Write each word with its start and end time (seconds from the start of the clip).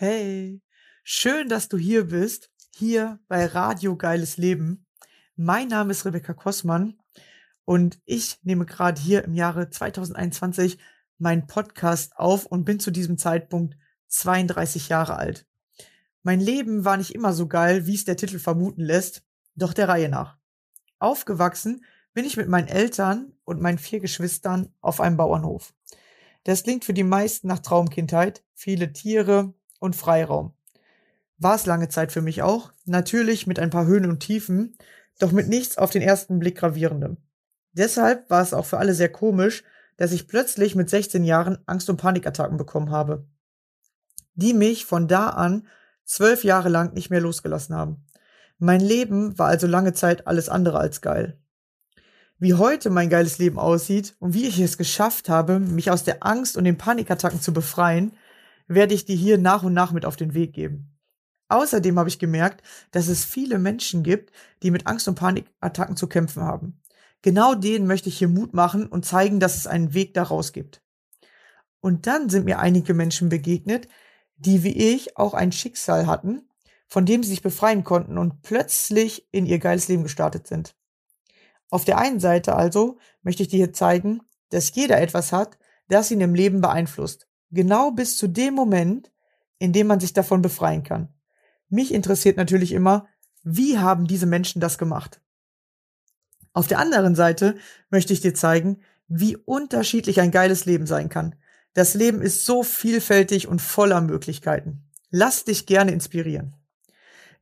Hey, 0.00 0.62
schön, 1.02 1.48
dass 1.48 1.68
du 1.68 1.76
hier 1.76 2.06
bist, 2.06 2.50
hier 2.76 3.18
bei 3.26 3.46
Radio 3.46 3.96
Geiles 3.96 4.36
Leben. 4.36 4.86
Mein 5.34 5.66
Name 5.66 5.90
ist 5.90 6.04
Rebecca 6.04 6.34
Kossmann 6.34 6.98
und 7.64 7.98
ich 8.04 8.38
nehme 8.44 8.64
gerade 8.64 9.00
hier 9.00 9.24
im 9.24 9.34
Jahre 9.34 9.70
2021 9.70 10.78
meinen 11.18 11.48
Podcast 11.48 12.16
auf 12.16 12.46
und 12.46 12.64
bin 12.64 12.78
zu 12.78 12.90
diesem 12.90 13.18
Zeitpunkt 13.18 13.76
32 14.06 14.88
Jahre 14.88 15.16
alt. 15.16 15.46
Mein 16.22 16.40
Leben 16.40 16.84
war 16.84 16.96
nicht 16.96 17.14
immer 17.14 17.32
so 17.32 17.48
geil, 17.48 17.86
wie 17.86 17.94
es 17.94 18.04
der 18.04 18.16
Titel 18.16 18.38
vermuten 18.38 18.82
lässt, 18.82 19.24
doch 19.58 19.72
der 19.72 19.88
Reihe 19.88 20.08
nach. 20.08 20.36
Aufgewachsen 20.98 21.84
bin 22.14 22.24
ich 22.24 22.36
mit 22.36 22.48
meinen 22.48 22.68
Eltern 22.68 23.32
und 23.44 23.60
meinen 23.60 23.78
vier 23.78 24.00
Geschwistern 24.00 24.72
auf 24.80 25.00
einem 25.00 25.16
Bauernhof. 25.16 25.74
Das 26.44 26.62
klingt 26.62 26.84
für 26.84 26.94
die 26.94 27.04
meisten 27.04 27.48
nach 27.48 27.58
Traumkindheit, 27.58 28.42
viele 28.54 28.92
Tiere 28.92 29.54
und 29.80 29.96
Freiraum. 29.96 30.54
War 31.36 31.54
es 31.54 31.66
lange 31.66 31.88
Zeit 31.88 32.10
für 32.10 32.22
mich 32.22 32.42
auch, 32.42 32.72
natürlich 32.84 33.46
mit 33.46 33.58
ein 33.58 33.70
paar 33.70 33.86
Höhen 33.86 34.08
und 34.08 34.20
Tiefen, 34.20 34.76
doch 35.18 35.30
mit 35.30 35.48
nichts 35.48 35.78
auf 35.78 35.90
den 35.90 36.02
ersten 36.02 36.38
Blick 36.38 36.58
gravierendem. 36.58 37.18
Deshalb 37.72 38.28
war 38.30 38.42
es 38.42 38.54
auch 38.54 38.66
für 38.66 38.78
alle 38.78 38.94
sehr 38.94 39.10
komisch, 39.10 39.62
dass 39.96 40.12
ich 40.12 40.26
plötzlich 40.26 40.74
mit 40.74 40.90
16 40.90 41.24
Jahren 41.24 41.58
Angst- 41.66 41.90
und 41.90 41.96
Panikattacken 41.96 42.56
bekommen 42.56 42.90
habe, 42.90 43.26
die 44.34 44.54
mich 44.54 44.84
von 44.86 45.06
da 45.06 45.28
an 45.28 45.66
zwölf 46.04 46.44
Jahre 46.44 46.68
lang 46.68 46.94
nicht 46.94 47.10
mehr 47.10 47.20
losgelassen 47.20 47.74
haben. 47.74 48.04
Mein 48.58 48.80
Leben 48.80 49.38
war 49.38 49.46
also 49.46 49.68
lange 49.68 49.92
Zeit 49.92 50.26
alles 50.26 50.48
andere 50.48 50.78
als 50.78 51.00
geil. 51.00 51.38
Wie 52.40 52.54
heute 52.54 52.90
mein 52.90 53.08
geiles 53.08 53.38
Leben 53.38 53.58
aussieht 53.58 54.16
und 54.18 54.34
wie 54.34 54.46
ich 54.46 54.58
es 54.58 54.78
geschafft 54.78 55.28
habe, 55.28 55.60
mich 55.60 55.90
aus 55.90 56.02
der 56.02 56.24
Angst 56.26 56.56
und 56.56 56.64
den 56.64 56.76
Panikattacken 56.76 57.40
zu 57.40 57.52
befreien, 57.52 58.12
werde 58.66 58.94
ich 58.94 59.04
dir 59.04 59.16
hier 59.16 59.38
nach 59.38 59.62
und 59.62 59.74
nach 59.74 59.92
mit 59.92 60.04
auf 60.04 60.16
den 60.16 60.34
Weg 60.34 60.54
geben. 60.54 60.98
Außerdem 61.48 61.98
habe 61.98 62.08
ich 62.08 62.18
gemerkt, 62.18 62.62
dass 62.90 63.08
es 63.08 63.24
viele 63.24 63.58
Menschen 63.58 64.02
gibt, 64.02 64.32
die 64.62 64.72
mit 64.72 64.86
Angst 64.86 65.06
und 65.08 65.14
Panikattacken 65.14 65.96
zu 65.96 66.08
kämpfen 66.08 66.42
haben. 66.42 66.80
Genau 67.22 67.54
denen 67.54 67.86
möchte 67.86 68.08
ich 68.08 68.18
hier 68.18 68.28
Mut 68.28 68.54
machen 68.54 68.86
und 68.86 69.06
zeigen, 69.06 69.40
dass 69.40 69.56
es 69.56 69.66
einen 69.66 69.94
Weg 69.94 70.14
daraus 70.14 70.52
gibt. 70.52 70.82
Und 71.80 72.06
dann 72.06 72.28
sind 72.28 72.44
mir 72.44 72.58
einige 72.58 72.92
Menschen 72.92 73.28
begegnet, 73.28 73.88
die 74.36 74.62
wie 74.62 74.94
ich 74.94 75.16
auch 75.16 75.34
ein 75.34 75.52
Schicksal 75.52 76.06
hatten, 76.06 76.47
von 76.88 77.06
dem 77.06 77.22
sie 77.22 77.30
sich 77.30 77.42
befreien 77.42 77.84
konnten 77.84 78.18
und 78.18 78.42
plötzlich 78.42 79.28
in 79.30 79.46
ihr 79.46 79.58
geiles 79.58 79.88
Leben 79.88 80.02
gestartet 80.02 80.46
sind. 80.46 80.74
Auf 81.70 81.84
der 81.84 81.98
einen 81.98 82.18
Seite 82.18 82.56
also 82.56 82.98
möchte 83.22 83.42
ich 83.42 83.48
dir 83.48 83.58
hier 83.58 83.72
zeigen, 83.72 84.22
dass 84.50 84.74
jeder 84.74 85.00
etwas 85.00 85.32
hat, 85.32 85.58
das 85.88 86.10
ihn 86.10 86.20
im 86.20 86.34
Leben 86.34 86.60
beeinflusst. 86.60 87.28
Genau 87.50 87.90
bis 87.90 88.16
zu 88.16 88.26
dem 88.26 88.54
Moment, 88.54 89.12
in 89.58 89.72
dem 89.72 89.86
man 89.86 90.00
sich 90.00 90.12
davon 90.12 90.42
befreien 90.42 90.82
kann. 90.82 91.08
Mich 91.68 91.92
interessiert 91.92 92.36
natürlich 92.36 92.72
immer, 92.72 93.06
wie 93.42 93.78
haben 93.78 94.06
diese 94.06 94.26
Menschen 94.26 94.60
das 94.60 94.78
gemacht? 94.78 95.20
Auf 96.52 96.66
der 96.66 96.78
anderen 96.78 97.14
Seite 97.14 97.56
möchte 97.90 98.12
ich 98.12 98.20
dir 98.20 98.34
zeigen, 98.34 98.80
wie 99.06 99.36
unterschiedlich 99.36 100.20
ein 100.20 100.30
geiles 100.30 100.64
Leben 100.64 100.86
sein 100.86 101.08
kann. 101.08 101.34
Das 101.74 101.94
Leben 101.94 102.22
ist 102.22 102.44
so 102.44 102.62
vielfältig 102.62 103.46
und 103.46 103.60
voller 103.60 104.00
Möglichkeiten. 104.00 104.88
Lass 105.10 105.44
dich 105.44 105.66
gerne 105.66 105.92
inspirieren. 105.92 106.57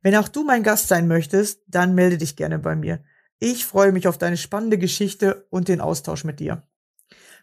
Wenn 0.01 0.15
auch 0.15 0.27
du 0.27 0.43
mein 0.43 0.63
Gast 0.63 0.87
sein 0.87 1.07
möchtest, 1.07 1.61
dann 1.67 1.95
melde 1.95 2.17
dich 2.17 2.35
gerne 2.35 2.59
bei 2.59 2.75
mir. 2.75 3.03
Ich 3.39 3.65
freue 3.65 3.91
mich 3.91 4.07
auf 4.07 4.17
deine 4.17 4.37
spannende 4.37 4.77
Geschichte 4.77 5.45
und 5.49 5.67
den 5.67 5.81
Austausch 5.81 6.23
mit 6.23 6.39
dir. 6.39 6.63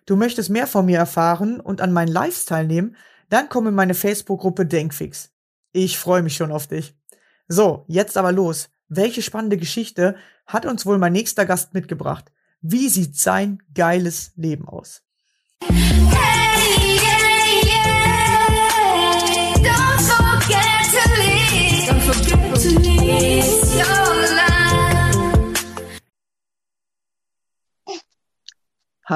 Du 0.06 0.16
möchtest 0.16 0.50
mehr 0.50 0.66
von 0.66 0.86
mir 0.86 0.98
erfahren 0.98 1.60
und 1.60 1.80
an 1.80 1.92
meinen 1.92 2.12
Lives 2.12 2.44
teilnehmen, 2.44 2.96
dann 3.30 3.48
komm 3.48 3.66
in 3.68 3.74
meine 3.74 3.94
Facebook-Gruppe 3.94 4.66
Denkfix. 4.66 5.30
Ich 5.72 5.98
freue 5.98 6.22
mich 6.22 6.36
schon 6.36 6.52
auf 6.52 6.66
dich. 6.66 6.94
So, 7.48 7.84
jetzt 7.88 8.16
aber 8.16 8.32
los. 8.32 8.70
Welche 8.88 9.22
spannende 9.22 9.56
Geschichte 9.56 10.16
hat 10.46 10.66
uns 10.66 10.84
wohl 10.84 10.98
mein 10.98 11.12
nächster 11.12 11.46
Gast 11.46 11.74
mitgebracht? 11.74 12.30
Wie 12.60 12.88
sieht 12.88 13.18
sein 13.18 13.62
geiles 13.74 14.32
Leben 14.36 14.68
aus? 14.68 15.02
Hey, 15.62 16.83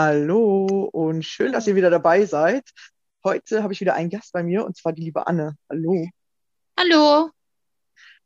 Hallo 0.01 0.89
und 0.93 1.25
schön, 1.25 1.51
dass 1.51 1.67
ihr 1.67 1.75
wieder 1.75 1.91
dabei 1.91 2.25
seid. 2.25 2.63
Heute 3.25 3.65
habe 3.65 3.73
ich 3.73 3.81
wieder 3.81 3.95
einen 3.95 4.11
Gast 4.11 4.33
bei 4.33 4.45
mir 4.45 4.65
und 4.65 4.77
zwar 4.77 4.93
die 4.93 5.03
liebe 5.03 5.27
Anne. 5.27 5.57
Hallo. 5.69 6.07
Hallo. 6.79 7.31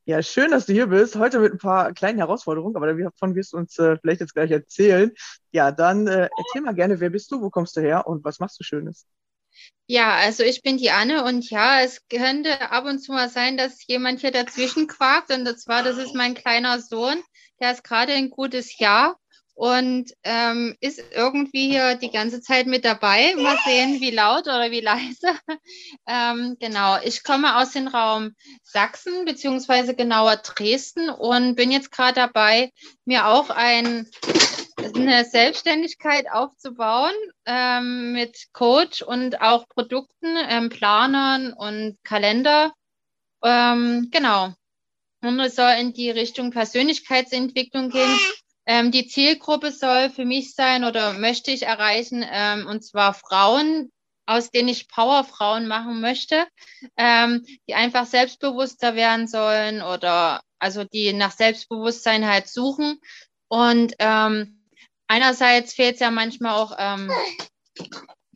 Ja, 0.05 0.23
schön, 0.23 0.51
dass 0.51 0.67
du 0.67 0.75
hier 0.75 0.89
bist. 0.89 1.17
Heute 1.17 1.39
mit 1.39 1.55
ein 1.55 1.59
paar 1.59 1.95
kleinen 1.95 2.19
Herausforderungen, 2.19 2.77
aber 2.77 2.93
davon 2.93 3.35
wirst 3.35 3.55
du 3.55 3.57
uns 3.57 3.79
äh, 3.79 3.97
vielleicht 3.97 4.21
jetzt 4.21 4.35
gleich 4.35 4.51
erzählen. 4.51 5.13
Ja, 5.51 5.73
dann 5.73 6.07
äh, 6.09 6.29
erzähl 6.37 6.61
mal 6.61 6.75
gerne, 6.75 7.01
wer 7.01 7.09
bist 7.09 7.33
du, 7.33 7.41
wo 7.41 7.49
kommst 7.49 7.75
du 7.75 7.81
her 7.81 8.07
und 8.07 8.23
was 8.23 8.39
machst 8.39 8.61
du 8.61 8.65
Schönes? 8.65 9.07
Ja, 9.87 10.17
also 10.17 10.43
ich 10.43 10.61
bin 10.61 10.77
die 10.77 10.91
Anne 10.91 11.25
und 11.25 11.49
ja, 11.49 11.81
es 11.81 12.07
könnte 12.11 12.71
ab 12.71 12.85
und 12.85 12.99
zu 12.99 13.13
mal 13.13 13.31
sein, 13.31 13.57
dass 13.57 13.87
jemand 13.87 14.21
hier 14.21 14.31
dazwischen 14.31 14.89
quakt 14.89 15.33
und 15.33 15.47
zwar, 15.59 15.83
das 15.83 15.97
ist 15.97 16.15
mein 16.15 16.35
kleiner 16.35 16.81
Sohn, 16.81 17.17
der 17.61 17.73
ist 17.73 17.83
gerade 17.83 18.13
ein 18.13 18.29
gutes 18.29 18.79
Jahr 18.79 19.17
und 19.55 20.13
ähm, 20.25 20.77
ist 20.81 21.03
irgendwie 21.13 21.69
hier 21.69 21.95
die 21.95 22.11
ganze 22.11 22.41
Zeit 22.41 22.67
mit 22.67 22.85
dabei. 22.85 23.35
Mal 23.37 23.57
sehen, 23.65 24.01
wie 24.01 24.11
laut 24.11 24.45
oder 24.45 24.71
wie 24.71 24.81
leise. 24.81 25.37
ähm, 26.09 26.57
genau, 26.59 26.99
ich 27.05 27.23
komme 27.23 27.57
aus 27.57 27.73
dem 27.73 27.89
Raum 27.89 28.35
Sachsen, 28.63 29.25
beziehungsweise 29.25 29.95
genauer 29.95 30.37
Dresden 30.37 31.11
und 31.11 31.55
bin 31.55 31.71
jetzt 31.71 31.93
gerade 31.93 32.15
dabei, 32.15 32.73
mir 33.05 33.27
auch 33.27 33.51
ein, 33.51 34.09
eine 34.95 35.25
Selbstständigkeit 35.25 36.31
aufzubauen 36.31 37.15
ähm, 37.45 38.13
mit 38.13 38.49
Coach 38.53 39.03
und 39.03 39.41
auch 39.43 39.69
Produkten, 39.69 40.37
ähm, 40.49 40.71
Planern 40.71 41.53
und 41.53 41.99
Kalender. 42.05 42.73
Ähm, 43.45 44.09
genau. 44.11 44.55
Und 45.21 45.39
es 45.39 45.55
soll 45.55 45.75
in 45.79 45.93
die 45.93 46.11
Richtung 46.11 46.51
Persönlichkeitsentwicklung 46.51 47.91
gehen. 47.91 48.19
Ähm, 48.67 48.93
die 48.93 49.09
Zielgruppe 49.09 49.73
soll 49.73 50.11
für 50.11 50.25
mich 50.25 50.55
sein 50.55 50.85
oder 50.85 51.15
möchte 51.15 51.51
ich 51.51 51.65
erreichen, 51.65 52.25
ähm, 52.29 52.67
und 52.67 52.85
zwar 52.85 53.13
Frauen, 53.15 53.91
aus 54.27 54.51
denen 54.51 54.69
ich 54.69 54.89
Powerfrauen 54.89 55.67
machen 55.67 56.01
möchte, 56.01 56.47
ähm, 56.97 57.45
die 57.69 57.75
einfach 57.75 58.07
selbstbewusster 58.07 58.95
werden 58.95 59.27
sollen 59.27 59.83
oder 59.83 60.43
also 60.59 60.85
die 60.85 61.13
nach 61.13 61.33
Selbstbewusstsein 61.33 62.27
halt 62.27 62.49
suchen. 62.49 63.01
Und 63.49 63.95
ähm, 63.99 64.65
einerseits 65.09 65.75
fehlt 65.75 65.95
es 65.95 66.01
ja 66.01 66.11
manchmal 66.11 66.55
auch 66.55 66.77
ähm, 66.79 67.11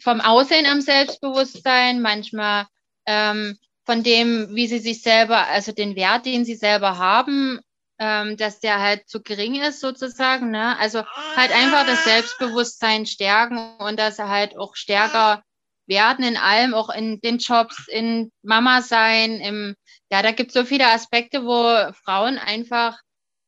vom 0.00 0.20
Aussehen 0.20 0.66
am 0.66 0.80
Selbstbewusstsein, 0.80 2.02
manchmal 2.02 2.66
ähm, 3.06 3.56
von 3.84 4.02
dem, 4.02 4.54
wie 4.54 4.66
sie 4.66 4.80
sich 4.80 5.02
selber, 5.02 5.46
also 5.46 5.70
den 5.70 5.94
Wert, 5.94 6.26
den 6.26 6.44
sie 6.44 6.56
selber 6.56 6.98
haben, 6.98 7.60
ähm, 7.98 8.36
dass 8.36 8.60
der 8.60 8.80
halt 8.80 9.08
zu 9.08 9.22
gering 9.22 9.60
ist 9.60 9.80
sozusagen. 9.80 10.50
Ne? 10.50 10.78
Also 10.78 11.04
halt 11.36 11.52
einfach 11.52 11.86
das 11.86 12.04
Selbstbewusstsein 12.04 13.06
stärken 13.06 13.76
und 13.78 13.98
dass 13.98 14.16
sie 14.16 14.28
halt 14.28 14.56
auch 14.58 14.76
stärker 14.76 15.42
werden 15.86 16.24
in 16.24 16.36
allem, 16.36 16.74
auch 16.74 16.90
in 16.90 17.20
den 17.20 17.38
Jobs, 17.38 17.86
in 17.88 18.32
Mama 18.42 18.82
sein, 18.82 19.40
im, 19.40 19.76
ja, 20.10 20.22
da 20.22 20.32
gibt 20.32 20.50
es 20.50 20.54
so 20.54 20.64
viele 20.64 20.88
Aspekte, 20.88 21.44
wo 21.44 21.92
Frauen 22.04 22.38
einfach 22.38 22.98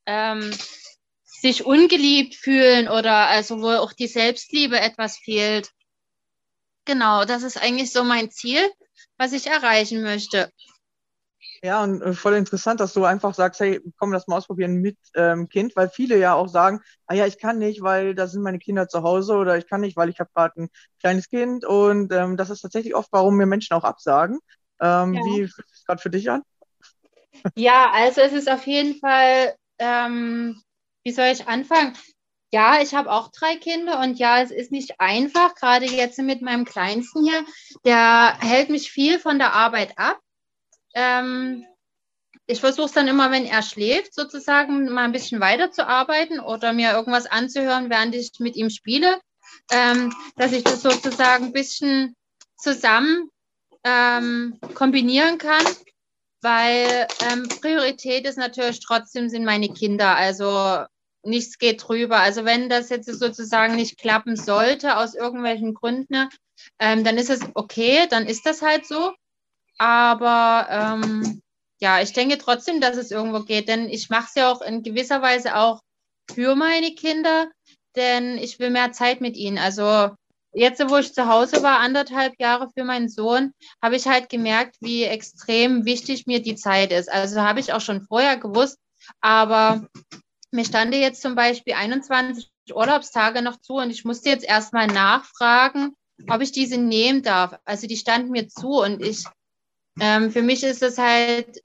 ähm, 0.07 0.53
sich 1.25 1.65
ungeliebt 1.65 2.35
fühlen 2.35 2.89
oder 2.89 3.27
also 3.27 3.61
wo 3.61 3.71
auch 3.71 3.93
die 3.93 4.07
Selbstliebe 4.07 4.79
etwas 4.79 5.19
fehlt. 5.19 5.71
Genau, 6.85 7.25
das 7.25 7.43
ist 7.43 7.61
eigentlich 7.61 7.93
so 7.93 8.03
mein 8.03 8.31
Ziel, 8.31 8.71
was 9.19 9.33
ich 9.33 9.47
erreichen 9.47 10.03
möchte. 10.03 10.51
Ja, 11.63 11.83
und 11.83 12.03
äh, 12.03 12.13
voll 12.13 12.35
interessant, 12.35 12.79
dass 12.81 12.93
du 12.93 13.05
einfach 13.05 13.35
sagst, 13.35 13.61
hey, 13.61 13.81
komm, 13.99 14.13
lass 14.13 14.29
mal 14.29 14.37
ausprobieren 14.37 14.77
mit 14.77 14.97
ähm, 15.17 15.49
Kind, 15.49 15.75
weil 15.75 15.89
viele 15.89 16.17
ja 16.19 16.35
auch 16.35 16.47
sagen, 16.49 16.81
ah 17.07 17.15
ja, 17.15 17.27
ich 17.27 17.39
kann 17.39 17.59
nicht, 17.59 17.83
weil 17.83 18.15
da 18.15 18.29
sind 18.29 18.43
meine 18.43 18.61
Kinder 18.61 18.89
zu 18.89 19.03
Hause 19.03 19.35
oder 19.35 19.59
ich 19.59 19.67
kann 19.67 19.81
nicht, 19.81 19.97
weil 19.97 20.09
ich 20.09 20.21
habe 20.21 20.31
gerade 20.35 20.63
ein 20.63 20.69
kleines 21.01 21.29
Kind 21.29 21.65
und 21.65 22.13
ähm, 22.13 22.37
das 22.37 22.51
ist 22.51 22.61
tatsächlich 22.61 22.95
oft, 22.95 23.09
warum 23.13 23.37
mir 23.37 23.47
Menschen 23.47 23.75
auch 23.75 23.83
absagen. 23.85 24.39
Ähm, 24.81 25.15
Ja. 25.15 25.21
Wie 25.25 25.49
fühlt 25.49 25.69
sich 25.71 25.85
gerade 25.85 26.01
für 26.01 26.11
dich 26.11 26.31
an? 26.31 26.43
Ja, 27.57 27.91
also 27.93 28.21
es 28.21 28.33
ist 28.33 28.51
auf 28.51 28.67
jeden 28.67 28.99
Fall, 29.01 29.55
ähm, 29.79 30.63
wie 31.05 31.13
soll 31.13 31.27
ich 31.27 31.47
anfangen? 31.49 31.97
Ja, 32.53 32.81
ich 32.81 32.95
habe 32.95 33.11
auch 33.13 33.29
drei 33.31 33.57
Kinder 33.57 34.01
und 34.01 34.19
ja, 34.19 34.41
es 34.41 34.51
ist 34.51 34.73
nicht 34.73 35.01
einfach, 35.01 35.55
gerade 35.55 35.85
jetzt 35.87 36.19
mit 36.19 36.41
meinem 36.41 36.65
Kleinsten 36.65 37.25
hier, 37.25 37.45
der 37.85 38.39
hält 38.41 38.71
mich 38.71 38.91
viel 38.91 39.19
von 39.19 39.39
der 39.39 39.53
Arbeit 39.53 39.99
ab. 39.99 40.19
Ähm, 40.95 41.65
ich 42.47 42.61
versuche 42.61 42.87
es 42.87 42.93
dann 42.93 43.09
immer, 43.09 43.31
wenn 43.31 43.45
er 43.45 43.63
schläft, 43.63 44.15
sozusagen 44.15 44.89
mal 44.91 45.05
ein 45.05 45.13
bisschen 45.13 45.41
weiterzuarbeiten 45.41 46.41
oder 46.41 46.73
mir 46.73 46.93
irgendwas 46.93 47.27
anzuhören, 47.27 47.91
während 47.91 48.15
ich 48.15 48.33
mit 48.39 48.57
ihm 48.57 48.71
spiele, 48.71 49.21
ähm, 49.71 50.15
dass 50.37 50.53
ich 50.53 50.65
das 50.65 50.83
sozusagen 50.83 51.47
ein 51.47 51.53
bisschen 51.53 52.17
zusammen 52.57 53.31
ähm, 53.85 54.59
kombinieren 54.75 55.39
kann, 55.39 55.65
weil 56.41 57.07
ähm, 57.31 57.49
Priorität 57.61 58.27
ist 58.27 58.39
natürlich 58.39 58.81
trotzdem 58.81 59.29
sind 59.29 59.45
meine 59.45 59.69
Kinder. 59.69 60.17
Also 60.17 60.85
nichts 61.23 61.59
geht 61.59 61.87
drüber. 61.87 62.21
Also 62.21 62.45
wenn 62.45 62.69
das 62.69 62.89
jetzt 62.89 63.07
sozusagen 63.07 63.77
nicht 63.77 63.99
klappen 63.99 64.37
sollte 64.37 64.97
aus 64.97 65.15
irgendwelchen 65.15 65.75
Gründen, 65.75 66.29
ähm, 66.79 67.05
dann 67.05 67.19
ist 67.19 67.31
es 67.31 67.41
okay, 67.55 68.07
dann 68.09 68.27
ist 68.27 68.47
das 68.47 68.63
halt 68.63 68.87
so. 68.87 69.13
Aber 69.79 70.67
ähm, 70.71 71.41
ja, 71.81 72.01
ich 72.01 72.13
denke 72.13 72.39
trotzdem, 72.39 72.81
dass 72.81 72.97
es 72.97 73.11
irgendwo 73.11 73.41
geht, 73.41 73.69
denn 73.69 73.89
ich 73.89 74.11
mache 74.11 74.27
es 74.29 74.35
ja 74.35 74.51
auch 74.51 74.61
in 74.61 74.83
gewisser 74.83 75.23
Weise 75.23 75.57
auch 75.57 75.81
für 76.33 76.57
meine 76.57 76.95
Kinder, 76.95 77.49
denn 77.97 78.39
ich 78.39 78.59
will 78.59 78.71
mehr 78.71 78.93
Zeit 78.93 79.21
mit 79.21 79.37
ihnen. 79.37 79.59
Also 79.59 80.11
jetzt, 80.53 80.83
wo 80.89 80.97
ich 80.97 81.15
zu 81.15 81.29
Hause 81.29 81.63
war, 81.63 81.79
anderthalb 81.79 82.35
Jahre 82.39 82.69
für 82.77 82.85
meinen 82.85 83.09
Sohn, 83.09 83.53
habe 83.83 83.97
ich 83.97 84.07
halt 84.07 84.29
gemerkt, 84.29 84.77
wie 84.81 85.05
extrem 85.05 85.85
wichtig 85.85 86.27
mir 86.27 86.43
die 86.43 86.57
Zeit 86.57 86.93
ist. 86.93 87.11
Also 87.11 87.41
habe 87.41 87.61
ich 87.61 87.73
auch 87.73 87.81
schon 87.81 88.03
vorher 88.03 88.37
gewusst, 88.37 88.79
aber 89.21 89.87
mir 90.51 90.65
stande 90.65 90.97
jetzt 90.97 91.23
zum 91.23 91.35
Beispiel 91.35 91.75
21 91.75 92.51
Urlaubstage 92.73 93.43
noch 93.43 93.61
zu 93.61 93.75
und 93.75 93.91
ich 93.91 94.05
musste 94.05 94.31
jetzt 94.31 94.45
erstmal 94.45 94.87
nachfragen, 94.87 95.95
ob 96.29 96.41
ich 96.41 96.53
diese 96.53 96.79
nehmen 96.79 97.23
darf. 97.23 97.59
Also 97.65 97.87
die 97.87 97.97
standen 97.97 98.31
mir 98.31 98.49
zu 98.49 98.81
und 98.81 99.03
ich, 99.03 99.25
ähm, 100.01 100.31
für 100.31 100.43
mich 100.43 100.63
ist 100.65 100.83
es 100.83 100.99
halt 100.99 101.63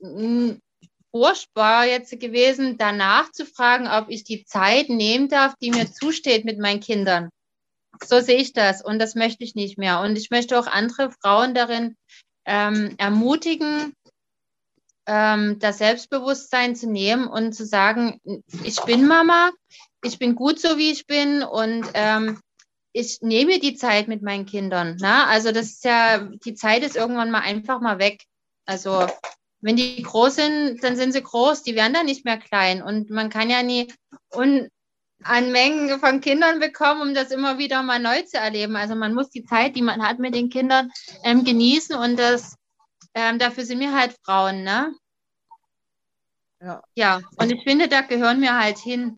furchtbar 1.12 1.85
jetzt 1.85 2.19
gewesen, 2.19 2.77
danach 2.77 3.31
zu 3.31 3.45
fragen, 3.45 3.88
ob 3.88 4.09
ich 4.09 4.24
die 4.24 4.45
Zeit 4.45 4.89
nehmen 4.89 5.30
darf, 5.30 5.53
die 5.62 5.71
mir 5.71 5.91
zusteht 5.91 6.44
mit 6.44 6.59
meinen 6.59 6.80
Kindern. 6.80 7.30
So 8.03 8.19
sehe 8.19 8.38
ich 8.38 8.53
das 8.53 8.83
und 8.83 9.00
das 9.00 9.13
möchte 9.13 9.44
ich 9.44 9.53
nicht 9.53 9.77
mehr. 9.77 10.00
Und 10.01 10.18
ich 10.18 10.31
möchte 10.31 10.57
auch 10.57 10.65
andere 10.65 11.12
Frauen 11.12 11.53
darin 11.53 11.95
ähm, 12.45 12.95
ermutigen, 12.97 13.94
ähm, 15.06 15.59
das 15.59 15.77
Selbstbewusstsein 15.77 16.75
zu 16.75 16.89
nehmen 16.89 17.27
und 17.27 17.53
zu 17.53 17.65
sagen, 17.65 18.19
ich 18.63 18.81
bin 18.81 19.07
Mama, 19.07 19.51
ich 20.03 20.18
bin 20.18 20.35
gut 20.35 20.59
so, 20.59 20.77
wie 20.77 20.91
ich 20.91 21.06
bin 21.06 21.44
und 21.44 21.85
ähm, 21.94 22.39
ich 22.94 23.22
nehme 23.22 23.60
die 23.60 23.75
Zeit 23.75 24.07
mit 24.07 24.22
meinen 24.22 24.45
Kindern. 24.45 24.98
Ne? 24.98 25.28
Also 25.28 25.51
das 25.51 25.66
ist 25.66 25.84
ja, 25.84 26.19
die 26.19 26.54
Zeit 26.54 26.84
ist 26.84 26.95
irgendwann 26.95 27.31
mal 27.31 27.42
einfach 27.42 27.81
mal 27.81 28.00
weg. 28.00 28.24
Also 28.66 29.07
wenn 29.62 29.75
die 29.75 30.01
groß 30.01 30.36
sind, 30.36 30.84
dann 30.84 30.95
sind 30.95 31.12
sie 31.12 31.24
groß, 31.24 31.63
die 31.63 31.75
werden 31.75 31.94
dann 31.94 32.06
nicht 32.06 32.24
mehr 32.24 32.38
klein. 32.38 32.81
Und 32.84 33.10
man 33.10 33.30
kann 33.30 33.50
ja 33.50 33.63
nie 33.63 33.92
un 34.31 34.69
an 35.25 35.54
Mengen 35.54 36.00
von 36.01 36.19
Kindern 36.19 36.60
bekommen, 36.60 37.01
um 37.01 37.13
das 37.13 37.31
immer 37.31 37.57
wieder 37.57 37.81
mal 37.81 38.00
neu 38.00 38.22
zu 38.24 38.38
erleben. 38.38 38.75
Also 38.75 38.94
man 38.94 39.13
muss 39.13 39.30
die 39.30 39.45
Zeit, 39.45 39.75
die 39.78 39.81
man 39.81 40.06
hat 40.06 40.19
mit 40.19 40.36
den 40.36 40.50
Kindern, 40.50 40.92
ähm, 41.24 41.45
genießen 41.45 41.95
und 41.95 42.19
das 42.19 42.57
ähm, 43.13 43.40
dafür 43.40 43.63
sind 43.63 43.80
wir 43.80 43.94
halt 43.94 44.18
Frauen, 44.25 44.63
ne? 44.63 44.94
Ja. 46.60 46.81
ja, 46.95 47.22
und 47.38 47.51
ich 47.51 47.62
finde, 47.63 47.88
da 47.88 48.01
gehören 48.01 48.42
wir 48.42 48.57
halt 48.57 48.78
hin 48.78 49.18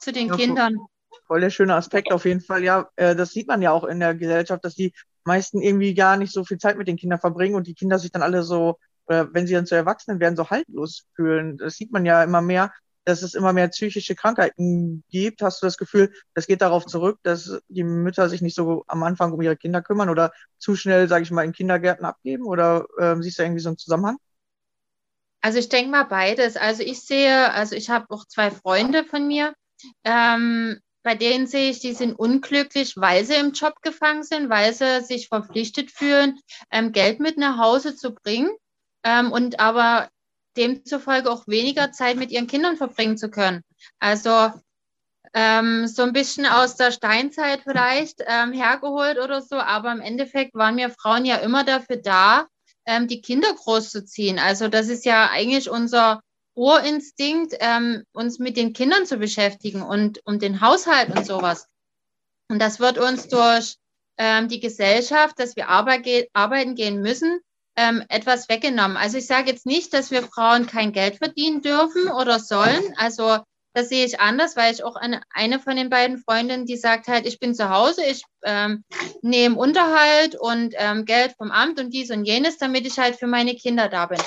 zu 0.00 0.12
den 0.12 0.28
ja, 0.28 0.36
Kindern. 0.36 0.78
Voll 1.26 1.40
der 1.40 1.50
schöne 1.50 1.74
Aspekt 1.74 2.12
auf 2.12 2.24
jeden 2.24 2.40
Fall. 2.40 2.62
Ja, 2.62 2.88
äh, 2.96 3.16
das 3.16 3.30
sieht 3.30 3.48
man 3.48 3.62
ja 3.62 3.72
auch 3.72 3.84
in 3.84 4.00
der 4.00 4.14
Gesellschaft, 4.14 4.64
dass 4.64 4.74
die 4.74 4.92
meisten 5.24 5.60
irgendwie 5.60 5.94
gar 5.94 6.16
nicht 6.16 6.32
so 6.32 6.44
viel 6.44 6.58
Zeit 6.58 6.78
mit 6.78 6.88
den 6.88 6.96
Kindern 6.96 7.20
verbringen 7.20 7.56
und 7.56 7.66
die 7.66 7.74
Kinder 7.74 7.98
sich 7.98 8.12
dann 8.12 8.22
alle 8.22 8.42
so, 8.42 8.78
oder 9.06 9.32
wenn 9.34 9.46
sie 9.46 9.54
dann 9.54 9.66
zu 9.66 9.74
Erwachsenen 9.74 10.20
werden, 10.20 10.36
so 10.36 10.50
haltlos 10.50 11.04
fühlen. 11.14 11.58
Das 11.58 11.74
sieht 11.74 11.92
man 11.92 12.06
ja 12.06 12.22
immer 12.22 12.42
mehr, 12.42 12.72
dass 13.04 13.22
es 13.22 13.34
immer 13.34 13.52
mehr 13.52 13.68
psychische 13.68 14.14
Krankheiten 14.14 15.04
gibt. 15.10 15.42
Hast 15.42 15.62
du 15.62 15.66
das 15.66 15.78
Gefühl, 15.78 16.12
das 16.34 16.46
geht 16.46 16.60
darauf 16.60 16.86
zurück, 16.86 17.18
dass 17.22 17.60
die 17.68 17.84
Mütter 17.84 18.28
sich 18.28 18.42
nicht 18.42 18.56
so 18.56 18.84
am 18.86 19.02
Anfang 19.02 19.32
um 19.32 19.40
ihre 19.40 19.56
Kinder 19.56 19.82
kümmern 19.82 20.10
oder 20.10 20.32
zu 20.58 20.76
schnell, 20.76 21.08
sage 21.08 21.22
ich 21.22 21.30
mal, 21.30 21.44
in 21.44 21.52
Kindergärten 21.52 22.04
abgeben? 22.04 22.44
Oder 22.46 22.86
äh, 22.98 23.16
siehst 23.20 23.38
du 23.38 23.42
irgendwie 23.42 23.60
so 23.62 23.68
einen 23.70 23.78
Zusammenhang? 23.78 24.16
Also 25.40 25.58
ich 25.58 25.68
denke 25.68 25.90
mal 25.90 26.04
beides. 26.04 26.56
Also 26.56 26.82
ich 26.82 27.00
sehe, 27.02 27.52
also 27.52 27.76
ich 27.76 27.90
habe 27.90 28.06
auch 28.10 28.24
zwei 28.26 28.50
Freunde 28.50 29.04
von 29.04 29.26
mir, 29.28 29.54
ähm, 30.02 30.80
bei 31.06 31.14
denen 31.14 31.46
sehe 31.46 31.70
ich, 31.70 31.78
die 31.78 31.92
sind 31.92 32.14
unglücklich, 32.14 32.94
weil 32.96 33.24
sie 33.24 33.36
im 33.36 33.52
Job 33.52 33.80
gefangen 33.80 34.24
sind, 34.24 34.50
weil 34.50 34.74
sie 34.74 35.02
sich 35.02 35.28
verpflichtet 35.28 35.92
fühlen, 35.92 36.40
ähm, 36.72 36.90
Geld 36.90 37.20
mit 37.20 37.38
nach 37.38 37.58
Hause 37.58 37.94
zu 37.94 38.12
bringen 38.12 38.50
ähm, 39.04 39.30
und 39.30 39.60
aber 39.60 40.08
demzufolge 40.56 41.30
auch 41.30 41.46
weniger 41.46 41.92
Zeit 41.92 42.16
mit 42.16 42.32
ihren 42.32 42.48
Kindern 42.48 42.76
verbringen 42.76 43.16
zu 43.16 43.30
können. 43.30 43.62
Also 44.00 44.50
ähm, 45.32 45.86
so 45.86 46.02
ein 46.02 46.12
bisschen 46.12 46.44
aus 46.44 46.74
der 46.74 46.90
Steinzeit 46.90 47.60
vielleicht 47.62 48.24
ähm, 48.26 48.52
hergeholt 48.52 49.20
oder 49.20 49.42
so, 49.42 49.54
aber 49.54 49.92
im 49.92 50.00
Endeffekt 50.00 50.56
waren 50.56 50.76
wir 50.76 50.90
Frauen 50.90 51.24
ja 51.24 51.36
immer 51.36 51.62
dafür 51.62 51.98
da, 51.98 52.48
ähm, 52.84 53.06
die 53.06 53.20
Kinder 53.20 53.54
großzuziehen. 53.54 54.40
Also 54.40 54.66
das 54.66 54.88
ist 54.88 55.04
ja 55.04 55.30
eigentlich 55.30 55.70
unser 55.70 56.20
Urinstinkt, 56.56 57.54
ähm, 57.60 58.04
uns 58.12 58.38
mit 58.38 58.56
den 58.56 58.72
Kindern 58.72 59.06
zu 59.06 59.18
beschäftigen 59.18 59.82
und 59.82 60.20
um 60.24 60.38
den 60.38 60.60
Haushalt 60.60 61.10
und 61.14 61.26
sowas. 61.26 61.68
Und 62.48 62.60
das 62.60 62.80
wird 62.80 62.98
uns 62.98 63.28
durch 63.28 63.76
ähm, 64.18 64.48
die 64.48 64.60
Gesellschaft, 64.60 65.38
dass 65.38 65.56
wir 65.56 65.68
Arbeit 65.68 66.04
ge 66.04 66.28
arbeiten 66.32 66.74
gehen 66.74 67.02
müssen, 67.02 67.40
ähm, 67.76 68.02
etwas 68.08 68.48
weggenommen. 68.48 68.96
Also 68.96 69.18
ich 69.18 69.26
sage 69.26 69.50
jetzt 69.50 69.66
nicht, 69.66 69.92
dass 69.92 70.10
wir 70.10 70.22
Frauen 70.22 70.66
kein 70.66 70.92
Geld 70.92 71.18
verdienen 71.18 71.60
dürfen 71.60 72.08
oder 72.08 72.38
sollen. 72.38 72.94
Also 72.96 73.38
das 73.74 73.90
sehe 73.90 74.06
ich 74.06 74.20
anders, 74.20 74.56
weil 74.56 74.72
ich 74.72 74.82
auch 74.82 74.96
eine, 74.96 75.20
eine 75.28 75.60
von 75.60 75.76
den 75.76 75.90
beiden 75.90 76.16
Freundinnen, 76.16 76.64
die 76.64 76.78
sagt 76.78 77.08
halt, 77.08 77.26
ich 77.26 77.38
bin 77.38 77.54
zu 77.54 77.68
Hause, 77.68 78.02
ich 78.06 78.22
ähm, 78.42 78.84
nehme 79.20 79.56
Unterhalt 79.56 80.34
und 80.34 80.74
ähm, 80.78 81.04
Geld 81.04 81.34
vom 81.36 81.50
Amt 81.50 81.78
und 81.78 81.92
dies 81.92 82.10
und 82.10 82.24
jenes, 82.24 82.56
damit 82.56 82.86
ich 82.86 82.98
halt 82.98 83.16
für 83.16 83.26
meine 83.26 83.54
Kinder 83.54 83.90
da 83.90 84.06
bin. 84.06 84.20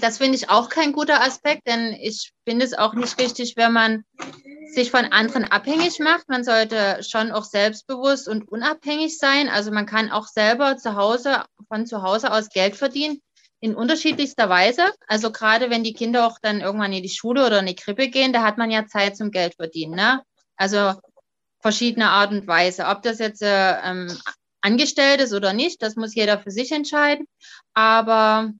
Das 0.00 0.18
finde 0.18 0.36
ich 0.36 0.48
auch 0.48 0.68
kein 0.68 0.92
guter 0.92 1.22
Aspekt, 1.22 1.66
denn 1.66 1.92
ich 1.92 2.32
finde 2.46 2.64
es 2.64 2.74
auch 2.74 2.94
nicht 2.94 3.20
richtig, 3.20 3.56
wenn 3.56 3.72
man 3.72 4.04
sich 4.72 4.90
von 4.90 5.04
anderen 5.06 5.44
abhängig 5.44 5.98
macht. 5.98 6.28
Man 6.28 6.44
sollte 6.44 7.02
schon 7.02 7.30
auch 7.30 7.44
selbstbewusst 7.44 8.26
und 8.26 8.48
unabhängig 8.48 9.18
sein. 9.18 9.48
Also 9.48 9.70
man 9.70 9.84
kann 9.84 10.10
auch 10.10 10.26
selber 10.26 10.78
zu 10.78 10.96
Hause, 10.96 11.44
von 11.68 11.86
zu 11.86 12.02
Hause 12.02 12.32
aus 12.32 12.48
Geld 12.48 12.76
verdienen 12.76 13.20
in 13.60 13.74
unterschiedlichster 13.74 14.48
Weise. 14.48 14.92
Also 15.06 15.30
gerade 15.30 15.70
wenn 15.70 15.84
die 15.84 15.92
Kinder 15.92 16.26
auch 16.26 16.38
dann 16.40 16.62
irgendwann 16.62 16.92
in 16.92 17.02
die 17.02 17.08
Schule 17.08 17.46
oder 17.46 17.60
in 17.60 17.66
die 17.66 17.76
Krippe 17.76 18.08
gehen, 18.08 18.32
da 18.32 18.42
hat 18.42 18.58
man 18.58 18.70
ja 18.70 18.86
Zeit 18.86 19.16
zum 19.16 19.30
Geld 19.30 19.54
verdienen. 19.54 19.94
Ne? 19.94 20.22
Also 20.56 20.94
verschiedene 21.60 22.08
Art 22.08 22.32
und 22.32 22.46
Weise. 22.46 22.86
Ob 22.86 23.02
das 23.02 23.18
jetzt 23.18 23.42
äh, 23.42 23.78
ähm, 23.84 24.08
angestellt 24.62 25.20
ist 25.20 25.32
oder 25.32 25.52
nicht, 25.52 25.82
das 25.82 25.96
muss 25.96 26.14
jeder 26.14 26.38
für 26.38 26.50
sich 26.50 26.72
entscheiden. 26.72 27.26
Aber 27.74 28.52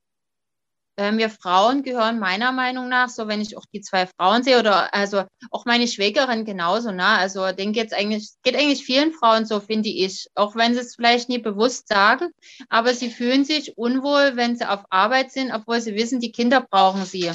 wir 0.97 1.31
Frauen 1.31 1.83
gehören 1.83 2.19
meiner 2.19 2.53
Meinung 2.53 2.89
nach, 2.89 3.09
so 3.09 3.27
wenn 3.27 3.41
ich 3.41 3.57
auch 3.57 3.65
die 3.73 3.81
zwei 3.81 4.07
Frauen 4.07 4.43
sehe, 4.43 4.59
oder 4.59 4.93
also 4.95 5.25
auch 5.51 5.65
meine 5.65 5.89
Schwägerin 5.89 6.45
genauso, 6.45 6.91
ne? 6.93 7.07
Also 7.07 7.53
den 7.53 7.73
geht's 7.73 7.93
eigentlich, 7.93 8.31
geht 8.43 8.57
eigentlich 8.57 8.85
vielen 8.85 9.13
Frauen 9.13 9.47
so, 9.47 9.61
finde 9.61 9.89
ich. 9.89 10.29
Auch 10.35 10.55
wenn 10.55 10.75
sie 10.75 10.81
es 10.81 10.97
vielleicht 10.97 11.29
nie 11.29 11.39
bewusst 11.39 11.89
sagen, 11.89 12.31
aber 12.69 12.93
sie 12.93 13.11
fühlen 13.11 13.45
sich 13.45 13.77
unwohl, 13.79 14.37
wenn 14.37 14.57
sie 14.57 14.69
auf 14.69 14.85
Arbeit 14.91 15.33
sind, 15.33 15.51
obwohl 15.51 15.81
sie 15.81 15.95
wissen, 15.95 16.21
die 16.21 16.33
Kinder 16.33 16.61
brauchen 16.61 17.05
sie. 17.05 17.31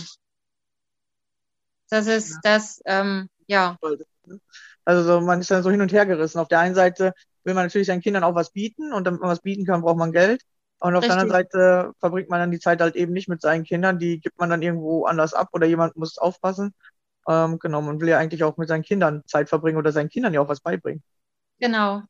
Das 1.90 2.06
ist 2.08 2.32
ja. 2.32 2.40
das, 2.44 2.82
ähm, 2.86 3.28
ja. 3.48 3.78
Also 4.86 5.22
man 5.22 5.42
ist 5.42 5.50
dann 5.50 5.64
so 5.64 5.72
hin 5.72 5.82
und 5.82 5.92
her 5.92 6.06
gerissen. 6.06 6.40
Auf 6.40 6.48
der 6.48 6.60
einen 6.60 6.76
Seite 6.76 7.14
will 7.44 7.54
man 7.54 7.66
natürlich 7.66 7.88
seinen 7.88 8.02
Kindern 8.02 8.24
auch 8.24 8.36
was 8.36 8.52
bieten 8.52 8.94
und 8.94 9.06
damit 9.06 9.22
man 9.22 9.30
was 9.30 9.42
bieten 9.42 9.66
kann, 9.66 9.82
braucht 9.82 9.98
man 9.98 10.12
Geld. 10.12 10.44
Und 10.80 10.96
auf 10.96 11.04
Richtig. 11.04 11.08
der 11.08 11.22
anderen 11.22 11.44
Seite 11.44 11.94
verbringt 12.00 12.30
man 12.30 12.40
dann 12.40 12.52
die 12.52 12.60
Zeit 12.60 12.82
halt 12.82 12.96
eben 12.96 13.14
nicht 13.14 13.28
mit 13.28 13.42
seinen 13.42 13.64
Kindern, 13.64 13.98
die 13.98 14.20
gibt 14.20 14.38
man 14.40 14.50
dann 14.50 14.62
irgendwo 14.62 15.06
anders 15.06 15.34
ab 15.34 15.50
oder 15.54 15.66
jemand 15.66 15.96
muss 15.98 16.18
aufpassen. 16.18 16.74
Ähm, 17.28 17.60
genau, 17.60 17.82
man 17.82 18.00
will 18.00 18.10
ja 18.10 18.20
eigentlich 18.20 18.44
auch 18.44 18.58
mit 18.58 18.70
seinen 18.70 18.84
Kindern 18.84 19.24
Zeit 19.26 19.50
verbringen 19.50 19.78
oder 19.78 19.92
seinen 19.92 20.10
Kindern 20.10 20.34
ja 20.34 20.42
auch 20.42 20.50
was 20.50 20.62
beibringen. 20.62 21.04
Genau. 21.60 22.04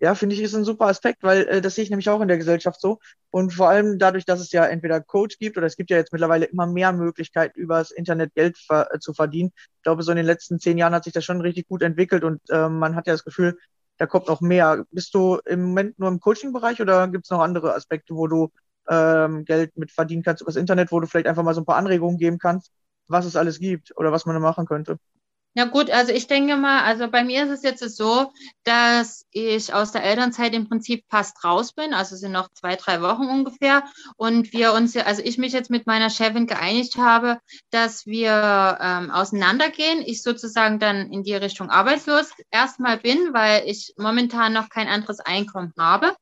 Ja, 0.00 0.14
finde 0.14 0.34
ich, 0.34 0.42
ist 0.42 0.54
ein 0.54 0.64
super 0.64 0.86
Aspekt, 0.86 1.22
weil 1.22 1.46
äh, 1.48 1.60
das 1.62 1.76
sehe 1.76 1.84
ich 1.84 1.90
nämlich 1.90 2.10
auch 2.10 2.20
in 2.20 2.28
der 2.28 2.36
Gesellschaft 2.36 2.80
so. 2.80 2.98
Und 3.30 3.52
vor 3.54 3.68
allem 3.70 3.98
dadurch, 3.98 4.26
dass 4.26 4.40
es 4.40 4.52
ja 4.52 4.66
entweder 4.66 5.00
Coach 5.00 5.38
gibt 5.38 5.56
oder 5.56 5.66
es 5.66 5.76
gibt 5.76 5.88
ja 5.90 5.96
jetzt 5.96 6.12
mittlerweile 6.12 6.44
immer 6.44 6.66
mehr 6.66 6.92
Möglichkeiten, 6.92 7.58
übers 7.58 7.90
Internet 7.90 8.34
Geld 8.34 8.58
ver 8.58 8.92
äh, 8.92 8.98
zu 8.98 9.14
verdienen. 9.14 9.52
Ich 9.56 9.82
glaube, 9.82 10.02
so 10.02 10.10
in 10.12 10.16
den 10.18 10.26
letzten 10.26 10.58
zehn 10.58 10.76
Jahren 10.78 10.94
hat 10.94 11.04
sich 11.04 11.14
das 11.14 11.24
schon 11.24 11.40
richtig 11.40 11.68
gut 11.68 11.82
entwickelt 11.82 12.22
und 12.22 12.40
äh, 12.50 12.68
man 12.68 12.96
hat 12.96 13.06
ja 13.06 13.14
das 13.14 13.24
Gefühl, 13.24 13.56
da 13.98 14.06
kommt 14.06 14.28
noch 14.28 14.40
mehr. 14.40 14.84
Bist 14.90 15.14
du 15.14 15.38
im 15.46 15.62
Moment 15.68 15.98
nur 15.98 16.08
im 16.08 16.20
Coaching-Bereich 16.20 16.80
oder 16.82 17.08
gibt 17.08 17.24
es 17.24 17.30
noch 17.30 17.40
andere 17.40 17.74
Aspekte, 17.74 18.14
wo 18.14 18.26
du 18.26 18.50
ähm, 18.88 19.44
Geld 19.44 19.76
mit 19.76 19.92
verdienen 19.92 20.22
kannst 20.22 20.42
übers 20.42 20.56
Internet, 20.56 20.92
wo 20.92 21.00
du 21.00 21.06
vielleicht 21.06 21.26
einfach 21.26 21.42
mal 21.42 21.54
so 21.54 21.60
ein 21.62 21.64
paar 21.66 21.76
Anregungen 21.76 22.18
geben 22.18 22.38
kannst, 22.38 22.72
was 23.08 23.24
es 23.26 23.36
alles 23.36 23.58
gibt 23.60 23.96
oder 23.96 24.12
was 24.12 24.26
man 24.26 24.34
da 24.34 24.40
machen 24.40 24.66
könnte? 24.66 24.98
Ja 25.56 25.66
gut, 25.66 25.88
also 25.88 26.10
ich 26.10 26.26
denke 26.26 26.56
mal, 26.56 26.82
also 26.82 27.08
bei 27.08 27.22
mir 27.22 27.44
ist 27.44 27.50
es 27.50 27.62
jetzt 27.62 27.96
so, 27.96 28.32
dass 28.64 29.24
ich 29.30 29.72
aus 29.72 29.92
der 29.92 30.02
Elternzeit 30.02 30.52
im 30.52 30.68
Prinzip 30.68 31.04
fast 31.08 31.44
raus 31.44 31.72
bin, 31.72 31.94
also 31.94 32.16
sind 32.16 32.32
noch 32.32 32.48
zwei, 32.54 32.74
drei 32.74 33.00
Wochen 33.00 33.26
ungefähr. 33.26 33.84
Und 34.16 34.52
wir 34.52 34.72
uns, 34.72 34.96
also 34.96 35.22
ich 35.22 35.38
mich 35.38 35.52
jetzt 35.52 35.70
mit 35.70 35.86
meiner 35.86 36.10
Chefin 36.10 36.48
geeinigt 36.48 36.96
habe, 36.96 37.38
dass 37.70 38.04
wir 38.04 38.78
ähm, 38.80 39.12
auseinandergehen, 39.12 40.02
ich 40.04 40.22
sozusagen 40.22 40.80
dann 40.80 41.12
in 41.12 41.22
die 41.22 41.34
Richtung 41.34 41.70
arbeitslos 41.70 42.30
erstmal 42.50 42.98
bin, 42.98 43.32
weil 43.32 43.62
ich 43.66 43.94
momentan 43.96 44.54
noch 44.54 44.68
kein 44.68 44.88
anderes 44.88 45.20
Einkommen 45.20 45.72
habe, 45.78 46.16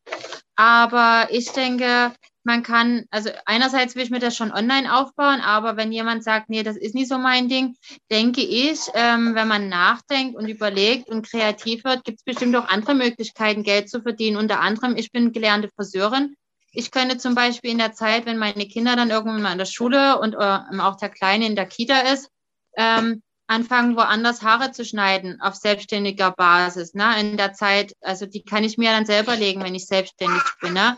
aber 0.57 1.29
ich 1.31 1.51
denke, 1.53 2.13
man 2.45 2.63
kann, 2.63 3.05
also 3.11 3.31
einerseits 3.47 3.95
will 3.95 4.03
ich 4.03 4.11
mir 4.11 4.19
das 4.19 4.37
schon 4.37 4.53
online 4.53 4.93
aufbauen, 4.95 5.41
aber 5.41 5.77
wenn 5.77 5.93
jemand 5.93 6.25
sagt, 6.25 6.51
nee, 6.51 6.63
das 6.63 6.77
ist 6.77 6.95
nicht 6.95 7.09
so 7.09 7.19
mein 7.19 7.49
Ding, 7.49 7.77
denke 8.11 8.41
ich, 8.41 8.81
ähm, 8.95 9.35
wenn 9.35 9.49
man 9.49 9.69
nachdenkt 9.69 10.37
und 10.37 10.49
überlegt 10.49 11.09
und 11.09 11.29
kreativ 11.29 11.85
wird, 11.85 12.05
gibt 12.05 12.19
es 12.19 12.25
bestimmt 12.25 12.57
auch 12.57 12.69
andere 12.69 12.95
Möglichkeiten, 12.95 13.63
Geld 13.63 13.89
zu 13.89 14.03
verdienen. 14.03 14.37
Unter 14.37 14.61
anderem, 14.61 14.97
ich 14.97 15.13
bin 15.13 15.33
gelernte 15.33 15.71
Friseurin. 15.75 16.35
Ich 16.73 16.91
könnte 16.91 17.19
zum 17.19 17.35
Beispiel 17.35 17.71
in 17.71 17.79
der 17.79 17.93
Zeit, 17.93 18.27
wenn 18.27 18.39
meine 18.39 18.67
Kinder 18.67 18.97
dann 18.97 19.11
irgendwann 19.11 19.43
mal 19.43 19.53
in 19.53 19.59
der 19.59 19.67
Schule 19.67 20.19
und 20.19 20.35
äh, 20.35 20.81
auch 20.81 20.97
der 20.97 21.11
Kleine 21.11 21.47
in 21.47 21.55
der 21.55 21.67
Kita 21.67 22.01
ist, 22.13 22.31
ähm, 22.77 23.23
anfangen, 23.47 23.97
woanders 23.97 24.43
Haare 24.43 24.73
zu 24.73 24.85
schneiden 24.85 25.41
auf 25.41 25.55
selbstständiger 25.55 26.33
Basis. 26.33 26.95
Ne? 26.95 27.21
In 27.21 27.37
der 27.37 27.53
Zeit, 27.53 27.95
also 28.01 28.27
die 28.27 28.43
kann 28.43 28.65
ich 28.65 28.79
mir 28.79 28.91
dann 28.91 29.05
selber 29.05 29.37
legen, 29.37 29.63
wenn 29.63 29.75
ich 29.75 29.87
selbstständig 29.87 30.43
bin. 30.61 30.73
Ne? 30.73 30.97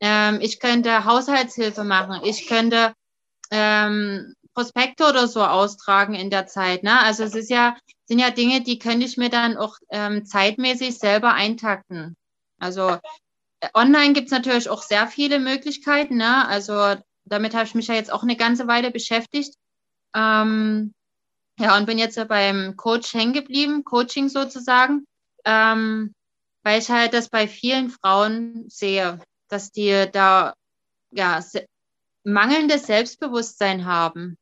Ähm, 0.00 0.40
ich 0.40 0.60
könnte 0.60 1.04
Haushaltshilfe 1.04 1.84
machen. 1.84 2.20
Ich 2.24 2.46
könnte 2.46 2.94
ähm, 3.50 4.34
Prospekte 4.54 5.04
oder 5.08 5.28
so 5.28 5.42
austragen 5.42 6.14
in 6.14 6.30
der 6.30 6.46
Zeit. 6.46 6.82
Ne? 6.82 6.98
Also 7.00 7.24
es 7.24 7.34
ist 7.34 7.50
ja, 7.50 7.76
sind 8.06 8.18
ja 8.18 8.30
Dinge, 8.30 8.62
die 8.62 8.78
könnte 8.78 9.06
ich 9.06 9.16
mir 9.16 9.30
dann 9.30 9.56
auch 9.56 9.76
ähm, 9.90 10.24
zeitmäßig 10.24 10.98
selber 10.98 11.34
eintakten. 11.34 12.16
Also 12.58 12.98
äh, 13.60 13.68
online 13.74 14.12
gibt 14.12 14.26
es 14.26 14.32
natürlich 14.32 14.68
auch 14.68 14.82
sehr 14.82 15.06
viele 15.06 15.38
Möglichkeiten. 15.38 16.16
Ne? 16.16 16.46
Also 16.48 16.96
damit 17.24 17.54
habe 17.54 17.64
ich 17.64 17.74
mich 17.74 17.86
ja 17.86 17.94
jetzt 17.94 18.12
auch 18.12 18.22
eine 18.22 18.36
ganze 18.36 18.66
Weile 18.66 18.90
beschäftigt. 18.90 19.54
Ähm, 20.14 20.92
ja, 21.58 21.76
und 21.76 21.86
bin 21.86 21.98
jetzt 21.98 22.18
beim 22.28 22.76
Coach 22.76 23.12
hängen 23.12 23.34
geblieben, 23.34 23.84
Coaching 23.84 24.30
sozusagen, 24.30 25.04
ähm, 25.44 26.14
weil 26.64 26.80
ich 26.80 26.88
halt 26.88 27.12
das 27.12 27.28
bei 27.28 27.46
vielen 27.46 27.90
Frauen 27.90 28.64
sehe 28.68 29.20
dass 29.50 29.72
die 29.72 30.06
da 30.12 30.54
ja 31.10 31.42
se 31.42 31.66
mangelndes 32.22 32.86
Selbstbewusstsein 32.86 33.86
haben. 33.86 34.36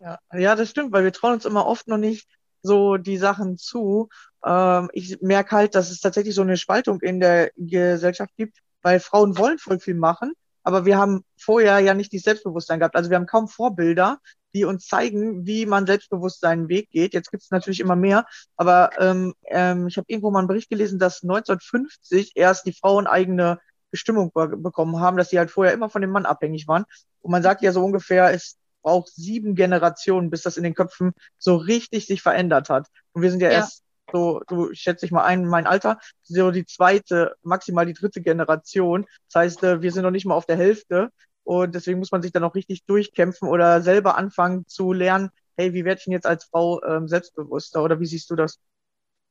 Ja, 0.00 0.18
ja, 0.32 0.54
das 0.54 0.70
stimmt, 0.70 0.92
weil 0.92 1.04
wir 1.04 1.12
trauen 1.12 1.34
uns 1.34 1.44
immer 1.44 1.66
oft 1.66 1.88
noch 1.88 1.98
nicht 1.98 2.28
so 2.62 2.96
die 2.96 3.18
Sachen 3.18 3.58
zu. 3.58 4.08
Ähm, 4.44 4.88
ich 4.92 5.20
merke 5.20 5.56
halt, 5.56 5.74
dass 5.74 5.90
es 5.90 6.00
tatsächlich 6.00 6.34
so 6.34 6.42
eine 6.42 6.56
Spaltung 6.56 7.00
in 7.00 7.20
der 7.20 7.50
Gesellschaft 7.56 8.34
gibt, 8.36 8.58
weil 8.82 9.00
Frauen 9.00 9.36
wollen 9.36 9.58
voll 9.58 9.80
viel 9.80 9.94
machen, 9.94 10.32
aber 10.62 10.84
wir 10.84 10.96
haben 10.96 11.24
vorher 11.36 11.80
ja 11.80 11.94
nicht 11.94 12.12
die 12.12 12.18
Selbstbewusstsein 12.18 12.78
gehabt. 12.78 12.96
Also 12.96 13.10
wir 13.10 13.16
haben 13.16 13.26
kaum 13.26 13.48
Vorbilder, 13.48 14.18
die 14.54 14.64
uns 14.64 14.86
zeigen, 14.86 15.46
wie 15.46 15.66
man 15.66 15.86
selbstbewusst 15.86 16.40
seinen 16.40 16.68
Weg 16.68 16.90
geht. 16.90 17.14
Jetzt 17.14 17.30
gibt 17.30 17.42
es 17.42 17.50
natürlich 17.50 17.80
immer 17.80 17.96
mehr, 17.96 18.26
aber 18.56 18.90
ähm, 18.98 19.34
ähm, 19.46 19.86
ich 19.86 19.96
habe 19.96 20.06
irgendwo 20.08 20.30
mal 20.30 20.40
einen 20.40 20.48
Bericht 20.48 20.70
gelesen, 20.70 20.98
dass 20.98 21.22
1950 21.22 22.32
erst 22.34 22.66
die 22.66 22.72
Frauen 22.72 23.06
eigene 23.06 23.58
Bestimmung 23.90 24.32
be 24.32 24.48
bekommen 24.56 25.00
haben, 25.00 25.16
dass 25.16 25.30
sie 25.30 25.38
halt 25.38 25.50
vorher 25.50 25.74
immer 25.74 25.90
von 25.90 26.02
dem 26.02 26.10
Mann 26.10 26.26
abhängig 26.26 26.66
waren. 26.66 26.84
Und 27.20 27.30
man 27.30 27.42
sagt 27.42 27.62
ja 27.62 27.72
so 27.72 27.84
ungefähr, 27.84 28.32
es 28.32 28.56
braucht 28.82 29.14
sieben 29.14 29.54
Generationen, 29.54 30.30
bis 30.30 30.42
das 30.42 30.56
in 30.56 30.64
den 30.64 30.74
Köpfen 30.74 31.12
so 31.38 31.56
richtig 31.56 32.06
sich 32.06 32.22
verändert 32.22 32.68
hat. 32.68 32.88
Und 33.12 33.22
wir 33.22 33.30
sind 33.30 33.40
ja, 33.40 33.50
ja. 33.50 33.58
erst 33.58 33.84
so, 34.12 34.42
du 34.48 34.74
schätze 34.74 35.06
ich 35.06 35.12
mal 35.12 35.24
ein, 35.24 35.46
mein 35.46 35.66
Alter, 35.66 35.98
so 36.22 36.50
die 36.50 36.66
zweite, 36.66 37.34
maximal 37.42 37.86
die 37.86 37.94
dritte 37.94 38.20
Generation. 38.20 39.06
Das 39.30 39.42
heißt, 39.42 39.62
äh, 39.62 39.82
wir 39.82 39.92
sind 39.92 40.02
noch 40.02 40.10
nicht 40.10 40.26
mal 40.26 40.34
auf 40.34 40.46
der 40.46 40.56
Hälfte. 40.56 41.10
Und 41.44 41.74
deswegen 41.74 41.98
muss 41.98 42.12
man 42.12 42.22
sich 42.22 42.32
dann 42.32 42.44
auch 42.44 42.54
richtig 42.54 42.84
durchkämpfen 42.86 43.48
oder 43.48 43.82
selber 43.82 44.16
anfangen 44.16 44.66
zu 44.66 44.92
lernen, 44.92 45.30
hey, 45.56 45.74
wie 45.74 45.84
werde 45.84 45.98
ich 45.98 46.04
denn 46.04 46.12
jetzt 46.12 46.26
als 46.26 46.44
Frau 46.44 46.82
ähm, 46.84 47.08
selbstbewusster 47.08 47.82
oder 47.82 48.00
wie 48.00 48.06
siehst 48.06 48.30
du 48.30 48.36
das? 48.36 48.60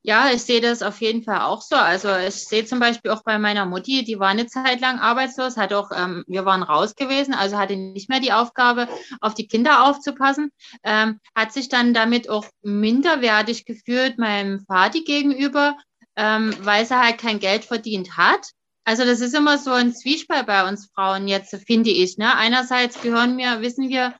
Ja, 0.04 0.32
ich 0.34 0.42
sehe 0.42 0.62
das 0.62 0.82
auf 0.82 1.00
jeden 1.00 1.22
Fall 1.24 1.42
auch 1.42 1.62
so. 1.62 1.76
Also 1.76 2.10
ich 2.16 2.34
sehe 2.48 2.66
zum 2.66 2.80
Beispiel 2.80 3.12
auch 3.12 3.24
bei 3.24 3.38
meiner 3.38 3.68
Mutti, 3.68 4.04
die 4.04 4.20
war 4.20 4.30
eine 4.30 4.48
Zeit 4.48 4.82
lang 4.82 4.98
arbeitslos, 5.00 5.58
hat 5.58 5.74
auch, 5.74 5.92
ähm, 5.96 6.24
wir 6.28 6.44
waren 6.44 6.64
raus 6.64 6.96
gewesen, 6.96 7.36
also 7.36 7.58
hatte 7.60 7.76
nicht 7.76 8.10
mehr 8.10 8.20
die 8.20 8.34
Aufgabe, 8.34 8.88
auf 9.20 9.36
die 9.36 9.48
Kinder 9.48 9.86
aufzupassen, 9.86 10.52
ähm, 10.84 11.20
hat 11.36 11.54
sich 11.54 11.70
dann 11.70 11.94
damit 11.94 12.30
auch 12.30 12.46
minderwertig 12.64 13.66
gefühlt 13.66 14.18
meinem 14.18 14.66
Vati 14.68 15.04
gegenüber, 15.04 15.78
ähm, 16.16 16.56
weil 16.62 16.84
sie 16.86 17.00
halt 17.00 17.20
kein 17.20 17.40
Geld 17.40 17.64
verdient 17.64 18.18
hat. 18.18 18.50
Also 18.84 19.06
das 19.06 19.22
ist 19.22 19.36
immer 19.36 19.58
so 19.58 19.72
ein 19.72 19.94
Zwiespalt 19.94 20.48
bei 20.48 20.68
uns 20.68 20.90
Frauen 20.94 21.28
jetzt, 21.28 21.56
finde 21.68 21.92
ich. 21.92 22.18
Ne? 22.18 22.36
Einerseits 22.36 23.02
gehören 23.02 23.38
wir, 23.38 23.62
wissen 23.62 23.90
wir 23.90 24.16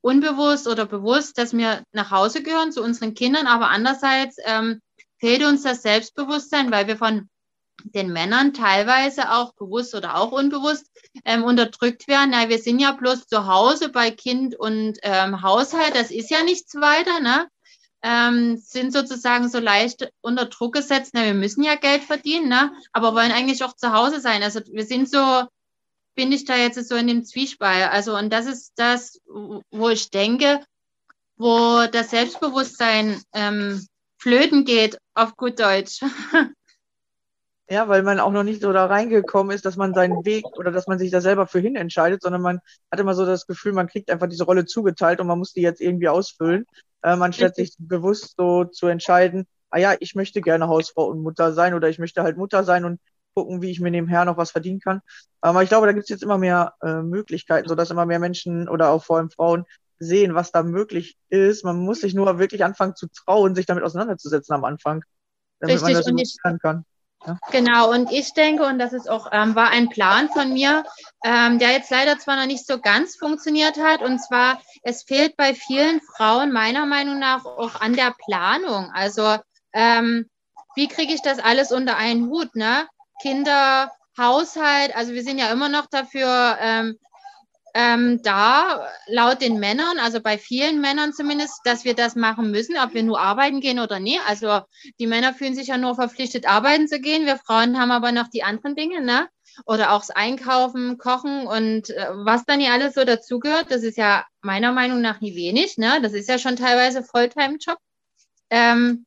unbewusst 0.00 0.68
oder 0.68 0.86
bewusst, 0.86 1.38
dass 1.38 1.56
wir 1.56 1.82
nach 1.92 2.10
Hause 2.10 2.42
gehören 2.42 2.72
zu 2.72 2.82
unseren 2.82 3.14
Kindern, 3.14 3.46
aber 3.46 3.70
andererseits 3.70 4.36
ähm, 4.44 4.80
fehlt 5.18 5.42
uns 5.42 5.62
das 5.62 5.82
Selbstbewusstsein, 5.82 6.70
weil 6.70 6.86
wir 6.86 6.96
von 6.96 7.28
den 7.84 8.12
Männern 8.12 8.52
teilweise 8.52 9.32
auch 9.32 9.54
bewusst 9.54 9.94
oder 9.94 10.16
auch 10.16 10.32
unbewusst 10.32 10.90
ähm, 11.24 11.44
unterdrückt 11.44 12.08
werden. 12.08 12.30
Na, 12.30 12.48
wir 12.48 12.58
sind 12.58 12.80
ja 12.80 12.92
bloß 12.92 13.26
zu 13.26 13.46
Hause 13.46 13.88
bei 13.88 14.10
Kind 14.10 14.56
und 14.56 14.98
ähm, 15.02 15.42
Haushalt, 15.42 15.94
das 15.94 16.10
ist 16.10 16.30
ja 16.30 16.42
nichts 16.42 16.74
weiter, 16.74 17.20
ne? 17.20 17.48
Ähm, 18.02 18.56
sind 18.56 18.92
sozusagen 18.92 19.48
so 19.48 19.58
leicht 19.58 20.10
unter 20.20 20.46
Druck 20.46 20.74
gesetzt. 20.74 21.12
Na, 21.14 21.24
wir 21.24 21.34
müssen 21.34 21.62
ja 21.62 21.74
Geld 21.74 22.02
verdienen, 22.04 22.48
ne? 22.48 22.72
aber 22.92 23.14
wollen 23.14 23.32
eigentlich 23.32 23.64
auch 23.64 23.74
zu 23.74 23.92
Hause 23.92 24.20
sein. 24.20 24.42
Also 24.42 24.60
wir 24.66 24.84
sind 24.84 25.10
so, 25.10 25.44
bin 26.14 26.32
ich 26.32 26.44
da 26.44 26.56
jetzt 26.56 26.82
so 26.88 26.94
in 26.96 27.06
dem 27.06 27.24
Zwiespalt. 27.24 27.90
Also 27.90 28.16
und 28.16 28.30
das 28.32 28.46
ist 28.46 28.72
das, 28.76 29.20
wo 29.26 29.88
ich 29.88 30.10
denke, 30.10 30.64
wo 31.36 31.86
das 31.90 32.10
Selbstbewusstsein 32.10 33.22
ähm, 33.32 33.86
flöten 34.18 34.64
geht, 34.64 34.98
auf 35.14 35.36
gut 35.36 35.58
Deutsch. 35.60 36.00
Ja, 37.70 37.86
weil 37.88 38.02
man 38.02 38.18
auch 38.18 38.32
noch 38.32 38.44
nicht 38.44 38.62
so 38.62 38.72
da 38.72 38.86
reingekommen 38.86 39.54
ist, 39.54 39.66
dass 39.66 39.76
man 39.76 39.92
seinen 39.92 40.24
Weg 40.24 40.46
oder 40.56 40.70
dass 40.70 40.86
man 40.86 40.98
sich 40.98 41.10
da 41.10 41.20
selber 41.20 41.46
für 41.46 41.60
hin 41.60 41.76
entscheidet, 41.76 42.22
sondern 42.22 42.40
man 42.40 42.60
hat 42.90 42.98
immer 42.98 43.14
so 43.14 43.26
das 43.26 43.46
Gefühl, 43.46 43.74
man 43.74 43.88
kriegt 43.88 44.10
einfach 44.10 44.26
diese 44.28 44.44
Rolle 44.44 44.64
zugeteilt 44.64 45.20
und 45.20 45.26
man 45.26 45.38
muss 45.38 45.52
die 45.52 45.60
jetzt 45.60 45.82
irgendwie 45.82 46.08
ausfüllen. 46.08 46.64
Ähm, 47.02 47.20
anstatt 47.20 47.56
sich 47.56 47.74
bewusst 47.78 48.36
so 48.38 48.64
zu 48.64 48.86
entscheiden, 48.86 49.46
ah 49.70 49.78
ja, 49.78 49.94
ich 50.00 50.14
möchte 50.14 50.40
gerne 50.40 50.68
Hausfrau 50.68 51.08
und 51.08 51.22
Mutter 51.22 51.52
sein 51.52 51.74
oder 51.74 51.90
ich 51.90 51.98
möchte 51.98 52.22
halt 52.22 52.38
Mutter 52.38 52.64
sein 52.64 52.86
und 52.86 53.00
gucken, 53.34 53.60
wie 53.60 53.70
ich 53.70 53.80
mir 53.80 53.90
nebenher 53.90 54.24
noch 54.24 54.38
was 54.38 54.50
verdienen 54.50 54.80
kann. 54.80 55.00
Aber 55.42 55.62
ich 55.62 55.68
glaube, 55.68 55.86
da 55.86 55.92
gibt 55.92 56.04
es 56.04 56.08
jetzt 56.08 56.22
immer 56.22 56.38
mehr 56.38 56.74
äh, 56.82 57.02
Möglichkeiten, 57.02 57.68
sodass 57.68 57.90
immer 57.90 58.06
mehr 58.06 58.18
Menschen 58.18 58.68
oder 58.68 58.88
auch 58.90 59.04
vor 59.04 59.18
allem 59.18 59.30
Frauen 59.30 59.64
sehen, 59.98 60.34
was 60.34 60.52
da 60.52 60.62
möglich 60.62 61.18
ist. 61.28 61.64
Man 61.64 61.76
muss 61.76 62.00
sich 62.00 62.14
nur 62.14 62.38
wirklich 62.38 62.64
anfangen 62.64 62.96
zu 62.96 63.08
trauen, 63.08 63.54
sich 63.54 63.66
damit 63.66 63.84
auseinanderzusetzen 63.84 64.54
am 64.54 64.64
Anfang, 64.64 65.04
damit 65.60 65.76
Richtig, 65.76 65.82
man 65.82 66.02
das 66.02 66.06
und 66.10 66.18
ich, 66.18 66.36
kann. 66.42 66.84
Genau, 67.50 67.90
und 67.90 68.12
ich 68.12 68.32
denke, 68.32 68.64
und 68.64 68.78
das 68.78 68.92
ist 68.92 69.08
auch, 69.10 69.28
ähm, 69.32 69.54
war 69.54 69.70
ein 69.70 69.88
Plan 69.88 70.28
von 70.28 70.52
mir, 70.52 70.84
ähm, 71.24 71.58
der 71.58 71.72
jetzt 71.72 71.90
leider 71.90 72.18
zwar 72.18 72.36
noch 72.36 72.46
nicht 72.46 72.66
so 72.66 72.80
ganz 72.80 73.16
funktioniert 73.16 73.76
hat, 73.78 74.02
und 74.02 74.18
zwar, 74.20 74.60
es 74.82 75.02
fehlt 75.02 75.36
bei 75.36 75.54
vielen 75.54 76.00
Frauen 76.00 76.52
meiner 76.52 76.86
Meinung 76.86 77.18
nach 77.18 77.44
auch 77.44 77.80
an 77.80 77.94
der 77.94 78.14
Planung. 78.24 78.90
Also, 78.94 79.36
ähm, 79.72 80.28
wie 80.76 80.88
kriege 80.88 81.12
ich 81.12 81.22
das 81.22 81.38
alles 81.38 81.72
unter 81.72 81.96
einen 81.96 82.28
Hut, 82.28 82.54
ne? 82.54 82.86
Kinder, 83.20 83.90
Haushalt, 84.16 84.94
also 84.96 85.12
wir 85.12 85.22
sind 85.22 85.38
ja 85.38 85.50
immer 85.50 85.68
noch 85.68 85.86
dafür, 85.86 86.56
ähm, 86.60 86.98
ähm, 87.78 88.22
da 88.24 88.88
laut 89.06 89.40
den 89.40 89.60
Männern, 89.60 90.00
also 90.00 90.20
bei 90.20 90.36
vielen 90.36 90.80
Männern 90.80 91.12
zumindest, 91.12 91.60
dass 91.62 91.84
wir 91.84 91.94
das 91.94 92.16
machen 92.16 92.50
müssen, 92.50 92.76
ob 92.76 92.92
wir 92.92 93.04
nur 93.04 93.20
arbeiten 93.20 93.60
gehen 93.60 93.78
oder 93.78 94.00
nie. 94.00 94.18
Also 94.26 94.62
die 94.98 95.06
Männer 95.06 95.32
fühlen 95.32 95.54
sich 95.54 95.68
ja 95.68 95.78
nur 95.78 95.94
verpflichtet, 95.94 96.44
arbeiten 96.44 96.88
zu 96.88 96.98
gehen. 96.98 97.24
Wir 97.24 97.36
Frauen 97.36 97.78
haben 97.78 97.92
aber 97.92 98.10
noch 98.10 98.26
die 98.26 98.42
anderen 98.42 98.74
Dinge, 98.74 99.00
ne? 99.00 99.28
Oder 99.64 99.92
auch 99.92 100.00
das 100.00 100.10
Einkaufen, 100.10 100.98
Kochen 100.98 101.46
und 101.46 101.90
äh, 101.90 102.08
was 102.14 102.44
dann 102.44 102.58
hier 102.58 102.72
alles 102.72 102.94
so 102.94 103.04
dazugehört. 103.04 103.70
Das 103.70 103.84
ist 103.84 103.96
ja 103.96 104.26
meiner 104.40 104.72
Meinung 104.72 105.00
nach 105.00 105.20
nie 105.20 105.36
wenig, 105.36 105.78
ne? 105.78 106.00
Das 106.02 106.14
ist 106.14 106.28
ja 106.28 106.40
schon 106.40 106.56
teilweise 106.56 107.04
Volltime-Job. 107.04 107.78
Ähm, 108.50 109.06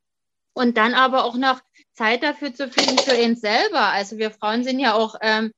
und 0.54 0.78
dann 0.78 0.94
aber 0.94 1.26
auch 1.26 1.36
noch 1.36 1.60
Zeit 1.92 2.24
dafür 2.24 2.54
zu 2.54 2.70
finden 2.70 3.00
für 3.00 3.16
ihn 3.16 3.36
selber. 3.36 3.88
Also 3.88 4.18
wir 4.18 4.32
Frauen 4.32 4.64
sind 4.64 4.80
ja 4.80 4.94
auch 4.94 5.16
ähm, 5.20 5.52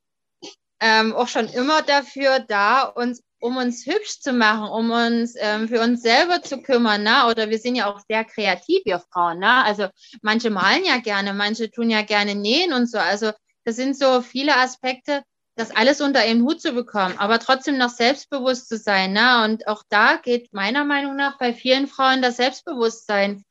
ähm, 0.83 1.15
auch 1.15 1.29
schon 1.29 1.47
immer 1.47 1.81
dafür 1.81 2.39
da, 2.39 2.83
uns 2.83 3.23
um 3.39 3.57
uns 3.57 3.85
hübsch 3.85 4.19
zu 4.19 4.33
machen, 4.33 4.69
um 4.69 4.91
uns 4.91 5.35
ähm, 5.37 5.67
für 5.67 5.81
uns 5.81 6.01
selber 6.01 6.41
zu 6.41 6.61
kümmern, 6.61 7.03
ne? 7.03 7.27
Oder 7.29 7.49
wir 7.49 7.57
sind 7.57 7.75
ja 7.75 7.91
auch 7.91 7.99
sehr 8.07 8.23
kreativ, 8.25 8.81
wir 8.85 8.99
Frauen, 8.99 9.39
ne? 9.39 9.63
Also 9.63 9.87
manche 10.21 10.49
malen 10.49 10.85
ja 10.85 10.97
gerne, 10.97 11.33
manche 11.33 11.71
tun 11.71 11.89
ja 11.89 12.03
gerne 12.03 12.35
nähen 12.35 12.73
und 12.73 12.89
so. 12.89 12.97
Also 12.97 13.31
das 13.65 13.77
sind 13.77 13.97
so 13.97 14.21
viele 14.21 14.57
Aspekte, 14.57 15.23
das 15.55 15.71
alles 15.71 16.01
unter 16.01 16.21
einen 16.21 16.43
Hut 16.43 16.61
zu 16.61 16.73
bekommen, 16.73 17.15
aber 17.17 17.39
trotzdem 17.39 17.77
noch 17.77 17.89
selbstbewusst 17.89 18.67
zu 18.69 18.77
sein. 18.77 19.13
Ne? 19.13 19.43
Und 19.43 19.67
auch 19.67 19.83
da 19.89 20.17
geht 20.17 20.53
meiner 20.53 20.83
Meinung 20.83 21.15
nach 21.15 21.37
bei 21.37 21.53
vielen 21.53 21.87
Frauen 21.87 22.21
das 22.21 22.37
Selbstbewusstsein 22.37 23.43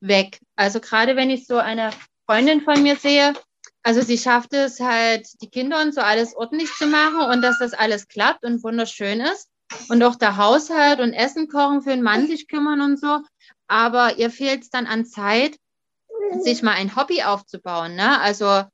weg. 0.00 0.40
Also 0.56 0.80
gerade 0.80 1.16
wenn 1.16 1.30
ich 1.30 1.46
so 1.46 1.58
eine 1.58 1.90
Freundin 2.26 2.62
von 2.62 2.82
mir 2.82 2.96
sehe, 2.96 3.34
also 3.82 4.02
sie 4.02 4.18
schafft 4.18 4.52
es 4.52 4.80
halt, 4.80 5.26
die 5.40 5.48
Kinder 5.48 5.80
und 5.80 5.94
so 5.94 6.00
alles 6.00 6.36
ordentlich 6.36 6.70
zu 6.74 6.86
machen 6.86 7.20
und 7.20 7.42
dass 7.42 7.58
das 7.58 7.72
alles 7.72 8.08
klappt 8.08 8.44
und 8.44 8.62
wunderschön 8.62 9.20
ist. 9.20 9.48
Und 9.88 10.02
auch 10.02 10.16
der 10.16 10.36
Haushalt 10.36 11.00
und 11.00 11.12
Essen 11.12 11.48
kochen, 11.48 11.82
für 11.82 11.90
den 11.90 12.02
Mann 12.02 12.26
sich 12.26 12.48
kümmern 12.48 12.80
und 12.80 12.98
so. 12.98 13.20
Aber 13.68 14.18
ihr 14.18 14.30
fehlt 14.30 14.62
es 14.62 14.70
dann 14.70 14.86
an 14.86 15.06
Zeit, 15.06 15.56
sich 16.40 16.62
mal 16.62 16.74
ein 16.74 16.96
Hobby 16.96 17.22
aufzubauen. 17.22 17.94
Ne? 17.94 18.20
Also 18.20 18.64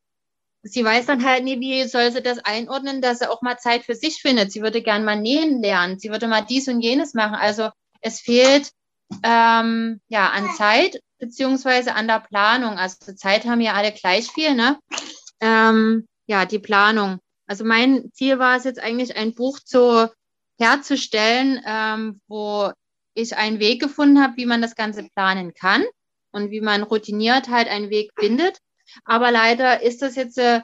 sie 0.62 0.84
weiß 0.84 1.06
dann 1.06 1.24
halt 1.24 1.44
nie, 1.44 1.60
wie 1.60 1.86
soll 1.86 2.10
sie 2.10 2.22
das 2.22 2.38
einordnen, 2.38 3.00
dass 3.00 3.20
sie 3.20 3.30
auch 3.30 3.42
mal 3.42 3.58
Zeit 3.58 3.84
für 3.84 3.94
sich 3.94 4.20
findet. 4.20 4.52
Sie 4.52 4.62
würde 4.62 4.82
gern 4.82 5.04
mal 5.04 5.20
nähen 5.20 5.62
lernen, 5.62 5.98
sie 5.98 6.10
würde 6.10 6.28
mal 6.28 6.42
dies 6.42 6.66
und 6.68 6.80
jenes 6.80 7.14
machen. 7.14 7.34
Also 7.34 7.70
es 8.00 8.20
fehlt 8.20 8.70
ähm, 9.22 10.00
ja 10.08 10.30
an 10.30 10.50
Zeit 10.56 11.00
beziehungsweise 11.18 11.94
an 11.94 12.06
der 12.08 12.20
Planung. 12.20 12.78
Also 12.78 13.12
Zeit 13.14 13.44
haben 13.44 13.60
ja 13.60 13.74
alle 13.74 13.92
gleich 13.92 14.30
viel, 14.30 14.54
ne? 14.54 14.78
Ähm, 15.40 16.06
ja, 16.26 16.44
die 16.44 16.58
Planung. 16.58 17.18
Also 17.46 17.64
mein 17.64 18.10
Ziel 18.12 18.38
war 18.38 18.56
es 18.56 18.64
jetzt 18.64 18.80
eigentlich, 18.80 19.16
ein 19.16 19.34
Buch 19.34 19.60
zu 19.60 20.10
herzustellen, 20.58 21.60
ähm, 21.66 22.20
wo 22.28 22.72
ich 23.14 23.36
einen 23.36 23.60
Weg 23.60 23.80
gefunden 23.80 24.22
habe, 24.22 24.36
wie 24.36 24.46
man 24.46 24.62
das 24.62 24.74
Ganze 24.74 25.04
planen 25.14 25.54
kann 25.54 25.84
und 26.32 26.50
wie 26.50 26.60
man 26.60 26.82
routiniert 26.82 27.48
halt 27.48 27.68
einen 27.68 27.90
Weg 27.90 28.10
findet. 28.18 28.58
Aber 29.04 29.30
leider 29.30 29.82
ist 29.82 30.02
das 30.02 30.16
jetzt 30.16 30.38
äh, 30.38 30.60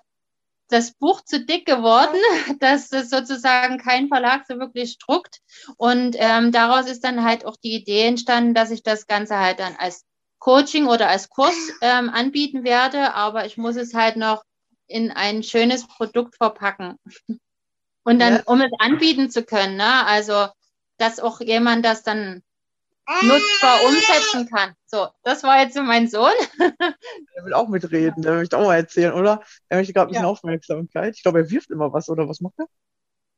das 0.69 0.93
Buch 0.93 1.21
zu 1.23 1.45
dick 1.45 1.67
geworden, 1.67 2.17
dass 2.61 2.93
es 2.93 3.11
sozusagen 3.11 3.79
kein 3.79 4.09
Verlag 4.09 4.45
so 4.47 4.59
wirklich 4.59 4.99
druckt. 4.99 5.41
Und 5.77 6.17
ähm, 6.19 6.53
daraus 6.53 6.89
ist 6.89 7.05
dann 7.05 7.25
halt 7.25 7.45
auch 7.45 7.57
die 7.57 7.75
Idee 7.75 8.07
entstanden, 8.07 8.55
dass 8.55 8.71
ich 8.71 8.83
das 8.83 9.07
Ganze 9.07 9.39
halt 9.39 9.61
dann 9.61 9.77
als 9.77 10.05
Coaching 10.39 10.87
oder 10.87 11.09
als 11.09 11.29
Kurs 11.29 11.55
ähm, 11.83 12.11
anbieten 12.11 12.65
werde. 12.65 13.15
Aber 13.15 13.47
ich 13.47 13.57
muss 13.57 13.77
es 13.77 13.95
halt 13.95 14.17
noch 14.17 14.43
in 14.87 15.11
ein 15.11 15.43
schönes 15.43 15.87
Produkt 15.87 16.37
verpacken. 16.37 16.97
Und 18.05 18.19
dann, 18.19 18.35
ja. 18.35 18.43
um 18.47 18.61
es 18.61 18.73
anbieten 18.79 19.31
zu 19.31 19.45
können, 19.45 19.77
ne? 19.77 20.05
also 20.07 20.49
dass 20.99 21.21
auch 21.21 21.41
jemand 21.41 21.85
das 21.85 22.03
dann 22.03 22.43
nutzbar 23.23 23.85
umsetzen 23.85 24.49
kann. 24.49 24.75
So, 24.87 25.09
das 25.23 25.43
war 25.43 25.63
jetzt 25.63 25.75
so 25.75 25.83
mein 25.83 26.09
Sohn. 26.09 26.33
Der 26.59 26.71
will 27.45 27.55
auch 27.55 27.69
mitreden, 27.69 28.23
der 28.23 28.35
möchte 28.35 28.59
auch 28.59 28.67
mal 28.67 28.77
erzählen, 28.77 29.13
oder? 29.13 29.43
Er 29.69 29.79
möchte 29.79 29.93
gerade 29.93 30.09
ein 30.09 30.13
bisschen 30.13 30.25
ja. 30.25 30.31
Aufmerksamkeit. 30.31 31.15
Ich 31.17 31.23
glaube, 31.23 31.41
er 31.41 31.51
wirft 31.51 31.71
immer 31.71 31.93
was, 31.93 32.09
oder 32.09 32.29
was 32.29 32.41
macht 32.41 32.55
er? 32.59 32.67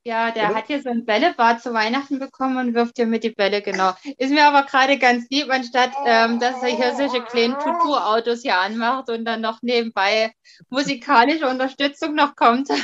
Ja, 0.06 0.30
der 0.30 0.50
Oder? 0.50 0.56
hat 0.56 0.66
hier 0.66 0.82
so 0.82 0.90
ein 0.90 1.06
Bällebad 1.06 1.62
zu 1.62 1.72
Weihnachten 1.72 2.18
bekommen 2.18 2.58
und 2.58 2.74
wirft 2.74 2.98
hier 2.98 3.06
mit 3.06 3.24
die 3.24 3.30
Bälle, 3.30 3.62
genau. 3.62 3.92
Ist 4.18 4.32
mir 4.32 4.46
aber 4.46 4.66
gerade 4.66 4.98
ganz 4.98 5.26
lieb, 5.30 5.48
anstatt 5.50 5.92
ähm, 6.04 6.38
dass 6.38 6.62
er 6.62 6.68
hier 6.68 6.94
solche 6.94 7.24
kleinen 7.24 7.54
Tutu-Autos 7.54 8.42
hier 8.42 8.58
anmacht 8.58 9.08
und 9.08 9.24
dann 9.24 9.40
noch 9.40 9.62
nebenbei 9.62 10.30
musikalische 10.68 11.48
Unterstützung 11.48 12.14
noch 12.14 12.36
kommt. 12.36 12.68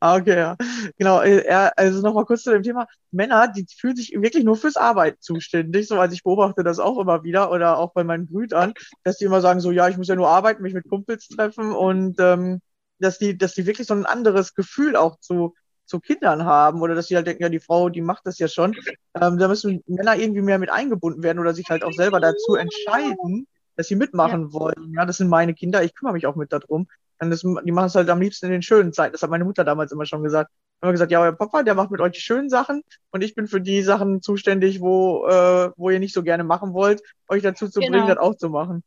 Ah, 0.00 0.16
okay, 0.16 0.36
ja. 0.36 0.56
Genau, 0.96 1.20
äh, 1.20 1.44
er, 1.44 1.72
also 1.76 2.00
nochmal 2.02 2.24
kurz 2.24 2.42
zu 2.42 2.50
dem 2.50 2.62
Thema. 2.62 2.86
Männer, 3.10 3.48
die 3.48 3.66
fühlen 3.74 3.96
sich 3.96 4.12
wirklich 4.12 4.44
nur 4.44 4.56
fürs 4.56 4.76
Arbeiten 4.76 5.18
zuständig. 5.20 5.88
So, 5.88 5.98
also 5.98 6.14
ich 6.14 6.22
beobachte 6.22 6.62
das 6.62 6.78
auch 6.78 6.98
immer 6.98 7.24
wieder 7.24 7.50
oder 7.50 7.78
auch 7.78 7.92
bei 7.92 8.04
meinen 8.04 8.26
Brüdern, 8.26 8.72
dass 9.02 9.16
die 9.16 9.24
immer 9.24 9.40
sagen 9.40 9.60
so, 9.60 9.70
ja, 9.70 9.88
ich 9.88 9.96
muss 9.96 10.08
ja 10.08 10.14
nur 10.14 10.28
arbeiten, 10.28 10.62
mich 10.62 10.74
mit 10.74 10.88
Kumpels 10.88 11.28
treffen 11.28 11.72
und 11.72 12.16
ähm, 12.20 12.60
dass 13.00 13.18
die, 13.18 13.36
dass 13.36 13.54
die 13.54 13.66
wirklich 13.66 13.86
so 13.86 13.94
ein 13.94 14.06
anderes 14.06 14.54
Gefühl 14.54 14.96
auch 14.96 15.18
zu, 15.18 15.54
zu 15.86 16.00
Kindern 16.00 16.44
haben 16.44 16.80
oder 16.82 16.94
dass 16.94 17.08
sie 17.08 17.16
halt 17.16 17.26
denken, 17.26 17.42
ja, 17.42 17.48
die 17.48 17.60
Frau, 17.60 17.88
die 17.88 18.00
macht 18.00 18.26
das 18.26 18.38
ja 18.38 18.48
schon. 18.48 18.76
Ähm, 19.20 19.38
da 19.38 19.48
müssen 19.48 19.82
Männer 19.86 20.16
irgendwie 20.16 20.42
mehr 20.42 20.58
mit 20.58 20.70
eingebunden 20.70 21.22
werden 21.22 21.40
oder 21.40 21.52
sich 21.52 21.68
halt 21.68 21.82
auch 21.82 21.92
selber 21.92 22.20
dazu 22.20 22.54
entscheiden, 22.54 23.46
dass 23.76 23.88
sie 23.88 23.96
mitmachen 23.96 24.42
ja. 24.42 24.52
wollen. 24.52 24.94
Ja, 24.96 25.04
das 25.04 25.16
sind 25.16 25.28
meine 25.28 25.54
Kinder, 25.54 25.82
ich 25.82 25.94
kümmere 25.94 26.14
mich 26.14 26.26
auch 26.26 26.36
mit 26.36 26.52
darum. 26.52 26.86
Und 27.20 27.30
das, 27.30 27.40
die 27.40 27.72
machen 27.72 27.86
es 27.86 27.94
halt 27.94 28.08
am 28.08 28.20
liebsten 28.20 28.46
in 28.46 28.52
den 28.52 28.62
schönen 28.62 28.92
Zeiten. 28.92 29.12
Das 29.12 29.22
hat 29.22 29.30
meine 29.30 29.44
Mutter 29.44 29.64
damals 29.64 29.92
immer 29.92 30.06
schon 30.06 30.22
gesagt. 30.22 30.50
Immer 30.80 30.92
gesagt, 30.92 31.12
ja, 31.12 31.20
euer 31.20 31.32
Papa, 31.32 31.62
der 31.62 31.74
macht 31.74 31.90
mit 31.90 32.00
euch 32.00 32.12
die 32.12 32.20
schönen 32.20 32.48
Sachen 32.48 32.82
und 33.10 33.22
ich 33.22 33.34
bin 33.34 33.46
für 33.46 33.60
die 33.60 33.82
Sachen 33.82 34.22
zuständig, 34.22 34.80
wo, 34.80 35.26
äh, 35.26 35.70
wo 35.76 35.90
ihr 35.90 35.98
nicht 35.98 36.14
so 36.14 36.22
gerne 36.22 36.44
machen 36.44 36.72
wollt, 36.72 37.02
euch 37.28 37.42
dazu 37.42 37.68
zu 37.68 37.80
genau. 37.80 37.92
bringen, 37.92 38.08
das 38.08 38.16
auch 38.16 38.34
zu 38.34 38.48
machen. 38.48 38.82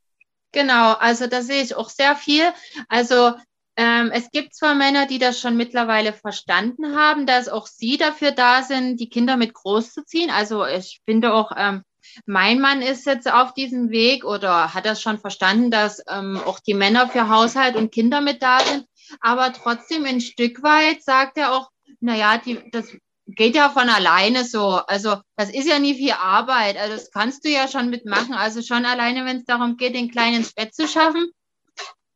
Genau, 0.54 0.94
also 0.94 1.28
da 1.28 1.42
sehe 1.42 1.62
ich 1.62 1.76
auch 1.76 1.90
sehr 1.90 2.16
viel. 2.16 2.46
Also 2.88 3.34
ähm, 3.76 4.12
es 4.14 4.30
gibt 4.30 4.54
zwar 4.54 4.76
Männer, 4.76 5.08
die 5.08 5.20
das 5.20 5.40
schon 5.40 5.58
mittlerweile 5.58 6.14
verstanden 6.14 6.96
haben, 6.96 7.26
dass 7.26 7.50
auch 7.50 7.66
sie 7.66 7.98
dafür 7.98 8.32
da 8.32 8.62
sind, 8.62 9.00
die 9.00 9.10
Kinder 9.10 9.36
mit 9.36 9.54
großzuziehen. 9.54 10.30
Also 10.30 10.66
ich 10.66 11.02
finde 11.06 11.34
auch, 11.34 11.52
ähm, 11.58 11.84
mein 12.26 12.60
Mann 12.60 12.82
ist 12.82 13.06
jetzt 13.06 13.32
auf 13.32 13.54
diesem 13.54 13.90
Weg 13.90 14.26
oder 14.26 14.74
hat 14.74 14.86
das 14.86 15.02
schon 15.02 15.18
verstanden, 15.18 15.72
dass 15.72 16.04
ähm, 16.08 16.40
auch 16.46 16.60
die 16.60 16.76
Männer 16.76 17.08
für 17.08 17.30
Haushalt 17.30 17.76
und 17.76 17.92
Kinder 17.92 18.22
mit 18.22 18.44
da 18.44 18.60
sind. 18.60 18.86
Aber 19.22 19.52
trotzdem 19.54 20.06
ein 20.06 20.22
Stück 20.22 20.62
weit 20.62 21.04
sagt 21.04 21.38
er 21.38 21.54
auch, 21.54 21.70
naja, 22.00 22.38
die, 22.38 22.60
das 22.72 22.96
geht 23.26 23.56
ja 23.56 23.70
von 23.70 23.90
alleine 23.90 24.44
so. 24.44 24.82
Also 24.88 25.18
das 25.36 25.50
ist 25.50 25.68
ja 25.68 25.80
nie 25.80 25.96
viel 25.96 26.12
Arbeit. 26.12 26.78
Also 26.78 26.94
das 26.94 27.12
kannst 27.12 27.46
du 27.46 27.50
ja 27.50 27.68
schon 27.68 27.90
mitmachen. 27.90 28.34
Also 28.34 28.62
schon 28.62 28.86
alleine, 28.86 29.26
wenn 29.26 29.38
es 29.38 29.46
darum 29.46 29.78
geht, 29.78 29.96
den 29.96 30.12
Kleinen 30.12 30.38
ins 30.38 30.54
Bett 30.54 30.76
zu 30.76 30.88
schaffen, 30.88 31.32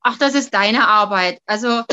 ach, 0.08 0.18
das 0.18 0.36
ist 0.36 0.54
deine 0.54 0.88
Arbeit. 0.88 1.40
Also, 1.46 1.84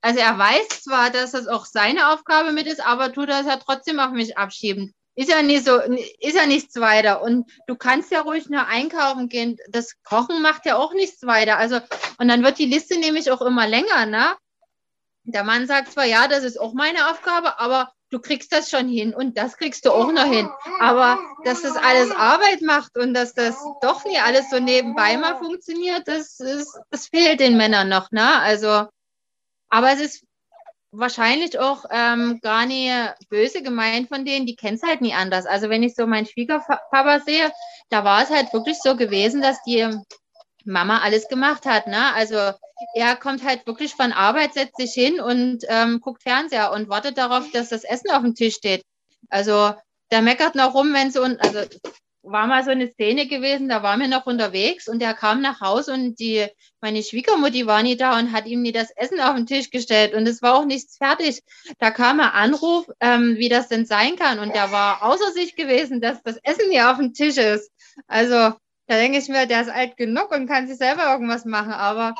also 0.00 0.20
er 0.20 0.38
weiß 0.38 0.68
zwar, 0.84 1.10
dass 1.10 1.32
das 1.32 1.48
auch 1.48 1.66
seine 1.66 2.12
Aufgabe 2.12 2.52
mit 2.52 2.68
ist, 2.68 2.84
aber 2.84 3.12
tut 3.12 3.28
das 3.28 3.46
ja 3.46 3.56
trotzdem 3.56 3.98
auf 3.98 4.12
mich 4.12 4.38
abschieben. 4.38 4.94
Ist 5.16 5.28
ja 5.28 5.42
nicht 5.42 5.64
so, 5.64 5.80
ist 6.20 6.36
ja 6.36 6.46
nichts 6.46 6.76
weiter. 6.76 7.20
Und 7.20 7.50
du 7.66 7.74
kannst 7.74 8.12
ja 8.12 8.20
ruhig 8.20 8.48
nur 8.48 8.64
einkaufen 8.66 9.28
gehen. 9.28 9.56
Das 9.70 10.00
Kochen 10.04 10.40
macht 10.40 10.66
ja 10.66 10.76
auch 10.76 10.94
nichts 10.94 11.26
weiter. 11.26 11.58
Also, 11.58 11.80
und 12.18 12.28
dann 12.28 12.44
wird 12.44 12.60
die 12.60 12.66
Liste 12.66 12.96
nämlich 13.00 13.28
auch 13.32 13.42
immer 13.42 13.66
länger, 13.66 14.06
ne? 14.06 14.36
Der 15.30 15.44
Mann 15.44 15.66
sagt 15.66 15.92
zwar, 15.92 16.06
ja, 16.06 16.26
das 16.26 16.42
ist 16.42 16.58
auch 16.58 16.72
meine 16.72 17.10
Aufgabe, 17.10 17.58
aber 17.60 17.92
du 18.10 18.18
kriegst 18.18 18.50
das 18.50 18.70
schon 18.70 18.88
hin 18.88 19.14
und 19.14 19.36
das 19.36 19.58
kriegst 19.58 19.84
du 19.84 19.92
auch 19.92 20.10
noch 20.10 20.24
hin. 20.24 20.48
Aber 20.80 21.18
dass 21.44 21.60
das 21.60 21.76
alles 21.76 22.10
Arbeit 22.12 22.62
macht 22.62 22.96
und 22.96 23.12
dass 23.12 23.34
das 23.34 23.54
doch 23.82 24.06
nie 24.06 24.18
alles 24.18 24.48
so 24.50 24.58
nebenbei 24.58 25.18
mal 25.18 25.36
funktioniert, 25.36 26.08
das, 26.08 26.40
ist, 26.40 26.78
das 26.90 27.08
fehlt 27.08 27.40
den 27.40 27.58
Männern 27.58 27.90
noch. 27.90 28.10
Ne? 28.10 28.40
Also, 28.40 28.86
aber 29.68 29.92
es 29.92 30.00
ist 30.00 30.24
wahrscheinlich 30.92 31.58
auch 31.58 31.84
ähm, 31.90 32.40
gar 32.40 32.64
nicht 32.64 32.90
böse 33.28 33.62
gemeint 33.62 34.08
von 34.08 34.24
denen, 34.24 34.46
die 34.46 34.56
kennen 34.56 34.76
es 34.76 34.82
halt 34.82 35.02
nie 35.02 35.12
anders. 35.12 35.44
Also 35.44 35.68
wenn 35.68 35.82
ich 35.82 35.94
so 35.94 36.06
meinen 36.06 36.26
Schwiegerpapa 36.26 37.20
sehe, 37.20 37.52
da 37.90 38.02
war 38.02 38.22
es 38.22 38.30
halt 38.30 38.50
wirklich 38.54 38.78
so 38.80 38.96
gewesen, 38.96 39.42
dass 39.42 39.62
die 39.64 39.86
Mama 40.64 41.00
alles 41.00 41.28
gemacht 41.28 41.66
hat. 41.66 41.86
Ne? 41.86 42.14
Also 42.14 42.52
er 42.94 43.16
kommt 43.16 43.44
halt 43.44 43.66
wirklich 43.66 43.94
von 43.94 44.12
Arbeit, 44.12 44.54
setzt 44.54 44.76
sich 44.76 44.92
hin 44.92 45.20
und 45.20 45.64
ähm, 45.68 46.00
guckt 46.00 46.22
Fernseher 46.22 46.72
und 46.72 46.88
wartet 46.88 47.18
darauf, 47.18 47.50
dass 47.52 47.68
das 47.68 47.84
Essen 47.84 48.10
auf 48.10 48.22
dem 48.22 48.34
Tisch 48.34 48.54
steht. 48.54 48.82
Also 49.28 49.72
der 50.10 50.22
meckert 50.22 50.54
noch 50.54 50.74
rum, 50.74 50.94
wenn 50.94 51.10
so, 51.10 51.22
also 51.22 51.60
war 52.22 52.46
mal 52.46 52.64
so 52.64 52.70
eine 52.70 52.90
Szene 52.90 53.26
gewesen, 53.26 53.68
da 53.68 53.82
waren 53.82 54.00
wir 54.00 54.08
noch 54.08 54.26
unterwegs 54.26 54.88
und 54.88 55.02
er 55.02 55.14
kam 55.14 55.40
nach 55.40 55.60
Hause 55.60 55.94
und 55.94 56.18
die, 56.18 56.46
meine 56.80 57.02
Schwiegermutti 57.02 57.66
war 57.66 57.82
nie 57.82 57.96
da 57.96 58.18
und 58.18 58.32
hat 58.32 58.46
ihm 58.46 58.62
nie 58.62 58.72
das 58.72 58.90
Essen 58.90 59.20
auf 59.20 59.34
den 59.34 59.46
Tisch 59.46 59.70
gestellt 59.70 60.14
und 60.14 60.26
es 60.26 60.42
war 60.42 60.54
auch 60.54 60.64
nichts 60.64 60.96
fertig. 60.96 61.42
Da 61.78 61.90
kam 61.90 62.20
ein 62.20 62.30
Anruf, 62.30 62.86
ähm, 63.00 63.36
wie 63.36 63.48
das 63.48 63.68
denn 63.68 63.86
sein 63.86 64.16
kann 64.16 64.38
und 64.38 64.54
der 64.54 64.70
war 64.72 65.02
außer 65.02 65.32
sich 65.32 65.56
gewesen, 65.56 66.00
dass 66.00 66.22
das 66.22 66.38
Essen 66.42 66.70
hier 66.70 66.90
auf 66.90 66.98
dem 66.98 67.14
Tisch 67.14 67.36
ist. 67.36 67.70
Also 68.06 68.52
da 68.88 68.96
denke 68.96 69.18
ich 69.18 69.28
mir, 69.28 69.46
der 69.46 69.62
ist 69.62 69.70
alt 69.70 69.96
genug 69.96 70.30
und 70.30 70.48
kann 70.48 70.66
sich 70.66 70.78
selber 70.78 71.12
irgendwas 71.12 71.44
machen, 71.44 71.72
aber 71.72 72.14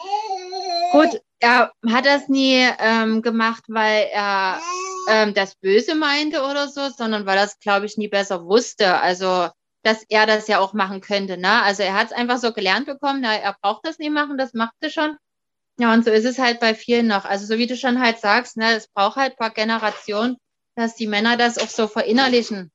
Gut, 0.93 1.21
er 1.41 1.73
hat 1.89 2.07
das 2.07 2.29
nie 2.29 2.67
ähm, 2.79 3.23
gemacht, 3.23 3.65
weil 3.69 4.09
er 4.11 4.61
ähm, 5.09 5.35
das 5.35 5.55
Böse 5.57 5.95
meinte 5.95 6.43
oder 6.43 6.69
so, 6.69 6.89
sondern 6.89 7.27
weil 7.27 7.39
er 7.39 7.45
es, 7.45 7.59
glaube 7.61 7.87
ich, 7.87 7.97
nie 7.97 8.09
besser 8.09 8.45
wusste. 8.45 8.99
Also, 9.01 9.49
dass 9.83 10.05
er 10.09 10.27
das 10.27 10.49
ja 10.49 10.59
auch 10.59 10.73
machen 10.73 11.01
könnte. 11.01 11.37
Ne? 11.37 11.63
Also, 11.63 11.83
er 11.83 11.95
hat 11.95 12.09
es 12.09 12.13
einfach 12.13 12.39
so 12.39 12.53
gelernt 12.53 12.87
bekommen, 12.87 13.21
na, 13.21 13.35
er 13.35 13.57
braucht 13.61 13.87
das 13.87 13.99
nie 13.99 14.11
machen, 14.11 14.39
das 14.39 14.55
macht 14.55 14.75
er 14.81 14.91
schon. 14.91 15.17
Ja, 15.79 15.93
und 15.95 16.05
so 16.05 16.11
ist 16.11 16.25
es 16.25 16.39
halt 16.39 16.59
bei 16.61 16.75
vielen 16.75 17.07
noch. 17.07 17.25
Also, 17.25 17.47
so 17.47 17.59
wie 17.59 17.67
du 17.67 17.77
schon 17.77 18.01
halt 18.01 18.19
sagst, 18.19 18.57
ne, 18.57 18.75
es 18.75 18.89
braucht 18.89 19.17
halt 19.17 19.37
paar 19.37 19.51
Generationen, 19.51 20.37
dass 20.75 20.97
die 20.97 21.07
Männer 21.07 21.37
das 21.37 21.59
auch 21.59 21.69
so 21.69 21.87
verinnerlichen. 21.87 22.73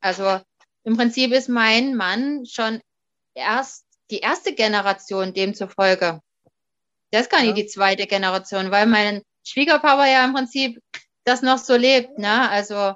Also, 0.00 0.40
im 0.84 0.96
Prinzip 0.96 1.32
ist 1.32 1.48
mein 1.48 1.94
Mann 1.94 2.46
schon 2.46 2.80
erst 3.34 3.84
die 4.10 4.20
erste 4.20 4.54
Generation 4.54 5.34
demzufolge. 5.34 6.20
Das 7.10 7.22
ist 7.22 7.30
gar 7.30 7.40
nicht 7.40 7.56
ja. 7.56 7.64
die 7.64 7.66
zweite 7.66 8.06
Generation, 8.06 8.70
weil 8.70 8.86
mein 8.86 9.22
Schwiegerpapa 9.44 10.06
ja 10.06 10.24
im 10.24 10.34
Prinzip 10.34 10.80
das 11.24 11.42
noch 11.42 11.58
so 11.58 11.76
lebt, 11.76 12.18
ne? 12.18 12.48
Also, 12.48 12.94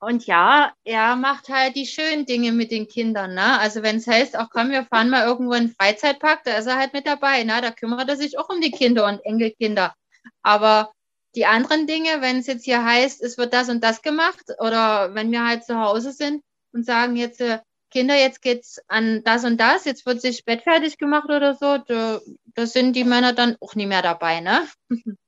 und 0.00 0.26
ja, 0.26 0.72
er 0.84 1.16
macht 1.16 1.48
halt 1.48 1.76
die 1.76 1.86
schönen 1.86 2.26
Dinge 2.26 2.52
mit 2.52 2.70
den 2.70 2.88
Kindern, 2.88 3.34
ne? 3.34 3.58
Also 3.58 3.82
wenn 3.82 3.96
es 3.96 4.06
heißt, 4.06 4.36
auch 4.38 4.50
komm, 4.50 4.70
wir 4.70 4.84
fahren 4.84 5.10
mal 5.10 5.26
irgendwo 5.26 5.54
in 5.54 5.68
den 5.68 5.74
Freizeitpark, 5.74 6.44
da 6.44 6.58
ist 6.58 6.66
er 6.66 6.76
halt 6.76 6.92
mit 6.92 7.06
dabei, 7.06 7.44
ne? 7.44 7.60
Da 7.62 7.70
kümmert 7.70 8.08
er 8.08 8.16
sich 8.16 8.38
auch 8.38 8.48
um 8.50 8.60
die 8.60 8.70
Kinder 8.70 9.06
und 9.06 9.24
Enkelkinder. 9.24 9.94
Aber 10.42 10.92
die 11.34 11.46
anderen 11.46 11.86
Dinge, 11.86 12.20
wenn 12.20 12.38
es 12.38 12.46
jetzt 12.46 12.64
hier 12.64 12.84
heißt, 12.84 13.22
es 13.22 13.38
wird 13.38 13.54
das 13.54 13.68
und 13.68 13.82
das 13.82 14.02
gemacht, 14.02 14.44
oder 14.58 15.14
wenn 15.14 15.32
wir 15.32 15.46
halt 15.46 15.64
zu 15.64 15.78
Hause 15.78 16.12
sind 16.12 16.42
und 16.72 16.84
sagen 16.84 17.16
jetzt, 17.16 17.40
äh, 17.40 17.60
Kinder, 17.94 18.16
jetzt 18.16 18.42
geht's 18.42 18.80
an 18.88 19.22
das 19.22 19.44
und 19.44 19.58
das, 19.58 19.84
jetzt 19.84 20.04
wird 20.04 20.20
sich 20.20 20.44
Bett 20.44 20.62
fertig 20.62 20.98
gemacht 20.98 21.26
oder 21.30 21.54
so, 21.54 21.78
da, 21.78 22.20
da 22.54 22.66
sind 22.66 22.96
die 22.96 23.04
Männer 23.04 23.32
dann 23.32 23.56
auch 23.60 23.76
nicht 23.76 23.86
mehr 23.86 24.02
dabei, 24.02 24.40
ne? 24.40 24.66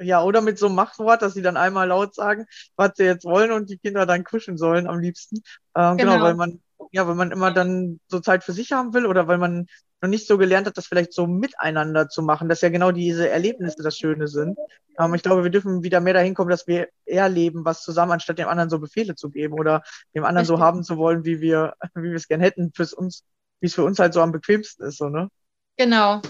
Ja, 0.00 0.24
oder 0.24 0.40
mit 0.40 0.58
so 0.58 0.66
einem 0.66 0.74
Machtwort, 0.76 1.20
dass 1.20 1.34
sie 1.34 1.42
dann 1.42 1.58
einmal 1.58 1.88
laut 1.88 2.14
sagen, 2.14 2.46
was 2.74 2.92
sie 2.96 3.04
jetzt 3.04 3.24
wollen 3.24 3.52
und 3.52 3.68
die 3.68 3.76
Kinder 3.76 4.06
dann 4.06 4.24
kuscheln 4.24 4.56
sollen 4.56 4.88
am 4.88 4.98
liebsten. 4.98 5.42
Ähm, 5.76 5.98
genau. 5.98 6.14
Genau. 6.14 6.24
weil 6.24 6.34
man, 6.34 6.60
ja, 6.90 7.06
weil 7.06 7.14
man 7.14 7.30
immer 7.30 7.52
dann 7.52 8.00
so 8.08 8.18
Zeit 8.18 8.42
für 8.42 8.52
sich 8.52 8.72
haben 8.72 8.94
will 8.94 9.04
oder 9.06 9.28
weil 9.28 9.38
man 9.38 9.66
noch 10.00 10.08
nicht 10.08 10.26
so 10.26 10.38
gelernt 10.38 10.66
hat, 10.66 10.76
das 10.76 10.86
vielleicht 10.86 11.12
so 11.12 11.26
miteinander 11.26 12.08
zu 12.08 12.22
machen, 12.22 12.48
dass 12.48 12.60
ja 12.60 12.68
genau 12.68 12.92
diese 12.92 13.28
Erlebnisse 13.28 13.82
das 13.82 13.96
Schöne 13.96 14.28
sind. 14.28 14.58
Ähm, 14.98 15.14
ich 15.14 15.22
glaube, 15.22 15.42
wir 15.42 15.50
dürfen 15.50 15.82
wieder 15.82 16.00
mehr 16.00 16.14
dahin 16.14 16.34
kommen, 16.34 16.50
dass 16.50 16.66
wir 16.66 16.88
erleben, 17.04 17.64
was 17.64 17.82
zusammen, 17.82 18.12
anstatt 18.12 18.38
dem 18.38 18.48
anderen 18.48 18.70
so 18.70 18.78
Befehle 18.78 19.14
zu 19.14 19.30
geben 19.30 19.54
oder 19.54 19.82
dem 20.14 20.24
anderen 20.24 20.46
so 20.46 20.54
Richtig. 20.54 20.66
haben 20.66 20.84
zu 20.84 20.96
wollen, 20.96 21.24
wie 21.24 21.40
wir, 21.40 21.74
wie 21.94 22.10
wir 22.10 22.16
es 22.16 22.28
gern 22.28 22.40
hätten, 22.40 22.72
fürs 22.72 22.92
uns, 22.92 23.24
wie 23.60 23.66
es 23.66 23.74
für 23.74 23.84
uns 23.84 23.98
halt 23.98 24.14
so 24.14 24.20
am 24.20 24.32
bequemsten 24.32 24.84
ist, 24.84 24.98
so, 24.98 25.08
ne? 25.08 25.28
Genau. 25.76 26.20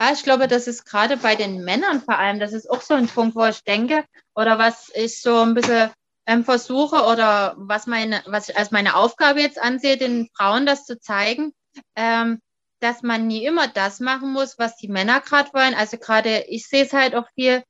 Ja, 0.00 0.10
ich 0.12 0.24
glaube, 0.24 0.48
das 0.48 0.66
ist 0.66 0.84
gerade 0.84 1.16
bei 1.16 1.36
den 1.36 1.64
Männern 1.64 2.00
vor 2.00 2.18
allem, 2.18 2.40
das 2.40 2.52
ist 2.52 2.68
auch 2.68 2.80
so 2.80 2.94
ein 2.94 3.06
Punkt, 3.06 3.36
wo 3.36 3.44
ich 3.44 3.62
denke, 3.62 4.04
oder 4.34 4.58
was 4.58 4.90
ich 4.94 5.20
so 5.20 5.42
ein 5.42 5.54
bisschen 5.54 5.90
ähm, 6.26 6.44
versuche 6.44 7.04
oder 7.04 7.54
was 7.56 7.86
meine, 7.86 8.22
was 8.26 8.48
ich 8.48 8.56
als 8.56 8.70
meine 8.70 8.96
Aufgabe 8.96 9.40
jetzt 9.40 9.60
ansehe, 9.60 9.96
den 9.96 10.28
Frauen 10.36 10.66
das 10.66 10.84
zu 10.86 10.98
zeigen, 10.98 11.52
ähm, 11.96 12.40
dass 12.82 13.02
man 13.02 13.26
nie 13.26 13.44
immer 13.44 13.68
das 13.68 14.00
machen 14.00 14.32
muss, 14.32 14.58
was 14.58 14.76
die 14.76 14.88
Männer 14.88 15.20
gerade 15.20 15.52
wollen. 15.52 15.74
Also 15.74 15.98
gerade, 15.98 16.44
ich 16.48 16.66
sehe 16.66 16.84
es 16.84 16.92
halt 16.92 17.14
auch 17.14 17.28
viel, 17.34 17.62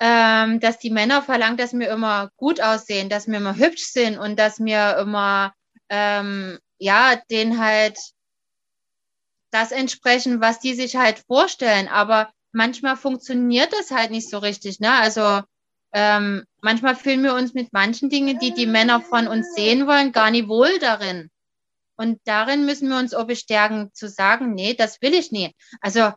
ähm, 0.00 0.60
dass 0.60 0.78
die 0.78 0.90
Männer 0.90 1.22
verlangen, 1.22 1.56
dass 1.56 1.72
wir 1.72 1.90
immer 1.90 2.30
gut 2.36 2.60
aussehen, 2.60 3.08
dass 3.08 3.26
wir 3.26 3.38
immer 3.38 3.56
hübsch 3.56 3.84
sind 3.84 4.18
und 4.18 4.38
dass 4.38 4.60
wir 4.60 4.98
immer, 4.98 5.54
ähm, 5.88 6.58
ja, 6.78 7.16
den 7.30 7.58
halt 7.58 7.98
das 9.50 9.72
entsprechen, 9.72 10.40
was 10.40 10.58
die 10.58 10.74
sich 10.74 10.96
halt 10.96 11.20
vorstellen. 11.26 11.88
Aber 11.88 12.30
manchmal 12.52 12.96
funktioniert 12.96 13.72
das 13.72 13.90
halt 13.90 14.10
nicht 14.10 14.28
so 14.28 14.38
richtig. 14.38 14.80
Ne? 14.80 14.92
Also 14.92 15.40
ähm, 15.92 16.44
manchmal 16.60 16.96
fühlen 16.96 17.22
wir 17.22 17.34
uns 17.34 17.54
mit 17.54 17.72
manchen 17.72 18.10
Dingen, 18.10 18.38
die 18.38 18.52
die 18.52 18.66
Männer 18.66 19.00
von 19.00 19.26
uns 19.26 19.54
sehen 19.54 19.86
wollen, 19.86 20.12
gar 20.12 20.30
nicht 20.30 20.48
wohl 20.48 20.78
darin. 20.78 21.30
Und 21.96 22.20
darin 22.24 22.64
müssen 22.64 22.88
wir 22.88 22.98
uns 22.98 23.14
auch 23.14 23.26
bestärken, 23.26 23.90
zu 23.92 24.08
sagen, 24.08 24.54
nee, 24.54 24.74
das 24.74 25.00
will 25.02 25.14
ich 25.14 25.30
nie. 25.30 25.54
Also 25.80 26.12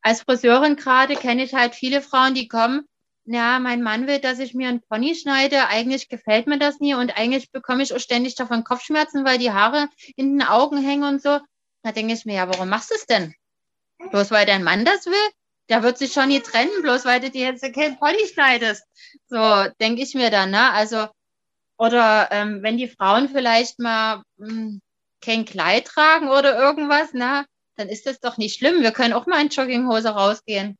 als 0.00 0.22
Friseurin 0.22 0.76
gerade 0.76 1.16
kenne 1.16 1.44
ich 1.44 1.54
halt 1.54 1.74
viele 1.74 2.00
Frauen, 2.00 2.34
die 2.34 2.48
kommen, 2.48 2.86
ja, 3.30 3.58
mein 3.58 3.82
Mann 3.82 4.06
will, 4.06 4.20
dass 4.20 4.38
ich 4.38 4.54
mir 4.54 4.68
einen 4.68 4.80
Pony 4.80 5.14
schneide. 5.14 5.68
Eigentlich 5.68 6.08
gefällt 6.08 6.46
mir 6.46 6.58
das 6.58 6.80
nie 6.80 6.94
und 6.94 7.16
eigentlich 7.16 7.52
bekomme 7.52 7.82
ich 7.82 7.92
auch 7.92 7.98
ständig 7.98 8.36
davon 8.36 8.64
Kopfschmerzen, 8.64 9.24
weil 9.24 9.38
die 9.38 9.52
Haare 9.52 9.88
in 10.16 10.38
den 10.38 10.48
Augen 10.48 10.78
hängen 10.82 11.04
und 11.04 11.20
so. 11.22 11.38
Da 11.82 11.92
denke 11.92 12.14
ich 12.14 12.24
mir, 12.24 12.36
ja, 12.36 12.48
warum 12.48 12.70
machst 12.70 12.90
du 12.90 12.94
es 12.94 13.04
denn? 13.04 13.34
Bloß 14.10 14.30
weil 14.30 14.46
dein 14.46 14.64
Mann 14.64 14.84
das 14.86 15.04
will? 15.06 15.30
Der 15.68 15.82
wird 15.82 15.98
sich 15.98 16.14
schon 16.14 16.28
nie 16.28 16.40
trennen, 16.40 16.70
bloß 16.80 17.04
weil 17.04 17.20
du 17.20 17.30
dir 17.30 17.46
jetzt 17.48 17.62
kein 17.74 17.98
Pony 17.98 18.26
schneidest. 18.32 18.84
So 19.28 19.66
denke 19.80 20.02
ich 20.02 20.14
mir 20.14 20.30
dann, 20.30 20.50
ne? 20.50 20.72
Also, 20.72 21.08
oder 21.76 22.28
ähm, 22.30 22.62
wenn 22.62 22.78
die 22.78 22.88
Frauen 22.88 23.28
vielleicht 23.28 23.78
mal 23.78 24.22
mh, 24.38 24.78
kein 25.20 25.44
Kleid 25.44 25.86
tragen 25.86 26.28
oder 26.28 26.58
irgendwas, 26.58 27.12
ne? 27.12 27.46
Dann 27.76 27.88
ist 27.88 28.06
das 28.06 28.20
doch 28.20 28.38
nicht 28.38 28.58
schlimm. 28.58 28.82
Wir 28.82 28.92
können 28.92 29.12
auch 29.12 29.26
mal 29.26 29.40
in 29.40 29.48
Jogginghose 29.48 30.08
rausgehen. 30.08 30.76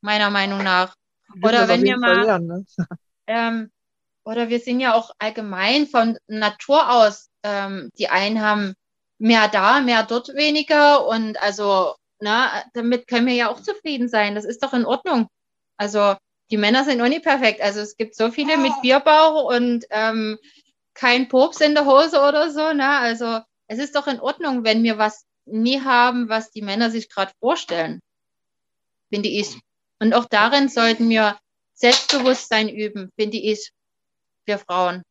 Meiner 0.00 0.30
Meinung 0.30 0.62
nach. 0.62 0.94
Oder 1.42 1.68
wenn 1.68 1.82
wir 1.82 1.96
mal- 1.98 2.24
lernen, 2.24 2.46
ne? 2.46 2.64
Ähm, 3.26 3.70
oder 4.24 4.48
wir 4.48 4.58
sind 4.58 4.80
ja 4.80 4.94
auch 4.94 5.12
allgemein 5.18 5.86
von 5.86 6.18
Natur 6.26 6.90
aus, 6.90 7.28
ähm, 7.44 7.90
die 7.96 8.08
einen 8.08 8.40
haben 8.40 8.74
mehr 9.18 9.46
da, 9.46 9.80
mehr 9.80 10.02
dort 10.02 10.34
weniger 10.34 11.06
und 11.06 11.40
also, 11.40 11.94
na, 12.18 12.64
damit 12.74 13.06
können 13.06 13.28
wir 13.28 13.34
ja 13.34 13.48
auch 13.50 13.60
zufrieden 13.60 14.08
sein. 14.08 14.34
Das 14.34 14.44
ist 14.44 14.64
doch 14.64 14.72
in 14.72 14.84
Ordnung. 14.84 15.28
Also 15.76 16.16
die 16.50 16.56
Männer 16.56 16.84
sind 16.84 17.00
auch 17.00 17.08
nicht 17.08 17.22
perfekt. 17.22 17.60
Also 17.60 17.80
es 17.80 17.96
gibt 17.96 18.16
so 18.16 18.30
viele 18.30 18.56
mit 18.56 18.72
Bierbauch 18.82 19.44
und 19.44 19.84
ähm, 19.90 20.38
kein 21.00 21.28
Pops 21.28 21.62
in 21.62 21.74
der 21.74 21.86
Hose 21.86 22.20
oder 22.20 22.50
so. 22.50 22.74
Ne? 22.74 22.86
Also 22.86 23.40
es 23.68 23.78
ist 23.78 23.96
doch 23.96 24.06
in 24.06 24.20
Ordnung, 24.20 24.64
wenn 24.64 24.82
wir 24.82 24.98
was 24.98 25.24
nie 25.46 25.80
haben, 25.80 26.28
was 26.28 26.50
die 26.50 26.60
Männer 26.60 26.90
sich 26.90 27.08
gerade 27.08 27.32
vorstellen, 27.40 28.00
finde 29.10 29.30
ich. 29.30 29.58
Und 29.98 30.12
auch 30.12 30.26
darin 30.26 30.68
sollten 30.68 31.08
wir 31.08 31.38
Selbstbewusstsein 31.72 32.68
üben, 32.68 33.10
finde 33.18 33.38
ich, 33.38 33.72
wir 34.44 34.58
Frauen. 34.58 35.02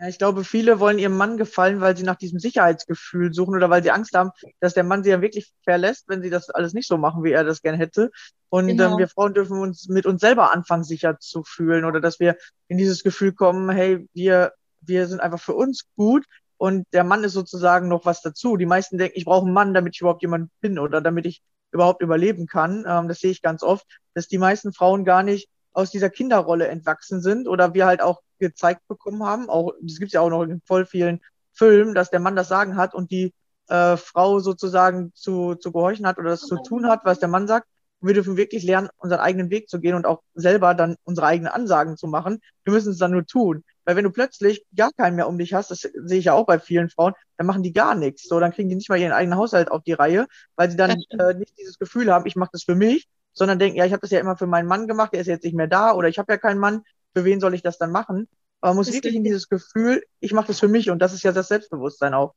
Ja, 0.00 0.06
ich 0.06 0.18
glaube, 0.18 0.44
viele 0.44 0.78
wollen 0.78 0.98
ihrem 0.98 1.16
Mann 1.16 1.38
gefallen, 1.38 1.80
weil 1.80 1.96
sie 1.96 2.04
nach 2.04 2.16
diesem 2.16 2.38
Sicherheitsgefühl 2.38 3.32
suchen 3.32 3.56
oder 3.56 3.68
weil 3.68 3.82
sie 3.82 3.90
Angst 3.90 4.14
haben, 4.14 4.30
dass 4.60 4.74
der 4.74 4.84
Mann 4.84 5.02
sie 5.02 5.10
ja 5.10 5.20
wirklich 5.22 5.50
verlässt, 5.64 6.04
wenn 6.08 6.22
sie 6.22 6.30
das 6.30 6.50
alles 6.50 6.72
nicht 6.72 6.86
so 6.86 6.98
machen, 6.98 7.24
wie 7.24 7.32
er 7.32 7.42
das 7.42 7.62
gern 7.62 7.74
hätte. 7.74 8.10
Und 8.48 8.68
Genau. 8.68 8.92
ähm, 8.92 8.98
wir 8.98 9.08
Frauen 9.08 9.34
dürfen 9.34 9.58
uns 9.58 9.88
mit 9.88 10.06
uns 10.06 10.20
selber 10.20 10.52
anfangen, 10.52 10.84
sicher 10.84 11.18
zu 11.18 11.42
fühlen 11.42 11.84
oder 11.84 12.00
dass 12.00 12.20
wir 12.20 12.36
in 12.68 12.78
dieses 12.78 13.02
Gefühl 13.02 13.32
kommen, 13.32 13.70
hey, 13.70 14.06
wir, 14.14 14.52
wir 14.80 15.06
sind 15.06 15.20
einfach 15.20 15.40
für 15.40 15.54
uns 15.54 15.84
gut 15.96 16.24
und 16.56 16.86
der 16.92 17.04
Mann 17.04 17.24
ist 17.24 17.32
sozusagen 17.32 17.88
noch 17.88 18.04
was 18.04 18.22
dazu. 18.22 18.56
Die 18.56 18.66
meisten 18.66 18.98
denken, 18.98 19.16
ich 19.16 19.24
brauche 19.24 19.44
einen 19.44 19.54
Mann, 19.54 19.74
damit 19.74 19.94
ich 19.94 20.00
überhaupt 20.00 20.22
jemand 20.22 20.50
bin 20.60 20.78
oder 20.78 21.00
damit 21.00 21.26
ich 21.26 21.42
überhaupt 21.70 22.02
überleben 22.02 22.46
kann. 22.46 22.84
Ähm, 22.86 23.08
das 23.08 23.20
sehe 23.20 23.30
ich 23.30 23.42
ganz 23.42 23.62
oft, 23.62 23.86
dass 24.14 24.28
die 24.28 24.38
meisten 24.38 24.72
Frauen 24.72 25.04
gar 25.04 25.22
nicht 25.22 25.48
aus 25.72 25.90
dieser 25.90 26.10
Kinderrolle 26.10 26.68
entwachsen 26.68 27.20
sind 27.20 27.46
oder 27.46 27.74
wir 27.74 27.86
halt 27.86 28.02
auch 28.02 28.22
gezeigt 28.38 28.86
bekommen 28.88 29.22
haben, 29.24 29.48
auch 29.48 29.72
das 29.80 29.98
gibt 29.98 30.08
es 30.08 30.12
ja 30.14 30.20
auch 30.20 30.30
noch 30.30 30.42
in 30.42 30.60
voll 30.64 30.86
vielen 30.86 31.20
Filmen, 31.52 31.94
dass 31.94 32.10
der 32.10 32.20
Mann 32.20 32.36
das 32.36 32.48
Sagen 32.48 32.76
hat 32.76 32.94
und 32.94 33.10
die 33.10 33.34
äh, 33.68 33.96
Frau 33.96 34.40
sozusagen 34.40 35.12
zu, 35.14 35.54
zu 35.54 35.72
gehorchen 35.72 36.06
hat 36.06 36.18
oder 36.18 36.30
das 36.30 36.40
zu 36.40 36.56
tun 36.56 36.86
hat, 36.86 37.04
was 37.04 37.18
der 37.18 37.28
Mann 37.28 37.46
sagt. 37.46 37.68
Wir 38.00 38.14
dürfen 38.14 38.36
wirklich 38.36 38.62
lernen, 38.62 38.88
unseren 38.96 39.20
eigenen 39.20 39.50
Weg 39.50 39.68
zu 39.68 39.80
gehen 39.80 39.94
und 39.94 40.06
auch 40.06 40.22
selber 40.34 40.74
dann 40.74 40.96
unsere 41.04 41.26
eigenen 41.26 41.52
Ansagen 41.52 41.96
zu 41.96 42.06
machen. 42.06 42.40
Wir 42.64 42.72
müssen 42.72 42.92
es 42.92 42.98
dann 42.98 43.12
nur 43.12 43.26
tun. 43.26 43.64
Weil 43.84 43.96
wenn 43.96 44.04
du 44.04 44.10
plötzlich 44.10 44.64
gar 44.76 44.92
keinen 44.92 45.16
mehr 45.16 45.28
um 45.28 45.38
dich 45.38 45.54
hast, 45.54 45.70
das 45.70 45.80
sehe 45.80 46.18
ich 46.18 46.26
ja 46.26 46.34
auch 46.34 46.46
bei 46.46 46.58
vielen 46.58 46.90
Frauen, 46.90 47.14
dann 47.38 47.46
machen 47.46 47.62
die 47.62 47.72
gar 47.72 47.94
nichts. 47.94 48.24
So, 48.28 48.38
dann 48.38 48.52
kriegen 48.52 48.68
die 48.68 48.74
nicht 48.76 48.90
mal 48.90 48.98
ihren 48.98 49.12
eigenen 49.12 49.38
Haushalt 49.38 49.70
auf 49.70 49.82
die 49.82 49.94
Reihe, 49.94 50.26
weil 50.56 50.70
sie 50.70 50.76
dann 50.76 50.90
äh, 51.18 51.34
nicht 51.34 51.56
dieses 51.58 51.78
Gefühl 51.78 52.12
haben, 52.12 52.26
ich 52.26 52.36
mache 52.36 52.50
das 52.52 52.64
für 52.64 52.74
mich, 52.74 53.08
sondern 53.32 53.58
denken, 53.58 53.78
ja, 53.78 53.86
ich 53.86 53.92
habe 53.92 54.02
das 54.02 54.10
ja 54.10 54.20
immer 54.20 54.36
für 54.36 54.46
meinen 54.46 54.68
Mann 54.68 54.86
gemacht, 54.88 55.12
der 55.14 55.20
ist 55.22 55.26
jetzt 55.26 55.44
nicht 55.44 55.56
mehr 55.56 55.68
da 55.68 55.92
oder 55.94 56.08
ich 56.08 56.18
habe 56.18 56.32
ja 56.32 56.38
keinen 56.38 56.58
Mann, 56.58 56.82
für 57.14 57.24
wen 57.24 57.40
soll 57.40 57.54
ich 57.54 57.62
das 57.62 57.78
dann 57.78 57.90
machen? 57.90 58.28
Aber 58.60 58.72
man 58.72 58.76
muss 58.78 58.86
Das 58.88 58.96
wirklich 58.96 59.14
in 59.14 59.24
dieses 59.24 59.48
Gefühl, 59.48 60.02
ich 60.20 60.32
mache 60.32 60.48
das 60.48 60.60
für 60.60 60.68
mich 60.68 60.90
und 60.90 60.98
das 61.00 61.14
ist 61.14 61.22
ja 61.22 61.32
das 61.32 61.48
Selbstbewusstsein 61.48 62.14
auch. 62.14 62.34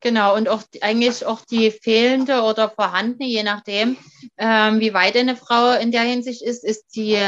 Genau, 0.00 0.36
und 0.36 0.48
auch 0.48 0.62
die- 0.62 0.82
eigentlich 0.82 1.26
auch 1.26 1.40
die 1.50 1.70
fehlende 1.72 2.42
oder 2.42 2.70
vorhandene, 2.70 3.26
je 3.28 3.42
nachdem, 3.42 3.96
ähm, 4.36 4.78
wie 4.80 4.94
weit 4.94 5.16
eine 5.16 5.36
Frau 5.36 5.72
in 5.72 5.90
der 5.90 6.02
Hinsicht 6.02 6.42
ist, 6.42 6.62
ist 6.64 6.94
die, 6.94 7.18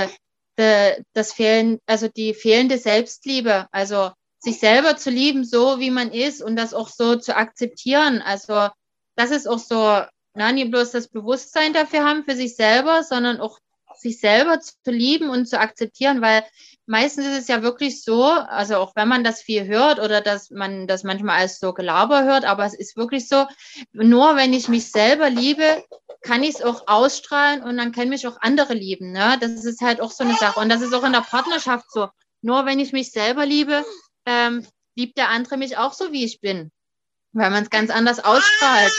de, 0.56 1.02
das 1.12 1.32
Fehlen, 1.32 1.78
also 1.86 2.06
die 2.08 2.32
fehlende 2.34 2.78
Selbstliebe. 2.78 3.66
Also 3.72 4.12
sich 4.38 4.58
selber 4.60 4.96
zu 4.96 5.10
lieben, 5.10 5.44
so 5.44 5.80
wie 5.80 5.90
man 5.90 6.12
ist 6.12 6.42
und 6.42 6.54
das 6.56 6.72
auch 6.72 6.88
so 6.88 7.16
zu 7.16 7.36
akzeptieren. 7.36 8.22
Also 8.22 8.68
das 9.16 9.30
ist 9.32 9.48
auch 9.48 9.58
so, 9.58 10.02
na, 10.34 10.52
nicht 10.52 10.70
bloß 10.70 10.92
das 10.92 11.08
Bewusstsein 11.08 11.72
dafür 11.72 12.04
haben 12.04 12.24
für 12.24 12.36
sich 12.36 12.54
selber, 12.54 13.02
sondern 13.02 13.40
auch 13.40 13.58
sich 13.96 14.20
selber 14.20 14.60
zu 14.60 14.72
lieben 14.86 15.30
und 15.30 15.46
zu 15.46 15.58
akzeptieren, 15.58 16.20
weil 16.20 16.44
meistens 16.86 17.26
ist 17.26 17.38
es 17.38 17.48
ja 17.48 17.62
wirklich 17.62 18.02
so, 18.02 18.24
also 18.24 18.76
auch 18.76 18.96
wenn 18.96 19.08
man 19.08 19.24
das 19.24 19.42
viel 19.42 19.66
hört 19.66 19.98
oder 20.00 20.20
dass 20.20 20.50
man 20.50 20.86
das 20.86 21.04
manchmal 21.04 21.38
als 21.38 21.58
so 21.58 21.72
Gelaber 21.72 22.24
hört, 22.24 22.44
aber 22.44 22.64
es 22.64 22.74
ist 22.74 22.96
wirklich 22.96 23.28
so, 23.28 23.46
nur 23.92 24.36
wenn 24.36 24.52
ich 24.52 24.68
mich 24.68 24.90
selber 24.90 25.30
liebe, 25.30 25.84
kann 26.22 26.42
ich 26.42 26.56
es 26.56 26.62
auch 26.62 26.86
ausstrahlen 26.86 27.62
und 27.62 27.76
dann 27.76 27.92
können 27.92 28.10
mich 28.10 28.26
auch 28.26 28.38
andere 28.40 28.74
lieben. 28.74 29.12
Ne? 29.12 29.38
Das 29.40 29.64
ist 29.64 29.80
halt 29.80 30.00
auch 30.00 30.10
so 30.10 30.24
eine 30.24 30.34
Sache. 30.34 30.60
Und 30.60 30.68
das 30.68 30.82
ist 30.82 30.92
auch 30.92 31.04
in 31.04 31.12
der 31.12 31.20
Partnerschaft 31.20 31.90
so. 31.90 32.08
Nur 32.42 32.66
wenn 32.66 32.78
ich 32.78 32.92
mich 32.92 33.12
selber 33.12 33.46
liebe, 33.46 33.84
ähm, 34.26 34.66
liebt 34.96 35.16
der 35.16 35.28
andere 35.28 35.56
mich 35.56 35.78
auch 35.78 35.92
so, 35.92 36.12
wie 36.12 36.24
ich 36.24 36.40
bin. 36.40 36.70
Weil 37.32 37.50
man 37.50 37.62
es 37.62 37.70
ganz 37.70 37.90
anders 37.90 38.18
ausstrahlt. 38.18 38.92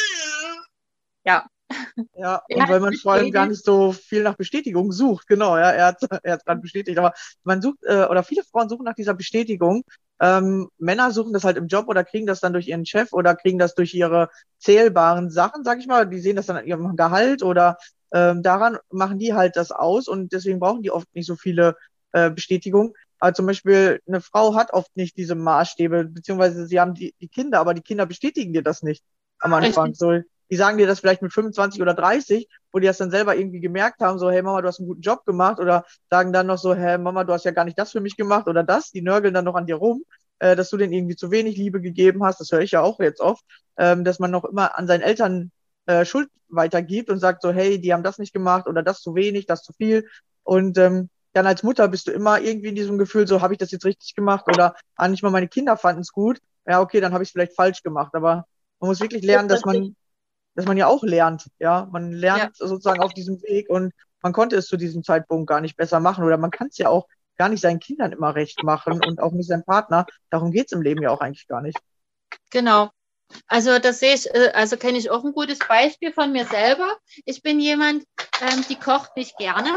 Ja. 1.26 1.46
Ja, 2.16 2.42
und 2.50 2.70
weil 2.70 2.80
man 2.80 2.94
vor 2.96 3.14
allem 3.14 3.32
gar 3.32 3.48
nicht 3.48 3.64
so 3.64 3.92
viel 3.92 4.24
nach 4.24 4.36
Bestätigung 4.36 4.92
sucht. 4.92 5.28
Genau, 5.28 5.58
ja, 5.58 5.72
er 5.72 5.86
hat 5.88 6.02
er 6.24 6.34
hat 6.34 6.46
gerade 6.46 6.62
bestätigt, 6.62 6.98
aber 6.98 7.14
man 7.44 7.62
sucht, 7.62 7.80
äh, 7.84 8.06
oder 8.06 8.24
viele 8.24 8.44
Frauen 8.44 8.70
suchen 8.70 8.86
nach 8.86 8.96
dieser 8.96 9.14
Bestätigung. 9.14 9.84
Ähm, 10.20 10.70
Männer 10.78 11.12
suchen 11.12 11.34
das 11.34 11.44
halt 11.44 11.58
im 11.58 11.68
Job 11.68 11.88
oder 11.88 12.04
kriegen 12.04 12.28
das 12.28 12.40
dann 12.40 12.54
durch 12.54 12.68
ihren 12.68 12.86
Chef 12.86 13.12
oder 13.12 13.36
kriegen 13.36 13.58
das 13.58 13.74
durch 13.74 13.94
ihre 13.94 14.30
zählbaren 14.60 15.32
Sachen, 15.32 15.64
sag 15.64 15.80
ich 15.80 15.88
mal. 15.88 16.08
Die 16.08 16.20
sehen 16.20 16.36
das 16.36 16.46
dann 16.46 16.58
an 16.58 16.66
ihrem 16.66 16.96
Gehalt 16.96 17.44
oder 17.44 17.78
ähm, 18.14 18.44
daran 18.44 18.78
machen 18.92 19.18
die 19.20 19.34
halt 19.34 19.56
das 19.56 19.72
aus 19.72 20.08
und 20.08 20.32
deswegen 20.34 20.60
brauchen 20.60 20.84
die 20.84 20.92
oft 20.92 21.08
nicht 21.16 21.26
so 21.26 21.36
viele 21.36 21.76
äh, 22.12 22.30
Bestätigungen. 22.30 22.94
Aber 23.20 23.34
zum 23.34 23.46
Beispiel 23.46 24.02
eine 24.08 24.20
Frau 24.22 24.56
hat 24.56 24.74
oft 24.74 24.96
nicht 24.96 25.16
diese 25.16 25.36
Maßstäbe, 25.36 26.06
beziehungsweise 26.06 26.66
sie 26.66 26.80
haben 26.80 26.94
die, 26.94 27.14
die 27.22 27.28
Kinder, 27.28 27.60
aber 27.60 27.74
die 27.74 27.82
Kinder 27.82 28.06
bestätigen 28.06 28.54
dir 28.54 28.64
das 28.64 28.82
nicht 28.82 29.04
am 29.40 29.54
Anfang. 29.54 29.90
Richtig. 29.90 30.00
So, 30.00 30.20
die 30.52 30.58
sagen 30.58 30.78
dir 30.78 30.86
das 30.86 31.00
vielleicht 31.00 31.22
mit 31.22 31.34
25 31.34 31.82
oder 31.82 31.94
30, 31.94 32.48
wo 32.72 32.80
die 32.80 32.88
das 32.88 32.98
dann 32.98 33.10
selber 33.10 33.36
irgendwie 33.36 33.62
gemerkt 33.62 34.02
haben, 34.02 34.20
so, 34.20 34.30
hey 34.30 34.42
Mama, 34.42 34.62
du 34.62 34.68
hast 34.68 34.80
einen 34.80 34.90
guten 34.90 35.02
Job 35.02 35.26
gemacht 35.26 35.60
oder 35.60 35.86
sagen 36.10 36.34
dann 36.34 36.48
noch 36.48 36.58
so, 36.58 36.76
hey 36.76 36.98
Mama, 36.98 37.24
du 37.24 37.34
hast 37.34 37.46
ja 37.46 37.52
gar 37.52 37.66
nicht 37.66 37.80
das 37.80 37.92
für 37.92 38.02
mich 38.02 38.18
gemacht 38.18 38.48
oder 38.48 38.64
das, 38.64 38.92
die 38.92 39.02
nörgeln 39.02 39.34
dann 39.34 39.46
noch 39.46 39.56
an 39.56 39.66
dir 39.66 39.76
rum, 39.76 40.04
äh, 40.40 40.56
dass 40.56 40.70
du 40.70 40.78
denen 40.78 40.94
irgendwie 40.94 41.16
zu 41.16 41.32
wenig 41.32 41.58
Liebe 41.58 41.82
gegeben 41.82 42.24
hast, 42.24 42.40
das 42.40 42.52
höre 42.52 42.62
ich 42.62 42.72
ja 42.72 42.82
auch 42.82 43.00
jetzt 43.00 43.22
oft, 43.22 43.44
ähm, 43.78 44.04
dass 44.04 44.20
man 44.20 44.32
noch 44.32 44.46
immer 44.46 44.78
an 44.78 44.88
seinen 44.88 45.02
Eltern 45.02 45.52
äh, 45.86 46.06
Schuld 46.06 46.30
weitergibt 46.50 47.10
und 47.10 47.20
sagt 47.20 47.42
so, 47.42 47.52
hey, 47.52 47.80
die 47.80 47.94
haben 47.94 48.04
das 48.04 48.20
nicht 48.20 48.34
gemacht 48.34 48.68
oder 48.68 48.84
das 48.84 49.02
zu 49.02 49.16
wenig, 49.16 49.46
das 49.46 49.64
zu 49.64 49.72
viel 49.74 50.06
und 50.44 50.78
ähm, 50.78 51.10
dann 51.34 51.48
als 51.48 51.64
Mutter 51.64 51.88
bist 51.88 52.08
du 52.08 52.12
immer 52.12 52.42
irgendwie 52.42 52.70
in 52.70 52.76
diesem 52.76 52.98
Gefühl, 52.98 53.28
so 53.28 53.42
habe 53.42 53.54
ich 53.54 53.58
das 53.58 53.72
jetzt 53.72 53.86
richtig 53.86 54.16
gemacht 54.16 54.46
oder 54.48 54.76
ah, 54.96 55.08
nicht 55.08 55.24
mal 55.24 55.30
meine 55.30 55.48
Kinder 55.48 55.78
fanden 55.78 56.02
es 56.02 56.12
gut. 56.12 56.40
Ja, 56.68 56.82
okay, 56.82 57.00
dann 57.00 57.14
habe 57.14 57.24
ich 57.24 57.30
es 57.30 57.32
vielleicht 57.32 57.56
falsch 57.56 57.84
gemacht. 57.84 58.14
Aber 58.14 58.46
man 58.80 58.90
muss 58.90 59.00
wirklich 59.00 59.24
lernen, 59.24 59.48
dass 59.48 59.64
man, 59.64 59.96
dass 60.56 60.66
man 60.66 60.78
ja 60.78 60.88
auch 60.88 61.04
lernt. 61.04 61.48
Ja, 61.60 61.88
man 61.92 62.12
lernt 62.12 62.58
ja. 62.60 62.68
sozusagen 62.68 63.02
auf 63.02 63.14
diesem 63.14 63.42
Weg 63.44 63.70
und 63.70 63.94
man 64.22 64.34
konnte 64.34 64.56
es 64.56 64.68
zu 64.68 64.78
diesem 64.78 65.04
Zeitpunkt 65.04 65.48
gar 65.48 65.62
nicht 65.62 65.78
besser 65.78 66.00
machen 66.00 66.24
oder 66.24 66.38
man 66.38 66.52
kann 66.52 66.68
es 66.68 66.78
ja 66.78 66.90
auch 66.90 67.08
gar 67.38 67.50
nicht 67.50 67.62
seinen 67.62 67.80
Kindern 67.80 68.12
immer 68.12 68.36
recht 68.36 68.64
machen 68.64 69.04
und 69.04 69.20
auch 69.20 69.32
nicht 69.32 69.48
seinem 69.48 69.64
Partner. 69.64 70.06
Darum 70.30 70.52
geht 70.52 70.68
es 70.68 70.72
im 70.74 70.82
Leben 70.82 71.02
ja 71.02 71.10
auch 71.10 71.22
eigentlich 71.22 71.48
gar 71.48 71.62
nicht. 71.62 71.80
Genau. 72.52 72.92
Also 73.48 73.80
das 73.80 74.00
sehe 74.00 74.14
ich, 74.14 74.30
äh, 74.34 74.52
also 74.54 74.78
kenne 74.78 74.98
ich 74.98 75.10
auch 75.10 75.24
ein 75.24 75.34
gutes 75.34 75.60
Beispiel 75.60 76.12
von 76.12 76.32
mir 76.32 76.46
selber. 76.46 76.98
Ich 77.26 77.42
bin 77.42 77.60
jemand, 77.60 78.04
ähm, 78.42 78.64
die 78.70 78.76
kocht 78.76 79.16
nicht 79.16 79.38
gerne. 79.38 79.70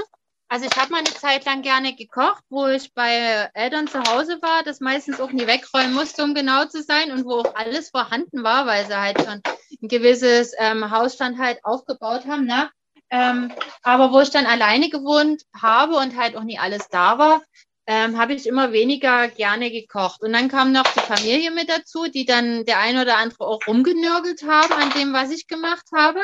Also 0.54 0.66
ich 0.66 0.76
habe 0.76 0.92
mal 0.92 0.98
eine 0.98 1.12
Zeit 1.12 1.44
lang 1.46 1.62
gerne 1.62 1.96
gekocht, 1.96 2.44
wo 2.48 2.68
ich 2.68 2.94
bei 2.94 3.50
Eltern 3.54 3.88
zu 3.88 3.98
Hause 4.04 4.38
war, 4.40 4.62
das 4.62 4.78
meistens 4.78 5.20
auch 5.20 5.32
nie 5.32 5.48
wegräumen 5.48 5.92
musste, 5.92 6.22
um 6.22 6.32
genau 6.32 6.64
zu 6.66 6.80
sein, 6.80 7.10
und 7.10 7.24
wo 7.24 7.40
auch 7.40 7.56
alles 7.56 7.90
vorhanden 7.90 8.44
war, 8.44 8.64
weil 8.64 8.86
sie 8.86 8.96
halt 8.96 9.18
schon 9.18 9.42
ein 9.82 9.88
gewisses 9.88 10.52
ähm, 10.58 10.92
Hausstand 10.92 11.40
halt 11.40 11.58
aufgebaut 11.64 12.26
haben. 12.28 12.44
Ne? 12.44 12.70
Ähm, 13.10 13.50
aber 13.82 14.12
wo 14.12 14.20
ich 14.20 14.30
dann 14.30 14.46
alleine 14.46 14.90
gewohnt 14.90 15.42
habe 15.60 15.96
und 15.96 16.16
halt 16.16 16.36
auch 16.36 16.44
nie 16.44 16.60
alles 16.60 16.88
da 16.88 17.18
war, 17.18 17.42
ähm, 17.88 18.16
habe 18.16 18.34
ich 18.34 18.46
immer 18.46 18.70
weniger 18.70 19.26
gerne 19.26 19.72
gekocht. 19.72 20.22
Und 20.22 20.34
dann 20.34 20.46
kam 20.46 20.70
noch 20.70 20.84
die 20.84 21.00
Familie 21.00 21.50
mit 21.50 21.68
dazu, 21.68 22.06
die 22.06 22.26
dann 22.26 22.64
der 22.64 22.78
eine 22.78 23.02
oder 23.02 23.16
andere 23.16 23.48
auch 23.48 23.58
rumgenörgelt 23.66 24.44
haben 24.44 24.72
an 24.74 24.90
dem, 24.90 25.12
was 25.12 25.32
ich 25.32 25.48
gemacht 25.48 25.86
habe. 25.92 26.20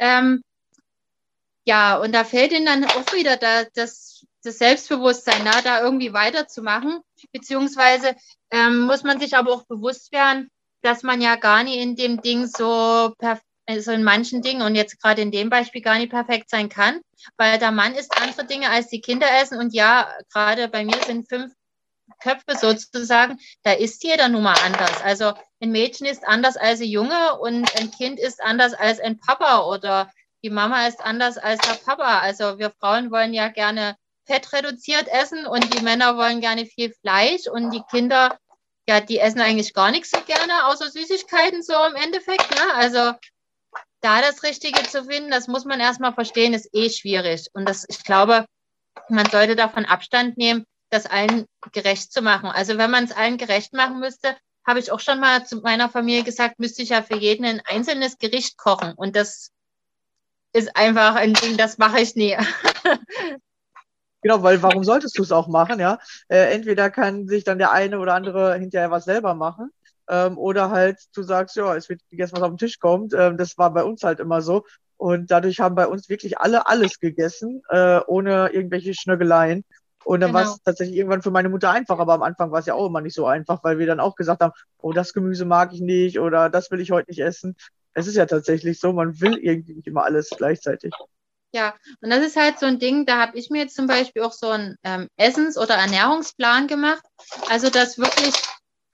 Ähm, 0.00 0.42
ja, 1.68 1.98
und 1.98 2.12
da 2.14 2.24
fällt 2.24 2.52
ihnen 2.52 2.64
dann 2.64 2.86
auch 2.86 3.12
wieder 3.12 3.36
da, 3.36 3.64
das, 3.74 4.24
das 4.42 4.56
Selbstbewusstsein, 4.56 5.42
na, 5.44 5.60
da 5.60 5.82
irgendwie 5.82 6.14
weiterzumachen. 6.14 7.00
Beziehungsweise 7.30 8.16
ähm, 8.50 8.80
muss 8.86 9.02
man 9.02 9.20
sich 9.20 9.36
aber 9.36 9.52
auch 9.52 9.66
bewusst 9.66 10.10
werden, 10.10 10.48
dass 10.80 11.02
man 11.02 11.20
ja 11.20 11.36
gar 11.36 11.62
nicht 11.64 11.76
in 11.76 11.94
dem 11.94 12.22
Ding 12.22 12.46
so 12.46 13.12
perfekt 13.18 13.44
also 13.66 13.92
in 13.92 14.02
manchen 14.02 14.40
Dingen 14.40 14.62
und 14.62 14.76
jetzt 14.76 14.98
gerade 14.98 15.20
in 15.20 15.30
dem 15.30 15.50
Beispiel 15.50 15.82
gar 15.82 15.98
nicht 15.98 16.08
perfekt 16.08 16.48
sein 16.48 16.70
kann, 16.70 17.02
weil 17.36 17.58
der 17.58 17.70
Mann 17.70 17.94
isst 17.94 18.16
andere 18.18 18.46
Dinge 18.46 18.70
als 18.70 18.88
die 18.88 19.02
Kinder 19.02 19.26
essen 19.42 19.58
und 19.58 19.74
ja, 19.74 20.10
gerade 20.32 20.68
bei 20.68 20.86
mir 20.86 20.96
sind 21.04 21.28
fünf 21.28 21.52
Köpfe 22.22 22.56
sozusagen, 22.58 23.38
da 23.64 23.72
ist 23.72 24.02
jeder 24.04 24.30
nun 24.30 24.42
mal 24.42 24.56
anders. 24.64 25.02
Also 25.02 25.34
ein 25.60 25.70
Mädchen 25.70 26.06
ist 26.06 26.26
anders 26.26 26.56
als 26.56 26.80
ein 26.80 26.86
Junge 26.86 27.38
und 27.40 27.78
ein 27.78 27.90
Kind 27.90 28.18
ist 28.18 28.42
anders 28.42 28.72
als 28.72 29.00
ein 29.00 29.18
Papa 29.18 29.66
oder 29.66 30.10
die 30.42 30.50
Mama 30.50 30.86
ist 30.86 31.00
anders 31.04 31.38
als 31.38 31.60
der 31.60 31.74
Papa. 31.74 32.20
Also 32.20 32.58
wir 32.58 32.70
Frauen 32.78 33.10
wollen 33.10 33.34
ja 33.34 33.48
gerne 33.48 33.96
fett 34.26 34.52
reduziert 34.52 35.08
essen 35.08 35.46
und 35.46 35.74
die 35.74 35.82
Männer 35.82 36.16
wollen 36.16 36.40
gerne 36.40 36.66
viel 36.66 36.92
Fleisch 37.00 37.46
und 37.46 37.70
die 37.70 37.82
Kinder, 37.90 38.38
ja, 38.86 39.00
die 39.00 39.18
essen 39.18 39.40
eigentlich 39.40 39.74
gar 39.74 39.90
nichts 39.90 40.10
so 40.10 40.20
gerne, 40.20 40.66
außer 40.66 40.90
Süßigkeiten 40.90 41.62
so 41.62 41.72
im 41.86 41.94
Endeffekt. 41.96 42.50
Ne? 42.50 42.74
Also 42.74 43.12
da 44.00 44.20
das 44.20 44.42
Richtige 44.42 44.82
zu 44.84 45.04
finden, 45.04 45.30
das 45.30 45.48
muss 45.48 45.64
man 45.64 45.80
erstmal 45.80 46.12
verstehen, 46.12 46.54
ist 46.54 46.68
eh 46.72 46.90
schwierig. 46.90 47.46
Und 47.52 47.68
das, 47.68 47.84
ich 47.88 48.04
glaube, 48.04 48.46
man 49.08 49.28
sollte 49.28 49.56
davon 49.56 49.86
Abstand 49.86 50.36
nehmen, 50.36 50.64
das 50.90 51.06
allen 51.06 51.46
gerecht 51.72 52.12
zu 52.12 52.22
machen. 52.22 52.50
Also 52.50 52.78
wenn 52.78 52.90
man 52.90 53.04
es 53.04 53.12
allen 53.12 53.38
gerecht 53.38 53.72
machen 53.72 53.98
müsste, 53.98 54.36
habe 54.66 54.78
ich 54.78 54.92
auch 54.92 55.00
schon 55.00 55.20
mal 55.20 55.46
zu 55.46 55.56
meiner 55.56 55.88
Familie 55.88 56.24
gesagt, 56.24 56.58
müsste 56.58 56.82
ich 56.82 56.90
ja 56.90 57.02
für 57.02 57.16
jeden 57.16 57.44
ein 57.44 57.62
einzelnes 57.64 58.18
Gericht 58.18 58.58
kochen. 58.58 58.92
Und 58.92 59.16
das 59.16 59.50
ist 60.52 60.76
einfach 60.76 61.14
ein 61.16 61.34
Ding, 61.34 61.56
das 61.56 61.78
mache 61.78 62.00
ich 62.00 62.14
nie. 62.14 62.36
Genau, 64.20 64.42
weil 64.42 64.60
warum 64.62 64.82
solltest 64.82 65.16
du 65.16 65.22
es 65.22 65.30
auch 65.30 65.46
machen, 65.46 65.78
ja? 65.78 66.00
Äh, 66.26 66.52
entweder 66.52 66.90
kann 66.90 67.28
sich 67.28 67.44
dann 67.44 67.58
der 67.58 67.70
eine 67.70 68.00
oder 68.00 68.14
andere 68.14 68.58
hinterher 68.58 68.90
was 68.90 69.04
selber 69.04 69.34
machen, 69.34 69.70
ähm, 70.08 70.38
oder 70.38 70.70
halt 70.70 70.98
du 71.14 71.22
sagst, 71.22 71.56
ja, 71.56 71.76
es 71.76 71.88
wird 71.88 72.00
gegessen, 72.10 72.36
was 72.36 72.42
auf 72.42 72.50
den 72.50 72.58
Tisch 72.58 72.78
kommt. 72.78 73.14
Ähm, 73.14 73.36
das 73.36 73.58
war 73.58 73.72
bei 73.72 73.84
uns 73.84 74.02
halt 74.02 74.20
immer 74.20 74.42
so. 74.42 74.64
Und 74.96 75.30
dadurch 75.30 75.60
haben 75.60 75.74
bei 75.74 75.86
uns 75.86 76.08
wirklich 76.08 76.38
alle 76.38 76.66
alles 76.66 76.98
gegessen, 76.98 77.62
äh, 77.68 78.00
ohne 78.06 78.48
irgendwelche 78.52 78.94
Schnöggeleien. 78.94 79.64
Und 80.04 80.20
dann 80.20 80.32
genau. 80.32 80.44
war 80.44 80.52
es 80.52 80.62
tatsächlich 80.62 80.96
irgendwann 80.96 81.22
für 81.22 81.30
meine 81.30 81.50
Mutter 81.50 81.70
einfach, 81.70 81.98
aber 81.98 82.14
am 82.14 82.22
Anfang 82.22 82.50
war 82.50 82.60
es 82.60 82.66
ja 82.66 82.74
auch 82.74 82.86
immer 82.86 83.02
nicht 83.02 83.14
so 83.14 83.26
einfach, 83.26 83.62
weil 83.62 83.78
wir 83.78 83.86
dann 83.86 84.00
auch 84.00 84.16
gesagt 84.16 84.40
haben, 84.42 84.52
oh, 84.78 84.92
das 84.92 85.12
Gemüse 85.12 85.44
mag 85.44 85.72
ich 85.72 85.80
nicht 85.80 86.18
oder 86.18 86.48
das 86.48 86.70
will 86.70 86.80
ich 86.80 86.90
heute 86.90 87.10
nicht 87.10 87.20
essen 87.20 87.56
es 87.98 88.06
ist 88.06 88.16
ja 88.16 88.26
tatsächlich 88.26 88.78
so, 88.78 88.92
man 88.92 89.20
will 89.20 89.36
irgendwie 89.38 89.74
nicht 89.74 89.88
immer 89.88 90.04
alles 90.04 90.30
gleichzeitig. 90.30 90.92
Ja, 91.52 91.74
und 92.00 92.10
das 92.10 92.24
ist 92.24 92.36
halt 92.36 92.58
so 92.58 92.66
ein 92.66 92.78
Ding, 92.78 93.06
da 93.06 93.18
habe 93.18 93.36
ich 93.36 93.50
mir 93.50 93.62
jetzt 93.62 93.74
zum 93.74 93.86
Beispiel 93.86 94.22
auch 94.22 94.32
so 94.32 94.50
einen 94.50 94.76
ähm, 94.84 95.08
Essens- 95.16 95.58
oder 95.58 95.74
Ernährungsplan 95.74 96.68
gemacht. 96.68 97.02
Also, 97.48 97.70
dass 97.70 97.98
wirklich 97.98 98.34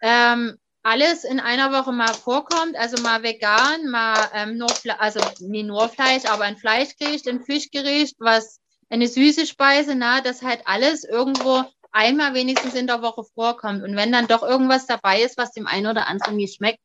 ähm, 0.01 0.57
alles 0.83 1.25
in 1.25 1.41
einer 1.41 1.73
Woche 1.73 1.93
mal 1.93 2.15
vorkommt, 2.15 2.77
also 2.77 3.03
mal 3.03 3.23
vegan, 3.23 3.91
mal 3.91 4.31
ähm, 4.33 4.57
nur, 4.57 4.71
also 4.99 5.21
nicht 5.41 5.67
nur 5.67 5.89
Fleisch, 5.89 6.25
aber 6.27 6.45
ein 6.45 6.57
Fleischgericht, 6.57 7.29
ein 7.29 7.43
Fischgericht, 7.43 8.17
was 8.19 8.61
eine 8.89 9.09
süße 9.09 9.47
Speise, 9.47 9.95
na, 9.97 10.21
dass 10.21 10.43
halt 10.43 10.63
alles 10.67 11.05
irgendwo 11.05 11.65
einmal 11.91 12.35
wenigstens 12.35 12.75
in 12.75 12.87
der 12.87 13.03
Woche 13.03 13.25
vorkommt. 13.35 13.83
Und 13.83 13.97
wenn 13.97 14.13
dann 14.13 14.29
doch 14.29 14.43
irgendwas 14.43 14.87
dabei 14.87 15.23
ist, 15.23 15.37
was 15.37 15.53
dem 15.53 15.67
einen 15.67 15.87
oder 15.87 16.07
anderen 16.07 16.37
nicht 16.37 16.57
schmeckt, 16.57 16.81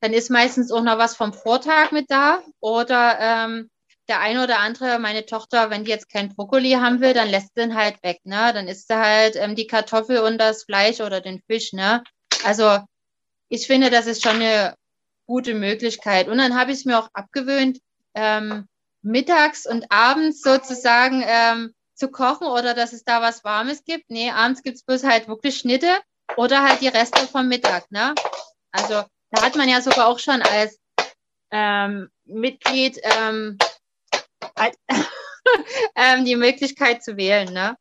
dann 0.00 0.12
ist 0.12 0.30
meistens 0.30 0.72
auch 0.72 0.82
noch 0.82 0.98
was 0.98 1.16
vom 1.16 1.32
Vortag 1.32 1.92
mit 1.92 2.10
da. 2.10 2.42
Oder 2.60 3.18
ähm, 3.20 3.70
der 4.08 4.20
eine 4.20 4.42
oder 4.42 4.58
andere, 4.58 4.98
meine 4.98 5.24
Tochter, 5.24 5.70
wenn 5.70 5.84
die 5.84 5.90
jetzt 5.90 6.08
kein 6.08 6.34
Brokkoli 6.34 6.72
haben 6.72 7.00
will, 7.00 7.14
dann 7.14 7.28
lässt 7.28 7.56
den 7.56 7.76
halt 7.76 8.02
weg. 8.02 8.18
Ne? 8.24 8.52
Dann 8.52 8.66
isst 8.66 8.88
sie 8.88 8.96
halt 8.96 9.36
ähm, 9.36 9.54
die 9.54 9.66
Kartoffel 9.66 10.18
und 10.18 10.38
das 10.38 10.64
Fleisch 10.64 11.00
oder 11.00 11.20
den 11.20 11.40
Fisch. 11.46 11.72
Ne? 11.72 12.02
Also 12.44 12.80
ich 13.48 13.66
finde, 13.66 13.90
das 13.90 14.06
ist 14.06 14.22
schon 14.22 14.36
eine 14.36 14.74
gute 15.26 15.54
Möglichkeit. 15.54 16.28
Und 16.28 16.38
dann 16.38 16.58
habe 16.58 16.72
ich 16.72 16.78
es 16.78 16.84
mir 16.84 16.98
auch 16.98 17.08
abgewöhnt, 17.12 17.78
ähm, 18.14 18.66
mittags 19.02 19.66
und 19.66 19.86
abends 19.90 20.42
sozusagen 20.42 21.22
ähm, 21.24 21.72
zu 21.94 22.10
kochen 22.10 22.46
oder 22.46 22.74
dass 22.74 22.92
es 22.92 23.04
da 23.04 23.22
was 23.22 23.44
Warmes 23.44 23.84
gibt. 23.84 24.10
Nee, 24.10 24.30
abends 24.30 24.62
gibt 24.62 24.76
es 24.76 24.82
bloß 24.82 25.04
halt 25.04 25.28
wirklich 25.28 25.56
Schnitte 25.56 25.98
oder 26.36 26.62
halt 26.62 26.80
die 26.80 26.88
Reste 26.88 27.26
vom 27.28 27.46
Mittag. 27.46 27.90
Ne? 27.90 28.14
Also 28.72 29.04
da 29.30 29.42
hat 29.42 29.56
man 29.56 29.68
ja 29.68 29.80
sogar 29.80 30.08
auch 30.08 30.18
schon 30.18 30.42
als 30.42 30.78
ähm, 31.50 32.08
Mitglied 32.24 33.00
ähm, 33.02 33.58
ähm, 35.96 36.24
die 36.24 36.36
Möglichkeit 36.36 37.02
zu 37.02 37.16
wählen. 37.16 37.52
Ne? 37.52 37.76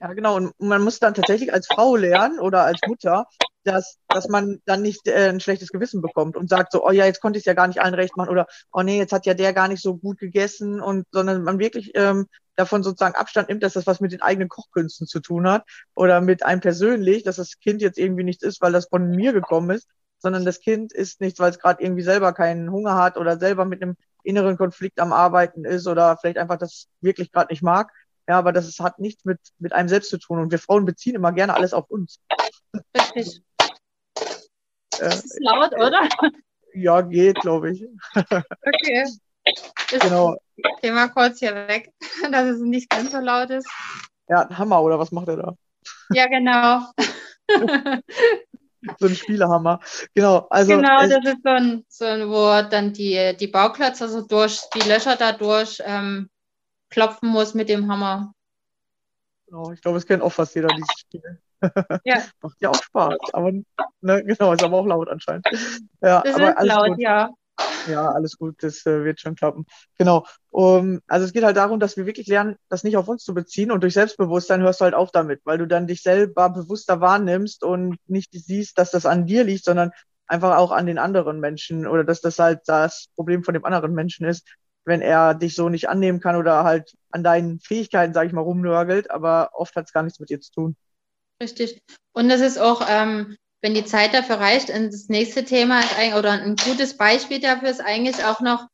Ja, 0.00 0.12
genau. 0.12 0.36
Und 0.36 0.60
man 0.60 0.82
muss 0.82 1.00
dann 1.00 1.14
tatsächlich 1.14 1.52
als 1.52 1.66
Frau 1.66 1.96
lernen 1.96 2.38
oder 2.38 2.62
als 2.62 2.80
Mutter, 2.86 3.26
dass, 3.64 3.98
dass 4.08 4.28
man 4.28 4.60
dann 4.64 4.82
nicht 4.82 5.06
äh, 5.08 5.28
ein 5.28 5.40
schlechtes 5.40 5.70
Gewissen 5.70 6.00
bekommt 6.00 6.36
und 6.36 6.48
sagt 6.48 6.72
so, 6.72 6.86
oh 6.86 6.90
ja, 6.90 7.04
jetzt 7.04 7.20
konnte 7.20 7.38
ich 7.38 7.42
es 7.42 7.46
ja 7.46 7.54
gar 7.54 7.66
nicht 7.66 7.82
allen 7.82 7.94
recht 7.94 8.16
machen 8.16 8.30
oder 8.30 8.46
oh 8.72 8.82
nee, 8.82 8.98
jetzt 8.98 9.12
hat 9.12 9.26
ja 9.26 9.34
der 9.34 9.52
gar 9.52 9.68
nicht 9.68 9.82
so 9.82 9.96
gut 9.96 10.18
gegessen 10.18 10.80
und 10.80 11.06
sondern 11.10 11.42
man 11.42 11.58
wirklich 11.58 11.92
ähm, 11.94 12.28
davon 12.54 12.82
sozusagen 12.82 13.16
Abstand 13.16 13.48
nimmt, 13.48 13.62
dass 13.62 13.74
das 13.74 13.86
was 13.86 14.00
mit 14.00 14.12
den 14.12 14.22
eigenen 14.22 14.48
Kochkünsten 14.48 15.06
zu 15.06 15.20
tun 15.20 15.48
hat 15.48 15.64
oder 15.94 16.20
mit 16.20 16.44
einem 16.44 16.60
persönlich, 16.60 17.24
dass 17.24 17.36
das 17.36 17.58
Kind 17.58 17.82
jetzt 17.82 17.98
irgendwie 17.98 18.24
nichts 18.24 18.42
ist, 18.42 18.60
weil 18.60 18.72
das 18.72 18.88
von 18.88 19.10
mir 19.10 19.32
gekommen 19.32 19.70
ist, 19.70 19.88
sondern 20.18 20.44
das 20.44 20.60
Kind 20.60 20.92
isst 20.92 21.20
nichts, 21.20 21.40
weil 21.40 21.50
es 21.50 21.58
gerade 21.58 21.82
irgendwie 21.82 22.02
selber 22.02 22.32
keinen 22.32 22.70
Hunger 22.70 22.96
hat 22.96 23.16
oder 23.16 23.38
selber 23.38 23.64
mit 23.64 23.82
einem 23.82 23.96
inneren 24.24 24.56
Konflikt 24.56 25.00
am 25.00 25.12
Arbeiten 25.12 25.64
ist 25.64 25.86
oder 25.86 26.16
vielleicht 26.16 26.38
einfach 26.38 26.58
das 26.58 26.88
wirklich 27.00 27.32
gerade 27.32 27.52
nicht 27.52 27.62
mag. 27.62 27.92
Ja, 28.28 28.38
aber 28.38 28.52
das 28.52 28.68
ist, 28.68 28.80
hat 28.80 28.98
nichts 28.98 29.24
mit, 29.24 29.38
mit 29.58 29.72
einem 29.72 29.88
selbst 29.88 30.10
zu 30.10 30.18
tun. 30.18 30.38
Und 30.38 30.50
wir 30.50 30.58
Frauen 30.58 30.84
beziehen 30.84 31.14
immer 31.14 31.32
gerne 31.32 31.54
alles 31.54 31.72
auf 31.72 31.88
uns. 31.88 32.20
Richtig. 32.94 33.40
Das 34.98 35.24
ist 35.24 35.38
laut, 35.40 35.72
oder? 35.74 36.06
Ja, 36.74 37.00
geht, 37.00 37.40
glaube 37.40 37.70
ich. 37.70 37.86
Okay. 38.14 39.04
Ich 39.90 40.00
genau. 40.00 40.36
Geh 40.82 40.90
mal 40.90 41.08
kurz 41.08 41.38
hier 41.38 41.54
weg, 41.54 41.92
dass 42.30 42.46
es 42.46 42.60
nicht 42.60 42.90
ganz 42.90 43.12
so 43.12 43.18
laut 43.18 43.50
ist. 43.50 43.68
Ja, 44.28 44.46
Hammer, 44.50 44.82
oder 44.82 44.98
was 44.98 45.10
macht 45.10 45.28
er 45.28 45.36
da? 45.36 45.54
Ja, 46.10 46.26
genau. 46.26 46.82
so 48.98 49.06
ein 49.06 49.14
Spielehammer. 49.14 49.80
Genau, 50.14 50.46
also. 50.50 50.76
Genau, 50.76 51.00
das 51.00 51.24
ist 51.24 51.42
so 51.42 51.50
ein, 51.50 51.84
so 51.88 52.04
ein, 52.04 52.28
wo 52.28 52.68
dann 52.68 52.92
die, 52.92 53.36
die 53.38 53.48
Bauklötze 53.48 54.08
so 54.08 54.26
durch 54.26 54.60
die 54.74 54.88
Löcher 54.88 55.16
dadurch 55.16 55.82
ähm, 55.84 56.28
klopfen 56.90 57.28
muss 57.28 57.54
mit 57.54 57.68
dem 57.68 57.90
Hammer. 57.90 58.32
Genau, 59.46 59.72
ich 59.72 59.80
glaube, 59.80 59.98
es 59.98 60.06
kennt 60.06 60.22
auch 60.22 60.32
fast 60.32 60.54
jeder 60.54 60.68
dieses 60.68 60.98
Spiel. 60.98 61.22
Ja. 62.04 62.22
Macht 62.40 62.56
ja 62.60 62.70
auch 62.70 62.80
Spaß, 62.80 63.18
aber 63.32 63.50
ne, 63.50 64.24
genau, 64.24 64.52
ist 64.52 64.62
aber 64.62 64.76
auch 64.76 64.86
laut 64.86 65.08
anscheinend. 65.08 65.44
Ja, 66.00 66.20
das 66.20 66.36
aber 66.36 66.56
ist 66.56 66.66
laut, 66.66 66.88
gut. 66.90 67.00
ja. 67.00 67.30
Ja, 67.88 68.10
alles 68.10 68.38
gut, 68.38 68.62
das 68.62 68.84
äh, 68.86 69.04
wird 69.04 69.20
schon 69.20 69.34
klappen. 69.34 69.66
Genau. 69.96 70.26
Um, 70.50 71.00
also 71.06 71.24
es 71.24 71.32
geht 71.32 71.44
halt 71.44 71.56
darum, 71.56 71.80
dass 71.80 71.96
wir 71.96 72.06
wirklich 72.06 72.26
lernen, 72.26 72.56
das 72.68 72.84
nicht 72.84 72.96
auf 72.96 73.08
uns 73.08 73.24
zu 73.24 73.34
beziehen 73.34 73.70
und 73.70 73.82
durch 73.82 73.94
Selbstbewusstsein 73.94 74.62
hörst 74.62 74.80
du 74.80 74.84
halt 74.84 74.94
auf 74.94 75.10
damit, 75.10 75.40
weil 75.44 75.58
du 75.58 75.66
dann 75.66 75.86
dich 75.86 76.02
selber 76.02 76.50
bewusster 76.50 77.00
wahrnimmst 77.00 77.64
und 77.64 77.96
nicht 78.06 78.30
siehst, 78.32 78.78
dass 78.78 78.90
das 78.90 79.06
an 79.06 79.26
dir 79.26 79.44
liegt, 79.44 79.64
sondern 79.64 79.90
einfach 80.26 80.56
auch 80.56 80.70
an 80.70 80.86
den 80.86 80.98
anderen 80.98 81.40
Menschen 81.40 81.86
oder 81.86 82.04
dass 82.04 82.20
das 82.20 82.38
halt 82.38 82.60
das 82.66 83.08
Problem 83.14 83.44
von 83.44 83.54
dem 83.54 83.64
anderen 83.64 83.94
Menschen 83.94 84.26
ist, 84.26 84.46
wenn 84.84 85.00
er 85.00 85.34
dich 85.34 85.54
so 85.54 85.68
nicht 85.68 85.88
annehmen 85.88 86.20
kann 86.20 86.36
oder 86.36 86.64
halt 86.64 86.94
an 87.10 87.22
deinen 87.22 87.60
Fähigkeiten, 87.60 88.14
sage 88.14 88.28
ich 88.28 88.32
mal, 88.32 88.42
rumnörgelt, 88.42 89.10
aber 89.10 89.50
oft 89.54 89.74
hat 89.76 89.86
es 89.86 89.92
gar 89.92 90.02
nichts 90.02 90.20
mit 90.20 90.30
dir 90.30 90.40
zu 90.40 90.52
tun. 90.52 90.76
Richtig. 91.42 91.80
Und 92.12 92.28
das 92.28 92.40
ist 92.40 92.58
auch, 92.58 92.82
ähm, 92.88 93.36
wenn 93.60 93.74
die 93.74 93.84
Zeit 93.84 94.14
dafür 94.14 94.36
reicht, 94.36 94.70
und 94.70 94.92
das 94.92 95.08
nächste 95.08 95.44
Thema 95.44 95.80
ist 95.80 95.98
eigentlich, 95.98 96.14
oder 96.14 96.32
ein 96.32 96.56
gutes 96.56 96.96
Beispiel 96.96 97.40
dafür 97.40 97.68
ist 97.70 97.80
eigentlich 97.80 98.24
auch 98.24 98.40
noch 98.40 98.66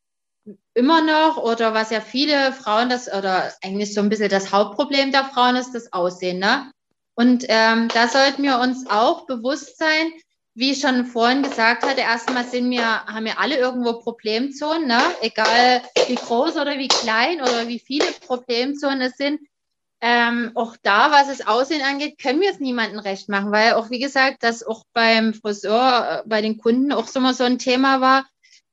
immer 0.74 1.00
noch, 1.02 1.38
oder 1.38 1.72
was 1.72 1.90
ja 1.90 2.00
viele 2.00 2.52
Frauen 2.52 2.90
das, 2.90 3.08
oder 3.12 3.52
eigentlich 3.62 3.94
so 3.94 4.00
ein 4.00 4.08
bisschen 4.08 4.28
das 4.28 4.52
Hauptproblem 4.52 5.12
der 5.12 5.24
Frauen 5.24 5.56
ist, 5.56 5.74
das 5.74 5.92
Aussehen, 5.92 6.38
ne? 6.38 6.70
Und 7.16 7.44
ähm, 7.48 7.88
da 7.94 8.08
sollten 8.08 8.42
wir 8.42 8.58
uns 8.58 8.90
auch 8.90 9.26
bewusst 9.26 9.78
sein, 9.78 10.12
wie 10.54 10.70
ich 10.70 10.80
schon 10.80 11.04
vorhin 11.06 11.42
gesagt 11.42 11.84
hatte, 11.84 12.00
erstmal 12.00 12.44
sind 12.44 12.70
wir, 12.70 13.04
haben 13.06 13.24
wir 13.24 13.40
alle 13.40 13.56
irgendwo 13.56 13.94
Problemzonen, 13.94 14.86
ne? 14.86 15.00
egal 15.20 15.82
wie 16.06 16.14
groß 16.14 16.56
oder 16.56 16.78
wie 16.78 16.88
klein 16.88 17.40
oder 17.40 17.66
wie 17.66 17.80
viele 17.80 18.06
Problemzonen 18.24 19.00
es 19.00 19.16
sind. 19.16 19.40
Ähm, 20.06 20.50
auch 20.54 20.76
da, 20.82 21.10
was 21.12 21.28
das 21.28 21.46
Aussehen 21.46 21.80
angeht, 21.80 22.18
können 22.18 22.42
wir 22.42 22.50
es 22.50 22.60
niemandem 22.60 22.98
recht 22.98 23.30
machen, 23.30 23.52
weil 23.52 23.72
auch, 23.72 23.88
wie 23.88 24.00
gesagt, 24.00 24.42
das 24.42 24.62
auch 24.62 24.84
beim 24.92 25.32
Friseur, 25.32 26.20
äh, 26.26 26.28
bei 26.28 26.42
den 26.42 26.58
Kunden 26.58 26.92
auch 26.92 27.06
so 27.06 27.20
mal 27.20 27.32
so 27.32 27.44
ein 27.44 27.58
Thema 27.58 28.02
war. 28.02 28.26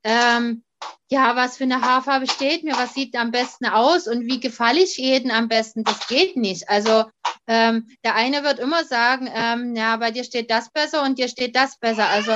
Ähm, 0.03 0.65
ja, 1.09 1.37
was 1.37 1.55
für 1.55 1.63
eine 1.63 1.79
Haarfarbe 1.79 2.27
steht 2.27 2.65
mir, 2.65 2.75
was 2.75 2.95
sieht 2.95 3.15
am 3.15 3.31
besten 3.31 3.65
aus 3.65 4.09
und 4.09 4.25
wie 4.25 4.41
gefalle 4.41 4.81
ich 4.81 4.97
jeden 4.97 5.31
am 5.31 5.47
besten, 5.47 5.85
das 5.85 6.05
geht 6.07 6.35
nicht. 6.35 6.67
Also 6.67 7.05
ähm, 7.51 7.85
der 8.05 8.15
eine 8.15 8.45
wird 8.45 8.59
immer 8.59 8.85
sagen, 8.85 9.29
ähm, 9.33 9.75
ja, 9.75 9.97
bei 9.97 10.11
dir 10.11 10.23
steht 10.23 10.49
das 10.49 10.71
besser 10.71 11.03
und 11.03 11.19
dir 11.19 11.27
steht 11.27 11.53
das 11.53 11.77
besser. 11.77 12.07
Also 12.07 12.31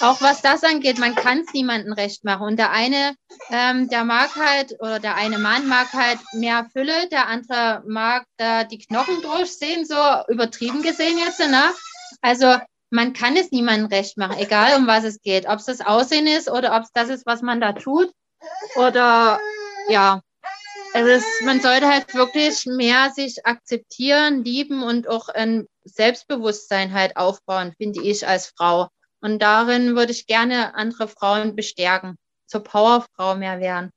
auch 0.00 0.20
was 0.20 0.42
das 0.42 0.62
angeht, 0.62 0.98
man 0.98 1.14
kann 1.14 1.38
es 1.40 1.54
niemandem 1.54 1.94
recht 1.94 2.22
machen. 2.22 2.46
Und 2.46 2.58
der 2.58 2.70
eine, 2.70 3.14
ähm, 3.50 3.88
der 3.88 4.04
mag 4.04 4.36
halt, 4.36 4.74
oder 4.78 5.00
der 5.00 5.14
eine 5.14 5.38
Mann 5.38 5.66
mag 5.68 5.90
halt 5.94 6.18
mehr 6.34 6.66
Fülle, 6.70 7.08
der 7.08 7.28
andere 7.28 7.82
mag 7.86 8.26
da 8.36 8.64
die 8.64 8.76
Knochen 8.76 9.22
durchsehen, 9.22 9.86
so 9.86 9.96
übertrieben 10.28 10.82
gesehen 10.82 11.16
jetzt, 11.16 11.40
ne? 11.40 11.72
Also 12.20 12.58
man 12.90 13.14
kann 13.14 13.38
es 13.38 13.50
niemandem 13.50 13.86
recht 13.86 14.18
machen, 14.18 14.36
egal 14.36 14.76
um 14.76 14.86
was 14.86 15.04
es 15.04 15.22
geht. 15.22 15.48
Ob 15.48 15.60
es 15.60 15.64
das 15.64 15.80
Aussehen 15.80 16.26
ist 16.26 16.50
oder 16.50 16.76
ob 16.76 16.82
es 16.82 16.92
das 16.92 17.08
ist, 17.08 17.24
was 17.24 17.40
man 17.40 17.62
da 17.62 17.72
tut. 17.72 18.12
Oder 18.76 19.40
ja, 19.88 20.20
also 20.92 21.10
es, 21.10 21.40
man 21.40 21.60
sollte 21.60 21.88
halt 21.88 22.14
wirklich 22.14 22.66
mehr 22.66 23.10
sich 23.10 23.46
akzeptieren, 23.46 24.44
lieben 24.44 24.82
und 24.82 25.08
auch 25.08 25.28
ein 25.28 25.66
Selbstbewusstsein 25.84 26.92
halt 26.92 27.16
aufbauen, 27.16 27.74
finde 27.78 28.02
ich 28.02 28.26
als 28.26 28.52
Frau. 28.56 28.88
Und 29.20 29.40
darin 29.42 29.96
würde 29.96 30.12
ich 30.12 30.26
gerne 30.26 30.74
andere 30.74 31.08
Frauen 31.08 31.56
bestärken, 31.56 32.16
zur 32.46 32.62
Powerfrau 32.62 33.36
mehr 33.36 33.60
werden. 33.60 33.90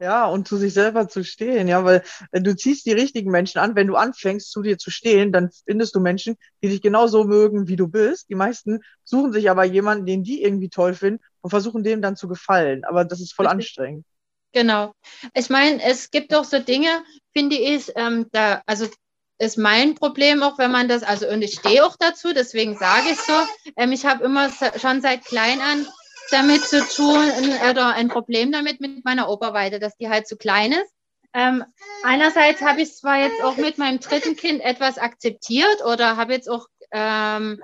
Ja, 0.00 0.26
und 0.28 0.48
zu 0.48 0.56
sich 0.56 0.72
selber 0.72 1.08
zu 1.08 1.22
stehen, 1.24 1.68
ja, 1.68 1.84
weil 1.84 2.02
äh, 2.32 2.40
du 2.40 2.56
ziehst 2.56 2.86
die 2.86 2.92
richtigen 2.92 3.30
Menschen 3.30 3.58
an. 3.58 3.76
Wenn 3.76 3.86
du 3.86 3.96
anfängst, 3.96 4.50
zu 4.50 4.62
dir 4.62 4.78
zu 4.78 4.90
stehen, 4.90 5.30
dann 5.30 5.50
findest 5.66 5.94
du 5.94 6.00
Menschen, 6.00 6.36
die 6.62 6.68
dich 6.70 6.80
genauso 6.80 7.24
mögen, 7.24 7.68
wie 7.68 7.76
du 7.76 7.86
bist. 7.86 8.30
Die 8.30 8.34
meisten 8.34 8.80
suchen 9.04 9.32
sich 9.32 9.50
aber 9.50 9.64
jemanden, 9.64 10.06
den 10.06 10.22
die 10.24 10.42
irgendwie 10.42 10.70
toll 10.70 10.94
finden 10.94 11.22
und 11.42 11.50
versuchen 11.50 11.84
dem 11.84 12.00
dann 12.00 12.16
zu 12.16 12.28
gefallen. 12.28 12.84
Aber 12.84 13.04
das 13.04 13.20
ist 13.20 13.34
voll 13.34 13.46
Richtig. 13.46 13.46
anstrengend. 13.46 14.06
Genau. 14.52 14.92
Ich 15.34 15.48
meine, 15.48 15.82
es 15.82 16.10
gibt 16.10 16.34
auch 16.34 16.44
so 16.44 16.58
Dinge, 16.58 17.04
finde 17.32 17.56
ich, 17.56 17.92
ähm, 17.96 18.26
da, 18.32 18.62
also 18.66 18.86
ist 19.38 19.56
mein 19.56 19.94
Problem 19.94 20.42
auch, 20.42 20.58
wenn 20.58 20.70
man 20.70 20.88
das, 20.88 21.02
also 21.02 21.26
und 21.28 21.42
ich 21.42 21.54
stehe 21.54 21.84
auch 21.84 21.96
dazu, 21.98 22.34
deswegen 22.34 22.76
sage 22.76 23.10
ich 23.10 23.18
so, 23.18 23.32
ähm, 23.76 23.92
ich 23.92 24.04
habe 24.04 24.24
immer 24.24 24.50
schon 24.78 25.00
seit 25.00 25.24
klein 25.24 25.60
an 25.60 25.86
damit 26.30 26.62
zu 26.62 26.80
tun 26.86 27.24
oder 27.68 27.94
ein 27.94 28.08
Problem 28.08 28.52
damit 28.52 28.80
mit 28.80 29.04
meiner 29.04 29.28
Oberweite, 29.28 29.78
dass 29.80 29.96
die 29.96 30.08
halt 30.08 30.28
zu 30.28 30.36
klein 30.36 30.72
ist. 30.72 30.92
Ähm, 31.32 31.64
einerseits 32.02 32.60
habe 32.60 32.82
ich 32.82 32.94
zwar 32.94 33.18
jetzt 33.18 33.42
auch 33.42 33.56
mit 33.56 33.78
meinem 33.78 34.00
dritten 34.00 34.36
Kind 34.36 34.60
etwas 34.60 34.98
akzeptiert 34.98 35.84
oder 35.84 36.16
habe 36.16 36.32
jetzt 36.32 36.48
auch 36.48 36.66
ähm, 36.92 37.62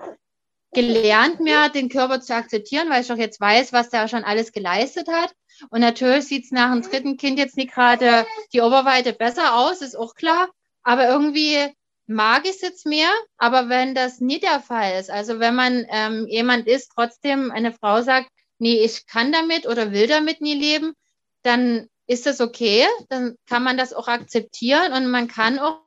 gelernt, 0.72 1.40
mehr 1.40 1.68
den 1.68 1.88
Körper 1.88 2.20
zu 2.20 2.34
akzeptieren, 2.34 2.88
weil 2.90 3.02
ich 3.02 3.12
auch 3.12 3.16
jetzt 3.16 3.40
weiß, 3.40 3.72
was 3.72 3.90
der 3.90 4.08
schon 4.08 4.24
alles 4.24 4.52
geleistet 4.52 5.08
hat. 5.08 5.32
Und 5.70 5.80
natürlich 5.80 6.26
sieht 6.26 6.44
es 6.44 6.50
nach 6.50 6.72
dem 6.72 6.82
dritten 6.82 7.16
Kind 7.16 7.38
jetzt 7.38 7.56
nicht 7.56 7.72
gerade 7.72 8.26
die 8.52 8.60
Oberweite 8.60 9.12
besser 9.12 9.56
aus, 9.56 9.82
ist 9.82 9.96
auch 9.96 10.14
klar. 10.14 10.48
Aber 10.82 11.08
irgendwie 11.08 11.58
mag 12.06 12.44
ich 12.44 12.56
es 12.56 12.60
jetzt 12.60 12.86
mehr. 12.86 13.10
Aber 13.36 13.68
wenn 13.68 13.94
das 13.94 14.20
nicht 14.20 14.42
der 14.42 14.60
Fall 14.60 14.98
ist, 14.98 15.10
also 15.10 15.40
wenn 15.40 15.54
man 15.54 15.86
ähm, 15.90 16.26
jemand 16.28 16.66
ist, 16.66 16.92
trotzdem 16.94 17.50
eine 17.50 17.72
Frau 17.72 18.02
sagt, 18.02 18.28
nee, 18.58 18.84
ich 18.84 19.06
kann 19.06 19.32
damit 19.32 19.66
oder 19.66 19.92
will 19.92 20.06
damit 20.06 20.40
nie 20.40 20.54
leben, 20.54 20.94
dann 21.42 21.88
ist 22.06 22.26
das 22.26 22.40
okay, 22.40 22.86
dann 23.08 23.36
kann 23.48 23.62
man 23.62 23.76
das 23.76 23.92
auch 23.92 24.08
akzeptieren 24.08 24.92
und 24.92 25.10
man 25.10 25.28
kann 25.28 25.58
auch 25.58 25.80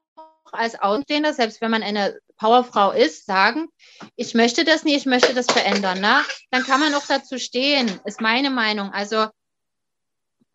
als 0.52 0.80
Außenstehender, 0.80 1.34
selbst 1.34 1.62
wenn 1.62 1.72
man 1.72 1.84
eine 1.84 2.20
Powerfrau 2.38 2.92
ist, 2.92 3.26
sagen, 3.26 3.68
ich 4.16 4.34
möchte 4.34 4.64
das 4.64 4.84
nie, 4.84 4.96
ich 4.96 5.06
möchte 5.06 5.34
das 5.34 5.46
verändern. 5.46 6.00
Ne? 6.00 6.24
Dann 6.52 6.64
kann 6.64 6.80
man 6.80 6.94
auch 6.96 7.06
dazu 7.06 7.38
stehen, 7.38 8.00
ist 8.06 8.22
meine 8.22 8.50
Meinung. 8.50 8.92
Also 8.92 9.28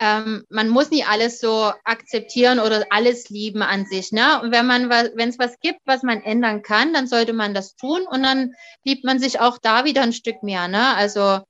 ähm, 0.01 0.45
man 0.49 0.69
muss 0.69 0.91
nie 0.91 1.05
alles 1.05 1.41
so 1.41 1.73
akzeptieren 1.85 2.59
oder 2.59 2.85
alles 2.91 3.29
lieben 3.31 3.63
an 3.63 3.87
sich. 3.87 4.13
Ne? 4.13 4.41
Und 4.43 4.53
wenn 4.53 4.67
man 4.67 4.91
wenn 4.91 5.29
es 5.29 5.39
was 5.39 5.59
gibt, 5.61 5.81
was 5.85 6.03
man 6.03 6.23
ändern 6.23 6.63
kann, 6.63 6.93
dann 6.93 7.07
sollte 7.07 7.33
man 7.33 7.55
das 7.55 7.77
tun 7.77 8.07
und 8.11 8.23
dann 8.23 8.55
liebt 8.85 9.05
man 9.05 9.19
sich 9.19 9.41
auch 9.41 9.59
da 9.59 9.85
wieder 9.85 10.03
ein 10.03 10.13
Stück 10.13 10.43
mehr. 10.43 10.69
Ne? 10.69 10.95
Also 10.97 11.41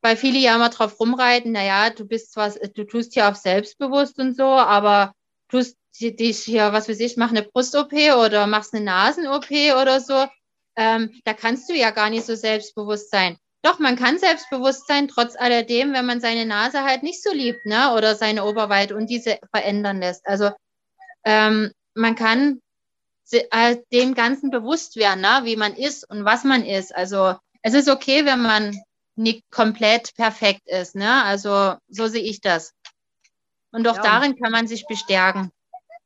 weil 0.00 0.16
viele 0.16 0.38
ja 0.38 0.54
immer 0.54 0.68
drauf 0.68 1.00
rumreiten, 1.00 1.52
naja, 1.52 1.90
du 1.90 2.04
bist 2.06 2.32
zwar, 2.32 2.50
du 2.50 2.84
tust 2.84 3.14
hier 3.14 3.28
auf 3.28 3.36
selbstbewusst 3.36 4.18
und 4.18 4.36
so, 4.36 4.44
aber 4.44 5.12
tust 5.48 5.76
dich 6.00 6.38
hier, 6.38 6.72
was 6.72 6.88
weiß 6.88 7.00
ich, 7.00 7.16
mach 7.16 7.30
eine 7.30 7.42
Brust-OP 7.42 7.92
oder 7.92 8.46
machst 8.46 8.74
eine 8.74 8.84
Nasen-OP 8.84 9.50
oder 9.50 10.00
so, 10.00 10.26
ähm, 10.76 11.20
da 11.24 11.34
kannst 11.34 11.68
du 11.68 11.74
ja 11.74 11.90
gar 11.90 12.10
nicht 12.10 12.24
so 12.24 12.36
selbstbewusst 12.36 13.10
sein. 13.10 13.36
Doch, 13.62 13.78
man 13.78 13.96
kann 13.96 14.18
selbstbewusst 14.18 14.86
sein, 14.86 15.08
trotz 15.08 15.36
alledem, 15.36 15.92
wenn 15.92 16.06
man 16.06 16.20
seine 16.20 16.46
Nase 16.46 16.84
halt 16.84 17.02
nicht 17.02 17.22
so 17.22 17.32
liebt, 17.32 17.66
ne, 17.66 17.92
oder 17.94 18.14
seine 18.14 18.44
Oberweite 18.44 18.96
und 18.96 19.10
diese 19.10 19.38
verändern 19.50 19.98
lässt. 20.00 20.26
Also, 20.26 20.50
ähm, 21.24 21.72
man 21.94 22.14
kann 22.14 22.60
äh, 23.30 23.76
dem 23.92 24.14
Ganzen 24.14 24.50
bewusst 24.50 24.96
werden, 24.96 25.20
ne, 25.20 25.40
wie 25.42 25.56
man 25.56 25.74
ist 25.74 26.08
und 26.08 26.24
was 26.24 26.44
man 26.44 26.64
ist. 26.64 26.94
Also, 26.94 27.34
es 27.62 27.74
ist 27.74 27.88
okay, 27.88 28.24
wenn 28.24 28.40
man 28.40 28.76
nicht 29.18 29.50
komplett 29.50 30.14
perfekt 30.14 30.66
ist. 30.66 30.94
Ne? 30.94 31.24
Also 31.24 31.74
so 31.88 32.06
sehe 32.06 32.22
ich 32.22 32.40
das. 32.40 32.72
Und 33.72 33.86
auch 33.86 33.96
ja. 33.96 34.02
darin 34.02 34.36
kann 34.36 34.52
man 34.52 34.66
sich 34.66 34.86
bestärken. 34.86 35.50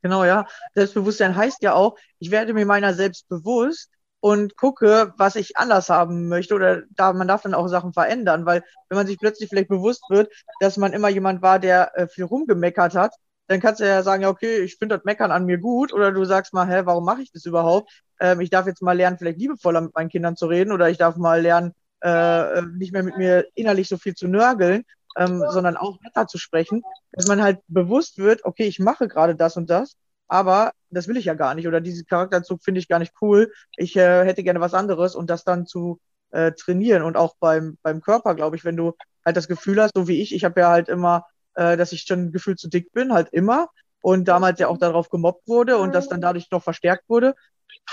Genau, 0.01 0.25
ja. 0.25 0.47
Selbstbewusstsein 0.75 1.37
heißt 1.37 1.63
ja 1.63 1.75
auch, 1.75 1.97
ich 2.19 2.33
werde 2.33 2.55
mir 2.55 2.67
meiner 2.67 2.95
selbst 2.95 3.29
bewusst 3.29 3.92
und 4.23 4.57
gucke, 4.57 5.13
was 5.17 5.35
ich 5.35 5.57
anders 5.57 5.89
haben 5.89 6.29
möchte 6.29 6.55
oder 6.55 6.83
da 6.91 7.13
man 7.13 7.27
darf 7.27 7.43
dann 7.43 7.55
auch 7.55 7.67
Sachen 7.67 7.93
verändern, 7.93 8.47
weil 8.47 8.63
wenn 8.89 8.97
man 8.97 9.09
sich 9.09 9.19
plötzlich 9.19 9.49
vielleicht 9.49 9.69
bewusst 9.69 10.05
wird, 10.11 10.33
dass 10.61 10.77
man 10.77 10.93
immer 10.93 11.09
jemand 11.09 11.43
war, 11.43 11.59
der 11.59 11.99
äh, 11.99 12.07
viel 12.07 12.25
rumgemeckert 12.25 12.95
hat, 12.95 13.13
dann 13.49 13.59
kannst 13.59 13.81
du 13.81 13.85
ja 13.85 14.05
sagen, 14.05 14.23
ja 14.23 14.29
okay, 14.29 14.59
ich 14.61 14.77
finde 14.77 14.97
das 14.97 15.05
Meckern 15.05 15.33
an 15.33 15.45
mir 15.45 15.59
gut 15.59 15.93
oder 15.93 16.13
du 16.13 16.25
sagst 16.25 16.55
mal, 16.55 16.69
hä, 16.69 16.83
warum 16.85 17.05
mache 17.05 17.23
ich 17.23 17.33
das 17.33 17.47
überhaupt? 17.47 17.91
Ähm, 18.21 18.41
ich 18.41 18.49
darf 18.49 18.69
jetzt 18.69 18.81
mal 18.81 18.97
lernen, 18.97 19.19
vielleicht 19.19 19.39
liebevoller 19.39 19.81
mit 19.81 19.95
meinen 19.97 20.09
Kindern 20.09 20.37
zu 20.37 20.47
reden 20.47 20.71
oder 20.71 20.89
ich 20.89 20.99
darf 20.99 21.17
mal 21.17 21.43
lernen, 21.43 21.73
äh, 22.01 22.63
nicht 22.63 22.93
mehr 22.93 23.03
mit 23.03 23.19
mir 23.19 23.49
innerlich 23.57 23.89
so 23.89 23.97
viel 23.97 24.15
zu 24.15 24.29
nörgeln, 24.29 24.85
ähm, 25.17 25.43
sondern 25.49 25.77
auch 25.77 26.01
netter 26.01 26.29
zu 26.29 26.39
sprechen, 26.39 26.85
dass 27.11 27.27
man 27.27 27.43
halt 27.43 27.59
bewusst 27.67 28.19
wird, 28.19 28.45
okay, 28.45 28.67
ich 28.67 28.79
mache 28.79 29.09
gerade 29.09 29.35
das 29.35 29.57
und 29.57 29.69
das, 29.69 29.97
aber 30.33 30.73
das 30.89 31.09
will 31.09 31.19
ich 31.19 31.27
ja 31.27 31.35
gar 31.35 31.55
nicht 31.55 31.69
oder 31.69 31.83
diesen 31.83 32.07
Charakterzug 32.07 32.63
finde 32.65 32.81
ich 32.81 32.89
gar 32.89 32.99
nicht 32.99 33.13
cool. 33.21 33.53
Ich 33.77 33.95
äh, 33.97 34.25
hätte 34.25 34.43
gerne 34.43 34.61
was 34.61 34.73
anderes 34.73 35.15
und 35.15 35.29
das 35.29 35.45
dann 35.45 35.67
zu 35.67 36.01
äh, 36.31 36.53
trainieren 36.53 37.03
und 37.03 37.19
auch 37.19 37.37
beim 37.39 37.77
beim 37.83 38.01
Körper, 38.01 38.35
glaube 38.35 38.57
ich, 38.57 38.65
wenn 38.65 38.77
du 38.77 38.95
halt 39.27 39.37
das 39.37 39.47
Gefühl 39.47 39.81
hast, 39.83 39.93
so 39.95 40.09
wie 40.09 40.23
ich, 40.23 40.35
ich 40.35 40.45
habe 40.45 40.61
ja 40.61 40.71
halt 40.71 40.89
immer, 40.89 41.27
äh, 41.55 41.77
dass 41.77 41.93
ich 41.93 42.03
schon 42.03 42.33
gefühlt 42.33 42.59
zu 42.59 42.69
dick 42.69 42.93
bin, 42.93 43.13
halt 43.13 43.29
immer 43.33 43.69
und 44.01 44.27
damals 44.27 44.59
ja 44.59 44.69
auch 44.69 44.79
darauf 44.79 45.11
gemobbt 45.11 45.47
wurde 45.47 45.77
und 45.77 45.95
das 45.95 46.09
dann 46.09 46.23
dadurch 46.23 46.51
noch 46.51 46.63
verstärkt 46.63 47.05
wurde, 47.09 47.35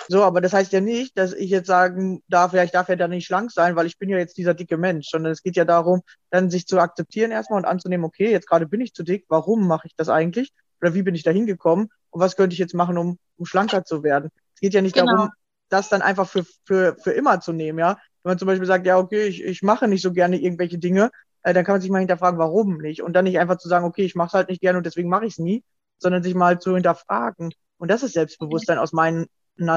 so, 0.07 0.23
aber 0.23 0.41
das 0.41 0.53
heißt 0.53 0.71
ja 0.71 0.81
nicht, 0.81 1.17
dass 1.17 1.33
ich 1.33 1.49
jetzt 1.49 1.67
sagen 1.67 2.23
darf, 2.29 2.53
ja, 2.53 2.63
ich 2.63 2.71
darf 2.71 2.89
ja 2.89 2.95
da 2.95 3.07
nicht 3.07 3.25
schlank 3.25 3.51
sein, 3.51 3.75
weil 3.75 3.85
ich 3.85 3.97
bin 3.97 4.09
ja 4.09 4.17
jetzt 4.17 4.37
dieser 4.37 4.53
dicke 4.53 4.77
Mensch, 4.77 5.09
sondern 5.09 5.31
es 5.31 5.43
geht 5.43 5.55
ja 5.55 5.65
darum, 5.65 6.01
dann 6.29 6.49
sich 6.49 6.67
zu 6.67 6.79
akzeptieren 6.79 7.31
erstmal 7.31 7.59
und 7.59 7.65
anzunehmen, 7.65 8.05
okay, 8.05 8.31
jetzt 8.31 8.47
gerade 8.47 8.67
bin 8.67 8.81
ich 8.81 8.93
zu 8.93 9.03
dick, 9.03 9.25
warum 9.29 9.67
mache 9.67 9.87
ich 9.87 9.95
das 9.95 10.09
eigentlich? 10.09 10.53
Oder 10.81 10.93
wie 10.93 11.03
bin 11.03 11.15
ich 11.15 11.23
da 11.23 11.31
hingekommen? 11.31 11.89
Und 12.11 12.21
was 12.21 12.35
könnte 12.35 12.53
ich 12.53 12.59
jetzt 12.59 12.73
machen, 12.73 12.97
um, 12.97 13.17
um 13.37 13.45
schlanker 13.45 13.83
zu 13.83 14.03
werden? 14.03 14.29
Es 14.55 14.61
geht 14.61 14.73
ja 14.73 14.81
nicht 14.81 14.95
genau. 14.95 15.13
darum, 15.13 15.29
das 15.69 15.89
dann 15.89 16.01
einfach 16.01 16.27
für, 16.27 16.43
für, 16.65 16.95
für 17.01 17.11
immer 17.11 17.39
zu 17.39 17.53
nehmen, 17.53 17.79
ja. 17.79 17.97
Wenn 18.23 18.31
man 18.31 18.39
zum 18.39 18.47
Beispiel 18.47 18.67
sagt, 18.67 18.85
ja, 18.85 18.97
okay, 18.97 19.27
ich, 19.27 19.43
ich 19.43 19.61
mache 19.61 19.87
nicht 19.87 20.01
so 20.01 20.11
gerne 20.11 20.37
irgendwelche 20.37 20.77
Dinge, 20.77 21.09
äh, 21.43 21.53
dann 21.53 21.63
kann 21.63 21.75
man 21.75 21.81
sich 21.81 21.89
mal 21.89 21.99
hinterfragen, 21.99 22.39
warum 22.39 22.77
nicht. 22.77 23.01
Und 23.01 23.13
dann 23.13 23.25
nicht 23.25 23.39
einfach 23.39 23.57
zu 23.57 23.69
sagen, 23.69 23.85
okay, 23.85 24.03
ich 24.03 24.15
mache 24.15 24.27
es 24.27 24.33
halt 24.33 24.49
nicht 24.49 24.61
gerne 24.61 24.77
und 24.77 24.85
deswegen 24.85 25.09
mache 25.09 25.25
ich 25.25 25.33
es 25.33 25.39
nie, 25.39 25.63
sondern 25.97 26.23
sich 26.23 26.35
mal 26.35 26.59
zu 26.59 26.73
hinterfragen. 26.73 27.53
Und 27.77 27.89
das 27.89 28.03
ist 28.03 28.13
Selbstbewusstsein 28.13 28.77
aus 28.77 28.91
meiner 28.91 29.27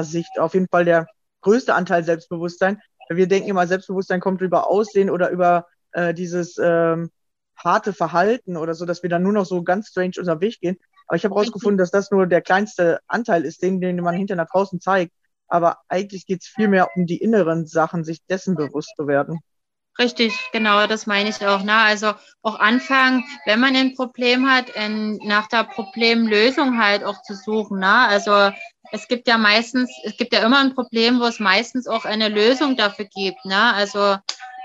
Sicht. 0.03 0.39
Auf 0.39 0.55
jeden 0.55 0.69
Fall 0.69 0.85
der 0.85 1.07
größte 1.43 1.75
Anteil 1.75 2.05
Selbstbewusstsein. 2.05 2.81
Wir 3.09 3.29
denken 3.29 3.49
immer, 3.49 3.67
Selbstbewusstsein 3.67 4.21
kommt 4.21 4.41
über 4.41 4.69
Aussehen 4.69 5.11
oder 5.11 5.31
über 5.31 5.67
äh, 5.93 6.15
dieses 6.15 6.59
ähm, 6.59 7.11
harte 7.57 7.93
Verhalten 7.93 8.57
oder 8.57 8.75
so, 8.75 8.87
dass 8.87 9.03
wir 9.03 9.11
dann 9.11 9.23
nur 9.23 9.33
noch 9.33 9.47
so 9.47 9.63
ganz 9.63 9.89
strange 9.89 10.15
unser 10.19 10.41
Weg 10.41 10.61
gehen. 10.61 10.79
Aber 11.13 11.19
ich 11.19 11.27
habe 11.27 11.35
herausgefunden, 11.35 11.77
dass 11.77 11.91
das 11.91 12.11
nur 12.11 12.27
der 12.27 12.41
kleinste 12.41 13.01
Anteil 13.07 13.45
ist, 13.45 13.63
den, 13.63 13.83
den 13.83 13.97
man 13.97 14.15
hinter 14.15 14.35
nach 14.35 14.49
draußen 14.49 14.81
zeigt. 14.81 15.13
Aber 15.47 15.77
eigentlich 15.87 16.25
geht 16.25 16.41
es 16.41 16.47
vielmehr 16.47 16.89
um 16.97 17.05
die 17.05 17.19
inneren 17.19 17.67
Sachen, 17.67 18.03
sich 18.03 18.25
dessen 18.31 18.55
bewusst 18.55 18.95
zu 18.97 19.07
werden. 19.07 19.41
Richtig, 19.99 20.35
genau, 20.53 20.87
das 20.87 21.07
meine 21.07 21.29
ich 21.29 21.47
auch. 21.47 21.65
Ne? 21.65 21.75
Also 21.75 22.15
auch 22.41 22.59
anfangen, 22.59 23.25
wenn 23.45 23.61
man 23.61 23.77
ein 23.77 23.95
Problem 23.95 24.51
hat, 24.51 24.71
in, 24.71 25.19
nach 25.19 25.49
der 25.49 25.65
Problemlösung 25.65 26.83
halt 26.83 27.05
auch 27.05 27.21
zu 27.25 27.35
suchen. 27.35 27.81
Ne? 27.81 27.95
Also 28.09 28.51
es 28.91 29.07
gibt 29.07 29.29
ja 29.29 29.37
meistens, 29.37 29.91
es 30.05 30.17
gibt 30.17 30.33
ja 30.33 30.41
immer 30.41 30.61
ein 30.61 30.75
Problem, 30.75 31.21
wo 31.21 31.25
es 31.25 31.41
meistens 31.41 31.89
auch 31.89 32.07
eine 32.07 32.31
Lösung 32.31 32.75
dafür 32.75 33.05
gibt. 33.05 33.45
Ne? 33.45 33.75
Also 33.75 34.17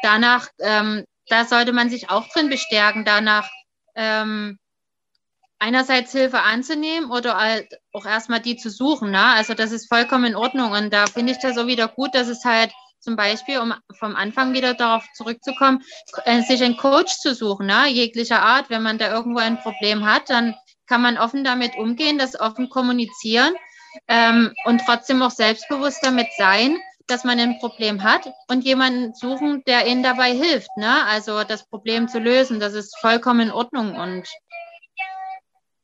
danach, 0.01 0.47
ähm, 0.61 1.03
da 1.27 1.43
sollte 1.43 1.73
man 1.73 1.89
sich 1.89 2.09
auch 2.09 2.29
drin 2.29 2.47
bestärken, 2.47 3.03
danach 3.03 3.49
ähm, 3.95 4.57
einerseits 5.59 6.11
Hilfe 6.11 6.41
anzunehmen 6.41 7.11
oder 7.11 7.37
halt 7.37 7.67
auch 7.93 8.05
erstmal 8.05 8.39
die 8.39 8.57
zu 8.57 8.69
suchen. 8.69 9.11
Ne? 9.11 9.23
Also 9.23 9.53
das 9.53 9.71
ist 9.71 9.87
vollkommen 9.87 10.25
in 10.25 10.35
Ordnung. 10.35 10.71
Und 10.71 10.93
da 10.93 11.07
finde 11.07 11.33
ich 11.33 11.39
das 11.39 11.55
so 11.55 11.67
wieder 11.67 11.87
gut, 11.87 12.13
dass 12.13 12.27
es 12.27 12.45
halt 12.45 12.71
zum 12.99 13.15
Beispiel, 13.15 13.59
um 13.59 13.73
vom 13.99 14.15
Anfang 14.15 14.53
wieder 14.53 14.73
darauf 14.73 15.05
zurückzukommen, 15.13 15.83
äh, 16.25 16.41
sich 16.41 16.63
einen 16.63 16.77
Coach 16.77 17.17
zu 17.19 17.33
suchen, 17.33 17.67
ne? 17.67 17.87
jeglicher 17.87 18.41
Art. 18.41 18.69
Wenn 18.69 18.83
man 18.83 18.97
da 18.97 19.11
irgendwo 19.11 19.39
ein 19.39 19.59
Problem 19.59 20.05
hat, 20.05 20.29
dann 20.29 20.55
kann 20.87 21.01
man 21.01 21.17
offen 21.17 21.43
damit 21.43 21.77
umgehen, 21.77 22.17
das 22.17 22.39
offen 22.39 22.69
kommunizieren 22.69 23.53
ähm, 24.07 24.53
und 24.65 24.81
trotzdem 24.85 25.21
auch 25.21 25.31
selbstbewusst 25.31 25.99
damit 26.03 26.27
sein, 26.37 26.77
dass 27.07 27.23
man 27.23 27.39
ein 27.39 27.59
Problem 27.59 28.03
hat 28.03 28.29
und 28.49 28.65
jemanden 28.65 29.13
suchen, 29.13 29.63
der 29.65 29.87
ihnen 29.87 30.03
dabei 30.03 30.33
hilft. 30.33 30.69
Ne? 30.77 31.05
Also 31.05 31.43
das 31.43 31.67
Problem 31.69 32.07
zu 32.07 32.19
lösen, 32.19 32.59
das 32.59 32.73
ist 32.73 32.97
vollkommen 32.99 33.41
in 33.41 33.51
Ordnung 33.51 33.95
und 33.95 34.27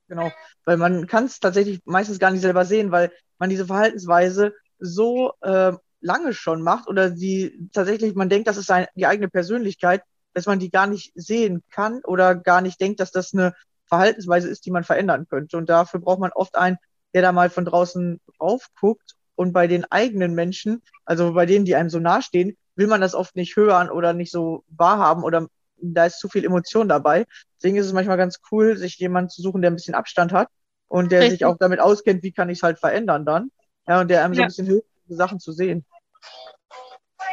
Genau, 0.07 0.31
weil 0.65 0.77
man 0.77 1.07
kann 1.07 1.25
es 1.25 1.39
tatsächlich 1.39 1.79
meistens 1.85 2.19
gar 2.19 2.31
nicht 2.31 2.41
selber 2.41 2.65
sehen, 2.65 2.91
weil 2.91 3.11
man 3.39 3.49
diese 3.49 3.65
Verhaltensweise 3.65 4.53
so 4.79 5.33
äh, 5.41 5.73
lange 6.01 6.33
schon 6.33 6.61
macht 6.61 6.87
oder 6.87 7.15
sie 7.15 7.69
tatsächlich, 7.73 8.13
man 8.15 8.29
denkt, 8.29 8.47
das 8.47 8.57
ist 8.57 8.69
ein, 8.69 8.87
die 8.95 9.07
eigene 9.07 9.29
Persönlichkeit, 9.29 10.03
dass 10.33 10.45
man 10.45 10.59
die 10.59 10.69
gar 10.69 10.87
nicht 10.87 11.11
sehen 11.15 11.63
kann 11.69 12.01
oder 12.03 12.35
gar 12.35 12.61
nicht 12.61 12.81
denkt, 12.81 12.99
dass 12.99 13.11
das 13.11 13.33
eine 13.33 13.53
Verhaltensweise 13.87 14.49
ist, 14.49 14.65
die 14.65 14.71
man 14.71 14.83
verändern 14.83 15.27
könnte. 15.29 15.57
Und 15.57 15.69
dafür 15.69 15.99
braucht 15.99 16.19
man 16.19 16.31
oft 16.31 16.57
einen, 16.57 16.77
der 17.13 17.21
da 17.21 17.31
mal 17.31 17.49
von 17.49 17.65
draußen 17.65 18.19
drauf 18.37 18.67
guckt. 18.79 19.15
Und 19.35 19.53
bei 19.53 19.67
den 19.67 19.85
eigenen 19.91 20.35
Menschen, 20.35 20.81
also 21.05 21.33
bei 21.33 21.45
denen, 21.45 21.65
die 21.65 21.75
einem 21.75 21.89
so 21.89 21.99
nahestehen, 21.99 22.57
will 22.75 22.87
man 22.87 23.01
das 23.01 23.15
oft 23.15 23.35
nicht 23.35 23.55
hören 23.55 23.89
oder 23.89 24.13
nicht 24.13 24.31
so 24.31 24.63
wahrhaben 24.67 25.23
oder 25.23 25.47
da 25.93 26.05
ist 26.05 26.19
zu 26.19 26.29
viel 26.29 26.45
Emotion 26.45 26.87
dabei. 26.87 27.25
Deswegen 27.57 27.77
ist 27.77 27.85
es 27.87 27.93
manchmal 27.93 28.17
ganz 28.17 28.39
cool, 28.51 28.77
sich 28.77 28.97
jemanden 28.97 29.29
zu 29.29 29.41
suchen, 29.41 29.61
der 29.61 29.71
ein 29.71 29.75
bisschen 29.75 29.95
Abstand 29.95 30.31
hat 30.31 30.47
und 30.87 31.11
der 31.11 31.21
Richtig. 31.21 31.39
sich 31.39 31.45
auch 31.45 31.57
damit 31.59 31.79
auskennt, 31.79 32.23
wie 32.23 32.31
kann 32.31 32.49
ich 32.49 32.59
es 32.59 32.63
halt 32.63 32.79
verändern 32.79 33.25
dann. 33.25 33.49
Ja, 33.87 33.99
und 34.01 34.09
der 34.09 34.23
einem 34.23 34.33
so 34.33 34.41
Ja. 34.41 34.45
ein 34.45 34.49
bisschen 34.49 34.67
hilft, 34.67 34.87
Sachen 35.07 35.39
zu 35.39 35.51
sehen. 35.51 35.85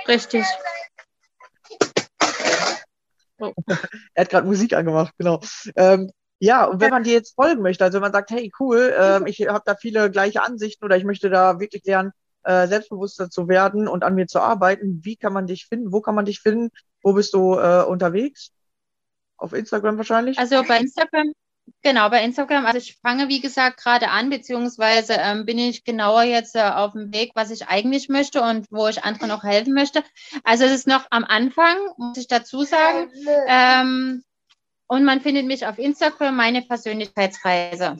richtig. 0.08 0.44
Er 4.14 4.24
hat 4.24 4.30
gerade 4.30 4.46
Musik 4.46 4.74
angemacht, 4.74 5.14
genau. 5.18 5.40
Ähm, 5.76 6.10
ja, 6.40 6.64
und 6.64 6.80
wenn 6.80 6.90
man 6.90 7.04
dir 7.04 7.12
jetzt 7.12 7.34
folgen 7.34 7.62
möchte, 7.62 7.84
also 7.84 7.96
wenn 7.96 8.02
man 8.02 8.12
sagt, 8.12 8.30
hey, 8.30 8.50
cool, 8.60 8.94
ähm, 8.98 9.26
ich 9.26 9.40
habe 9.46 9.62
da 9.64 9.74
viele 9.76 10.10
gleiche 10.10 10.42
Ansichten 10.42 10.84
oder 10.84 10.96
ich 10.96 11.04
möchte 11.04 11.30
da 11.30 11.60
wirklich 11.60 11.84
lernen, 11.84 12.12
äh, 12.44 12.66
selbstbewusster 12.66 13.28
zu 13.30 13.48
werden 13.48 13.88
und 13.88 14.04
an 14.04 14.14
mir 14.14 14.26
zu 14.26 14.40
arbeiten, 14.40 15.00
wie 15.04 15.16
kann 15.16 15.32
man 15.32 15.46
dich 15.46 15.66
finden? 15.66 15.92
Wo 15.92 16.00
kann 16.00 16.14
man 16.14 16.24
dich 16.24 16.40
finden? 16.40 16.70
Wo 17.02 17.12
bist 17.12 17.34
du 17.34 17.54
äh, 17.54 17.84
unterwegs? 17.84 18.52
Auf 19.36 19.52
Instagram 19.52 19.96
wahrscheinlich? 19.96 20.38
Also 20.38 20.62
bei 20.64 20.78
Instagram, 20.78 21.32
genau, 21.82 22.10
bei 22.10 22.22
Instagram, 22.22 22.66
also 22.66 22.78
ich 22.78 22.98
fange 23.00 23.28
wie 23.28 23.40
gesagt 23.40 23.82
gerade 23.82 24.08
an, 24.08 24.28
beziehungsweise 24.28 25.14
ähm, 25.14 25.46
bin 25.46 25.58
ich 25.58 25.84
genauer 25.84 26.24
jetzt 26.24 26.56
äh, 26.56 26.60
auf 26.60 26.92
dem 26.92 27.12
Weg, 27.12 27.32
was 27.34 27.50
ich 27.50 27.68
eigentlich 27.68 28.08
möchte 28.08 28.42
und 28.42 28.66
wo 28.70 28.86
ich 28.88 29.02
anderen 29.02 29.30
auch 29.30 29.42
helfen 29.42 29.72
möchte. 29.72 30.02
Also 30.44 30.64
es 30.64 30.72
ist 30.72 30.86
noch 30.86 31.06
am 31.10 31.24
Anfang, 31.24 31.76
muss 31.96 32.18
ich 32.18 32.28
dazu 32.28 32.62
sagen. 32.62 33.10
Ähm, 33.46 34.22
und 34.86 35.04
man 35.04 35.20
findet 35.20 35.46
mich 35.46 35.66
auf 35.66 35.78
Instagram, 35.78 36.36
meine 36.36 36.62
Persönlichkeitsreise 36.62 37.96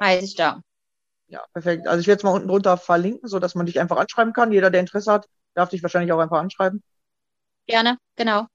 heiße 0.00 0.24
ich 0.24 0.36
da. 0.36 0.60
Ja, 1.28 1.42
perfekt. 1.52 1.88
Also 1.88 2.00
ich 2.00 2.06
werde 2.06 2.18
es 2.18 2.22
mal 2.22 2.32
unten 2.32 2.48
drunter 2.48 2.76
verlinken, 2.76 3.28
so 3.28 3.38
dass 3.38 3.54
man 3.54 3.66
dich 3.66 3.80
einfach 3.80 3.96
anschreiben 3.96 4.32
kann. 4.32 4.52
Jeder, 4.52 4.70
der 4.70 4.80
Interesse 4.80 5.10
hat, 5.10 5.26
darf 5.54 5.70
dich 5.70 5.82
wahrscheinlich 5.82 6.12
auch 6.12 6.18
einfach 6.18 6.38
anschreiben. 6.38 6.82
Gerne, 7.66 7.98
genau. 8.16 8.46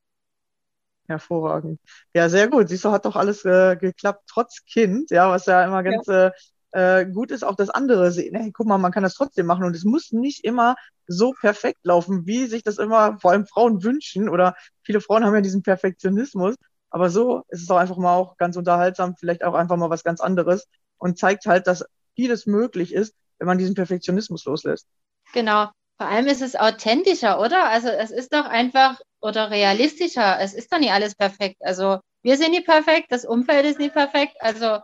Hervorragend. 1.08 1.80
Ja, 2.14 2.30
sehr 2.30 2.48
gut. 2.48 2.70
Siehst 2.70 2.86
du, 2.86 2.92
hat 2.92 3.06
doch 3.06 3.16
alles 3.16 3.44
äh, 3.44 3.76
geklappt, 3.76 4.24
trotz 4.28 4.64
Kind, 4.66 5.10
ja, 5.10 5.30
was 5.30 5.48
ja 5.48 5.64
immer 5.66 5.82
ganz 5.82 6.08
äh, 6.08 6.32
äh, 6.72 7.06
gut 7.08 7.32
ist, 7.32 7.44
auch 7.44 7.56
das 7.56 7.72
andere 7.72 8.12
sehen. 8.12 8.36
Hey, 8.36 8.52
guck 8.52 8.68
mal, 8.68 8.78
man 8.78 8.92
kann 8.92 9.02
das 9.04 9.16
trotzdem 9.16 9.48
machen 9.48 9.66
und 9.66 9.76
es 9.76 9.86
muss 9.86 10.12
nicht 10.12 10.44
immer 10.44 10.76
so 11.08 11.34
perfekt 11.34 11.80
laufen, 11.84 12.28
wie 12.28 12.46
sich 12.46 12.64
das 12.64 12.78
immer 12.78 13.18
vor 13.20 13.32
allem 13.32 13.48
Frauen 13.48 13.84
wünschen 13.84 14.30
oder 14.30 14.56
viele 14.84 15.02
Frauen 15.02 15.26
haben 15.26 15.34
ja 15.34 15.42
diesen 15.42 15.64
Perfektionismus. 15.64 16.56
Aber 16.92 17.10
so 17.10 17.44
ist 17.50 17.64
es 17.64 17.70
auch 17.72 17.78
einfach 17.78 17.98
mal 17.98 18.16
auch 18.16 18.38
ganz 18.38 18.56
unterhaltsam, 18.56 19.16
vielleicht 19.16 19.44
auch 19.44 19.56
einfach 19.56 19.78
mal 19.78 19.90
was 19.90 20.04
ganz 20.04 20.22
anderes 20.22 20.68
und 20.98 21.18
zeigt 21.18 21.46
halt, 21.48 21.66
dass 21.68 21.86
vieles 22.16 22.46
möglich 22.46 22.94
ist, 22.94 23.16
wenn 23.40 23.48
man 23.48 23.58
diesen 23.58 23.76
Perfektionismus 23.76 24.46
loslässt. 24.46 24.88
Genau. 25.34 25.70
Vor 26.00 26.08
allem 26.08 26.28
ist 26.28 26.42
es 26.42 26.56
authentischer, 26.56 27.42
oder? 27.42 27.66
Also 27.66 27.90
es 27.90 28.10
ist 28.10 28.34
doch 28.34 28.46
einfach 28.46 29.00
oder 29.22 29.52
realistischer. 29.52 30.40
Es 30.40 30.54
ist 30.54 30.72
doch 30.72 30.80
nicht 30.80 30.94
alles 30.94 31.14
perfekt. 31.14 31.58
Also 31.60 32.00
wir 32.22 32.38
sind 32.38 32.52
nicht 32.52 32.66
perfekt, 32.66 33.08
das 33.10 33.26
Umfeld 33.26 33.66
ist 33.66 33.80
nicht 33.80 33.94
perfekt. 33.94 34.38
Also 34.40 34.80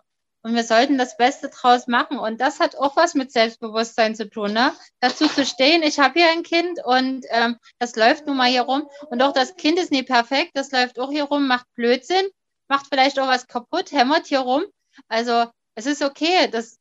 und 0.45 0.53
wir 0.53 0.63
sollten 0.63 0.99
das 0.99 1.17
Beste 1.17 1.49
draus 1.49 1.87
machen. 1.87 2.19
Und 2.19 2.39
das 2.39 2.59
hat 2.59 2.75
auch 2.75 2.95
was 2.95 3.15
mit 3.15 3.31
Selbstbewusstsein 3.31 4.13
zu 4.13 4.29
tun, 4.29 4.53
ne? 4.53 4.73
Dazu 4.99 5.27
zu 5.27 5.43
stehen, 5.43 5.81
ich 5.81 5.99
habe 5.99 6.19
hier 6.19 6.29
ein 6.29 6.43
Kind 6.43 6.79
und 6.83 7.25
ähm, 7.29 7.57
das 7.79 7.95
läuft 7.95 8.27
nun 8.27 8.37
mal 8.37 8.49
hier 8.49 8.61
rum. 8.61 8.87
Und 9.09 9.23
auch 9.23 9.31
das 9.31 9.55
Kind 9.55 9.79
ist 9.79 9.91
nicht 9.91 10.07
perfekt, 10.07 10.51
das 10.53 10.71
läuft 10.71 10.99
auch 10.99 11.09
hier 11.09 11.23
rum, 11.23 11.47
macht 11.47 11.65
Blödsinn, 11.73 12.27
macht 12.67 12.85
vielleicht 12.87 13.19
auch 13.19 13.27
was 13.27 13.47
kaputt, 13.47 13.91
hämmert 13.91 14.27
hier 14.27 14.41
rum. 14.41 14.65
Also 15.07 15.45
es 15.73 15.87
ist 15.87 16.03
okay, 16.03 16.47
das, 16.51 16.77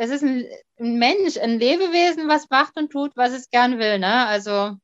es 0.00 0.08
ist 0.08 0.22
ein, 0.22 0.46
ein 0.78 0.98
Mensch, 0.98 1.36
ein 1.36 1.58
Lebewesen, 1.58 2.26
was 2.26 2.48
macht 2.48 2.78
und 2.78 2.90
tut, 2.90 3.12
was 3.16 3.32
es 3.32 3.50
gern 3.50 3.78
will, 3.78 3.98
ne? 3.98 4.26
Also 4.26 4.74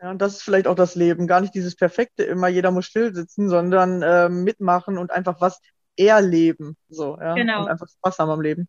Ja, 0.00 0.10
und 0.10 0.22
das 0.22 0.36
ist 0.36 0.42
vielleicht 0.42 0.66
auch 0.66 0.74
das 0.74 0.94
Leben. 0.94 1.26
Gar 1.26 1.42
nicht 1.42 1.54
dieses 1.54 1.76
Perfekte 1.76 2.24
immer, 2.24 2.48
jeder 2.48 2.70
muss 2.70 2.86
still 2.86 3.14
sitzen, 3.14 3.50
sondern 3.50 4.00
äh, 4.02 4.30
mitmachen 4.30 4.96
und 4.96 5.10
einfach 5.10 5.42
was 5.42 5.60
erleben. 5.96 6.78
So, 6.88 7.18
ja. 7.20 7.34
Genau. 7.34 7.60
Und 7.62 7.68
einfach 7.68 7.88
Spaß 7.88 8.18
haben 8.18 8.30
am 8.30 8.40
Leben. 8.40 8.68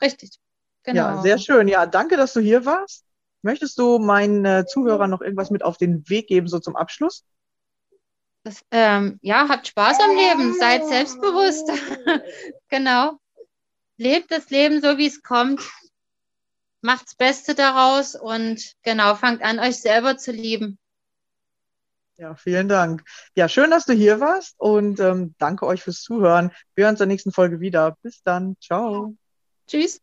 richtig. 0.00 0.38
Genau. 0.84 0.98
Ja, 1.00 1.22
sehr 1.22 1.38
schön. 1.38 1.68
Ja, 1.68 1.86
danke, 1.86 2.16
dass 2.16 2.32
du 2.32 2.40
hier 2.40 2.64
warst. 2.64 3.04
Möchtest 3.42 3.78
du 3.78 3.98
meinen 3.98 4.44
äh, 4.46 4.64
Zuhörern 4.66 5.10
noch 5.10 5.20
irgendwas 5.20 5.50
mit 5.50 5.62
auf 5.62 5.76
den 5.76 6.08
Weg 6.08 6.28
geben, 6.28 6.48
so 6.48 6.58
zum 6.58 6.76
Abschluss? 6.76 7.24
Das, 8.42 8.64
ähm, 8.72 9.18
ja, 9.22 9.48
habt 9.48 9.68
Spaß 9.68 10.00
am 10.00 10.16
Leben, 10.16 10.54
seid 10.54 10.86
selbstbewusst. 10.86 11.70
genau. 12.68 13.18
Lebt 14.02 14.32
das 14.32 14.50
Leben 14.50 14.80
so, 14.80 14.98
wie 14.98 15.06
es 15.06 15.22
kommt. 15.22 15.60
Macht's 16.80 17.14
Beste 17.14 17.54
daraus 17.54 18.16
und 18.16 18.74
genau, 18.82 19.14
fangt 19.14 19.42
an, 19.42 19.60
euch 19.60 19.76
selber 19.76 20.16
zu 20.16 20.32
lieben. 20.32 20.76
Ja, 22.16 22.34
vielen 22.34 22.66
Dank. 22.66 23.04
Ja, 23.36 23.48
schön, 23.48 23.70
dass 23.70 23.86
du 23.86 23.92
hier 23.92 24.18
warst 24.18 24.56
und 24.58 24.98
ähm, 24.98 25.36
danke 25.38 25.66
euch 25.66 25.84
fürs 25.84 26.02
Zuhören. 26.02 26.50
Wir 26.74 26.84
hören 26.84 26.94
uns 26.94 27.00
in 27.00 27.08
der 27.08 27.14
nächsten 27.14 27.30
Folge 27.30 27.60
wieder. 27.60 27.96
Bis 28.02 28.24
dann. 28.24 28.56
Ciao. 28.60 29.14
Tschüss. 29.68 30.00